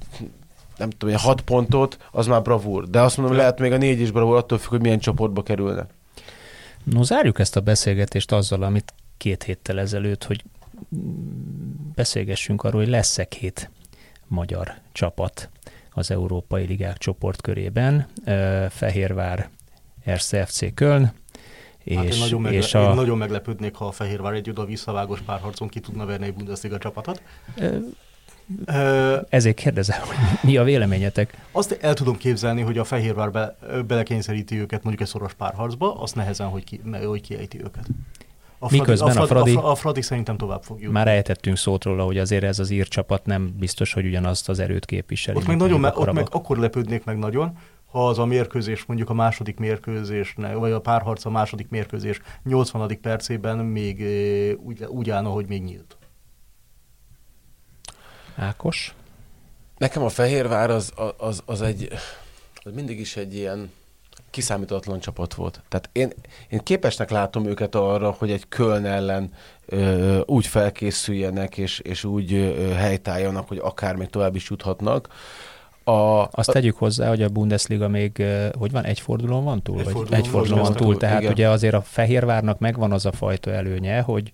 nem 0.76 0.90
tudom, 0.90 1.14
hat 1.16 1.40
pontot, 1.40 1.98
az 2.12 2.26
már 2.26 2.42
bravúr. 2.42 2.88
De 2.88 3.00
azt 3.00 3.16
mondom, 3.16 3.36
lehet 3.36 3.58
még 3.58 3.72
a 3.72 3.76
négy 3.76 4.00
is 4.00 4.10
bravúr, 4.10 4.36
attól 4.36 4.58
függ, 4.58 4.70
hogy 4.70 4.80
milyen 4.80 4.98
csoportba 4.98 5.42
kerülne. 5.42 5.86
No, 6.84 7.02
zárjuk 7.02 7.38
ezt 7.38 7.56
a 7.56 7.60
beszélgetést 7.60 8.32
azzal, 8.32 8.62
amit 8.62 8.94
két 9.16 9.42
héttel 9.42 9.80
ezelőtt, 9.80 10.24
hogy 10.24 10.44
beszélgessünk 11.94 12.62
arról, 12.62 12.80
hogy 12.80 12.90
lesz-e 12.90 13.24
két 13.24 13.70
magyar 14.26 14.74
csapat 14.92 15.50
az 15.90 16.10
Európai 16.10 16.66
Ligák 16.66 16.98
csoportkörében. 16.98 18.06
Fehérvár, 18.70 19.48
RCFC 20.10 20.74
Köln, 20.74 21.12
és, 21.84 21.96
hát 21.96 22.04
én, 22.04 22.18
nagyon 22.18 22.40
megle- 22.40 22.62
és 22.62 22.74
a... 22.74 22.88
én 22.88 22.94
nagyon 22.94 23.18
meglepődnék, 23.18 23.74
ha 23.74 23.86
a 23.86 23.92
Fehérvár 23.92 24.32
egy 24.32 24.50
oda 24.50 24.64
visszavágos 24.64 25.20
párharcon 25.20 25.68
ki 25.68 25.80
tudna 25.80 26.06
verni 26.06 26.26
egy 26.26 26.34
Bundesliga 26.34 26.78
csapatot. 26.78 27.22
Ezért 29.28 29.56
kérdezem, 29.56 30.00
hogy 30.00 30.16
mi 30.42 30.56
a 30.56 30.64
véleményetek? 30.64 31.36
Azt 31.52 31.78
el 31.80 31.94
tudom 31.94 32.16
képzelni, 32.16 32.60
hogy 32.60 32.78
a 32.78 32.84
Fehérvár 32.84 33.30
be, 33.30 33.56
belekényszeríti 33.86 34.60
őket 34.60 34.82
mondjuk 34.82 35.00
egy 35.00 35.12
szoros 35.12 35.34
párharcba, 35.34 36.00
azt 36.00 36.14
nehezen, 36.14 36.48
hogy, 36.48 36.64
ki, 36.64 36.80
hogy 37.04 37.20
kiejti 37.20 37.58
őket. 37.58 37.86
A 38.64 38.68
Fradi, 38.68 38.78
Miközben 38.78 39.16
a 39.16 39.26
Fradi, 39.26 39.50
a, 39.50 39.52
Fradi, 39.52 39.66
a 39.70 39.74
Fradi 39.74 40.02
szerintem 40.02 40.36
tovább 40.36 40.62
fog 40.62 40.78
jutni. 40.78 40.92
Már 40.92 41.08
ejtettünk 41.08 41.56
szót 41.56 41.84
róla, 41.84 42.04
hogy 42.04 42.18
azért 42.18 42.44
ez 42.44 42.58
az 42.58 42.70
ír 42.70 42.88
csapat 42.88 43.26
nem 43.26 43.54
biztos, 43.58 43.92
hogy 43.92 44.06
ugyanazt 44.06 44.48
az 44.48 44.58
erőt 44.58 44.84
képviseli. 44.84 45.36
Ott 45.36 45.46
meg, 45.46 45.56
nagyon, 45.56 45.80
me, 45.80 45.92
ott 45.94 46.12
meg 46.12 46.26
akkor 46.30 46.58
lepődnék 46.58 47.04
meg 47.04 47.18
nagyon, 47.18 47.58
ha 47.90 48.08
az 48.08 48.18
a 48.18 48.24
mérkőzés, 48.24 48.84
mondjuk 48.84 49.10
a 49.10 49.14
második 49.14 49.58
mérkőzés, 49.58 50.34
vagy 50.54 50.72
a 50.72 50.80
párharc 50.80 51.24
a 51.24 51.30
második 51.30 51.68
mérkőzés 51.68 52.20
80. 52.44 53.00
percében 53.00 53.58
még 53.58 54.02
úgy, 54.62 54.84
úgy 54.84 55.10
állna, 55.10 55.28
hogy 55.28 55.46
még 55.46 55.62
nyílt. 55.62 55.96
Ákos? 58.36 58.94
Nekem 59.76 60.02
a 60.02 60.08
Fehérvár 60.08 60.70
az, 60.70 60.92
az, 61.16 61.42
az 61.44 61.62
egy, 61.62 61.88
az 62.54 62.72
mindig 62.72 63.00
is 63.00 63.16
egy 63.16 63.34
ilyen 63.34 63.70
kiszámítatlan 64.34 65.00
csapat 65.00 65.34
volt. 65.34 65.62
Tehát 65.68 65.88
én, 65.92 66.12
én 66.48 66.58
képesnek 66.62 67.10
látom 67.10 67.46
őket 67.46 67.74
arra, 67.74 68.14
hogy 68.18 68.30
egy 68.30 68.48
Köln 68.48 68.84
ellen 68.84 69.30
ö, 69.66 70.20
úgy 70.24 70.46
felkészüljenek, 70.46 71.58
és, 71.58 71.78
és 71.78 72.04
úgy 72.04 72.32
ö, 72.32 72.68
helytálljanak, 72.72 73.48
hogy 73.48 73.58
akár 73.62 73.96
még 73.96 74.08
tovább 74.08 74.34
is 74.34 74.50
juthatnak. 74.50 75.08
A, 75.84 76.28
Azt 76.30 76.50
tegyük 76.52 76.76
hozzá, 76.76 77.08
hogy 77.08 77.22
a 77.22 77.28
Bundesliga 77.28 77.88
még, 77.88 78.22
hogy 78.58 78.70
van, 78.70 78.84
egy 78.84 79.00
fordulón 79.00 79.44
van 79.44 79.62
túl? 79.62 79.78
Egy 79.78 79.84
vagy 79.84 79.92
fordulón 79.92 80.20
egy 80.20 80.28
fordulón 80.28 80.62
van 80.62 80.72
túl, 80.72 80.96
tehát 80.96 81.20
igen. 81.20 81.32
ugye 81.32 81.48
azért 81.48 81.74
a 81.74 81.82
Fehérvárnak 81.82 82.58
megvan 82.58 82.92
az 82.92 83.06
a 83.06 83.12
fajta 83.12 83.50
előnye, 83.50 84.00
hogy, 84.00 84.32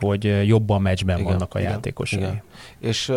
hogy 0.00 0.46
jobban 0.46 0.82
meccsben 0.82 1.18
Igen, 1.18 1.30
vannak 1.30 1.54
a 1.54 1.58
igen, 1.58 1.70
játékosai. 1.70 2.18
igen. 2.18 2.42
És 2.78 3.12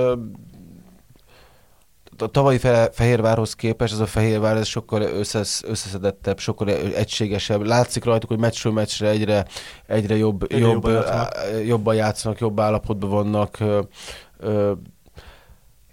a 2.18 2.28
tavalyi 2.28 2.58
Fe- 2.58 2.96
Fehérvárhoz 2.96 3.56
képest 3.56 3.94
ez 3.94 4.00
a 4.00 4.06
Fehérvár 4.06 4.58
ez 4.58 4.68
sokkal 4.68 5.02
összesz, 5.02 5.64
összeszedettebb, 5.64 6.40
sokkal 6.40 6.70
egységesebb. 6.70 7.62
Látszik 7.66 8.04
rajtuk, 8.04 8.30
hogy 8.30 8.40
meccsről 8.40 8.74
meccsre 8.74 9.10
egyre, 9.10 9.46
egyre 9.88 10.16
jobb, 10.16 10.44
Egyre 10.44 10.58
jobb, 10.58 10.74
jobban 10.74 10.92
játszanak. 10.92 11.66
jobban 11.66 11.96
játszanak, 11.96 12.40
jobb 12.40 12.60
állapotban 12.60 13.10
vannak. 13.10 13.58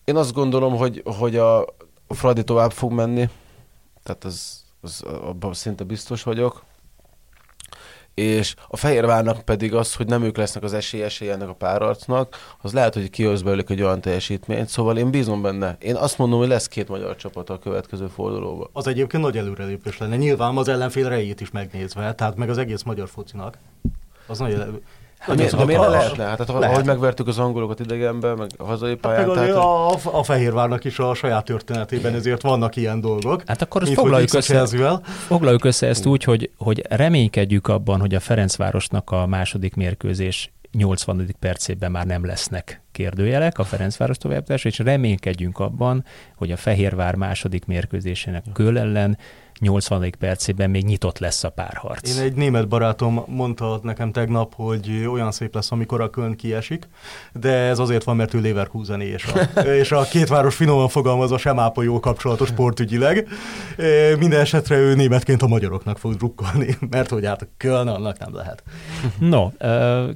Én 0.05 0.17
azt 0.17 0.33
gondolom, 0.33 0.77
hogy, 0.77 1.03
hogy 1.19 1.37
a 1.37 1.65
a 2.13 2.15
Fradi 2.15 2.45
tovább 2.45 2.73
fog 2.73 2.93
menni, 2.93 3.29
tehát 4.03 4.25
az, 4.25 4.65
az, 4.81 5.03
abban 5.03 5.55
szinte 5.55 5.85
biztos 5.85 6.23
vagyok. 6.23 6.63
És 8.15 8.55
a 8.69 8.77
Fehérvárnak 8.77 9.41
pedig 9.41 9.75
az, 9.75 9.95
hogy 9.95 10.07
nem 10.07 10.23
ők 10.23 10.37
lesznek 10.37 10.63
az 10.63 10.73
esélyesei 10.73 11.31
ennek 11.31 11.49
a 11.49 11.55
párarcnak, 11.55 12.37
az 12.63 12.73
lehet, 12.73 12.95
hogy 12.95 13.11
kihoz 13.11 13.43
belőlük 13.43 13.71
egy 13.71 13.83
olyan 13.83 14.01
teljesítményt, 14.01 14.69
szóval 14.69 14.99
én 14.99 15.11
bízom 15.11 15.43
benne. 15.43 15.77
Én 15.81 15.95
azt 15.95 16.19
mondom, 16.19 16.39
hogy 16.39 16.49
lesz 16.49 16.69
két 16.69 16.89
magyar 16.89 17.17
csapat 17.17 17.51
a 17.51 17.59
következő 17.59 18.07
fordulóban. 18.07 18.69
Az 18.73 18.87
egyébként 18.87 19.23
nagy 19.23 19.37
előrelépés 19.37 19.99
lenne. 19.99 20.17
Nyilván 20.17 20.57
az 20.57 20.69
ellenfél 20.69 21.09
rejét 21.09 21.41
is 21.41 21.51
megnézve, 21.51 22.15
tehát 22.15 22.37
meg 22.37 22.51
az 22.51 22.59
egész 22.59 22.83
magyar 22.83 23.09
focinak. 23.09 23.59
Az 24.27 24.39
nagy 24.39 24.83
De, 25.27 25.35
miért, 25.35 25.57
de 25.57 25.65
miért 25.65 25.87
lehetne? 25.87 26.25
Hát, 26.25 26.37
tehát, 26.37 26.61
lehet. 26.61 26.75
ahogy 26.75 26.87
megvertük 26.87 27.27
az 27.27 27.39
angolokat 27.39 27.81
idegenben, 27.81 28.37
meg 28.37 28.51
a 28.57 28.65
hazai 28.65 28.91
Hát 28.91 28.99
pályán. 28.99 29.29
azért 29.29 29.47
tehát, 29.47 29.65
a, 29.65 30.19
a 30.19 30.23
Fehérvárnak 30.23 30.85
is 30.85 30.99
a 30.99 31.15
saját 31.15 31.45
történetében 31.45 32.15
ezért 32.15 32.43
vannak 32.43 32.77
ilyen 32.77 33.01
dolgok. 33.01 33.43
Hát 33.47 33.63
akkor 33.63 33.83
hogy 33.83 33.93
foglaljuk 33.93 34.35
össze, 34.35 34.55
jelzővel. 34.55 35.01
foglaljuk 35.05 35.65
össze 35.65 35.87
ezt 35.87 36.07
úgy, 36.07 36.25
hogy, 36.25 36.51
hogy 36.59 36.83
reménykedjük 36.89 37.69
abban, 37.69 38.01
hogy 38.01 38.15
a 38.15 38.21
Ferencvárosnak 38.21 39.11
a 39.11 39.27
második 39.27 39.75
mérkőzés 39.75 40.53
80. 40.73 41.35
percében 41.39 41.91
már 41.91 42.07
nem 42.07 42.27
lesznek 42.27 42.83
kérdőjelek 42.93 43.59
a 43.59 43.65
Ferencváros 43.65 44.17
továbbjutása, 44.17 44.69
és 44.69 44.79
reménykedjünk 44.79 45.59
abban, 45.59 46.05
hogy 46.37 46.51
a 46.51 46.57
Fehérvár 46.57 47.15
második 47.15 47.65
mérkőzésének 47.65 48.45
Köl 48.53 48.79
ellen 48.79 49.19
80. 49.63 50.13
percében 50.19 50.71
még 50.71 50.85
nyitott 50.85 51.19
lesz 51.19 51.45
a 51.45 51.51
párharc. 51.51 52.17
Én 52.17 52.23
egy 52.23 52.35
német 52.35 52.69
barátom 52.69 53.25
mondta 53.27 53.81
nekem 53.83 54.13
tegnap, 54.13 54.55
hogy 54.55 55.07
olyan 55.13 55.33
szép 55.33 55.55
lesz, 55.55 55.73
amikor 55.73 56.01
a 56.01 56.11
Köln 56.11 56.37
kiesik, 56.37 56.89
de 57.33 57.53
ez 57.53 57.79
azért 57.79 58.05
van, 58.05 58.17
mert 58.17 58.35
ő 58.35 58.41
leverkusen 58.41 59.01
és 59.01 59.25
a, 59.25 59.61
és 59.83 59.93
a 59.93 60.03
két 60.03 60.29
város 60.29 60.55
finoman 60.55 60.89
fogalmazva 60.89 61.39
sem 61.39 61.59
ápol 61.59 61.85
jó 61.85 62.01
kapcsolatos 62.01 62.49
sportügyileg. 62.49 63.29
Minden 64.19 64.41
esetre 64.41 64.77
ő 64.77 64.95
németként 64.95 65.43
a 65.43 65.47
magyaroknak 65.47 65.99
fog 65.99 66.15
drukkolni, 66.15 66.77
mert 66.91 67.09
hogy 67.09 67.27
hát 67.27 67.43
a 67.43 67.47
Köln 67.57 67.89
annak 67.89 68.19
nem 68.19 68.35
lehet. 68.35 68.63
No, 69.19 69.51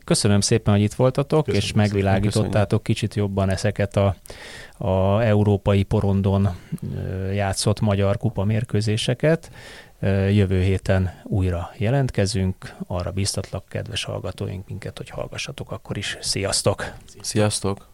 köszönöm 0.05 0.41
szépen, 0.41 0.75
hogy 0.75 0.83
itt 0.83 0.95
voltatok, 0.95 1.45
Köszönjük 1.45 1.69
és 1.69 1.73
megvilágítottátok 1.73 2.83
kicsit 2.83 3.15
jobban 3.15 3.51
ezeket 3.51 3.97
a, 3.97 4.17
a 4.79 5.21
európai 5.21 5.83
porondon 5.83 6.49
játszott 7.33 7.81
magyar 7.81 8.17
kupa 8.17 8.45
mérkőzéseket. 8.45 9.51
Jövő 10.31 10.63
héten 10.63 11.11
újra 11.25 11.71
jelentkezünk, 11.77 12.75
arra 12.87 13.11
biztatlak, 13.11 13.65
kedves 13.69 14.05
hallgatóink 14.05 14.69
minket, 14.69 14.97
hogy 14.97 15.11
hallgassatok 15.11 15.71
akkor 15.71 15.97
is. 15.97 16.19
Sziasztok! 16.21 16.93
Sziasztok! 17.21 17.89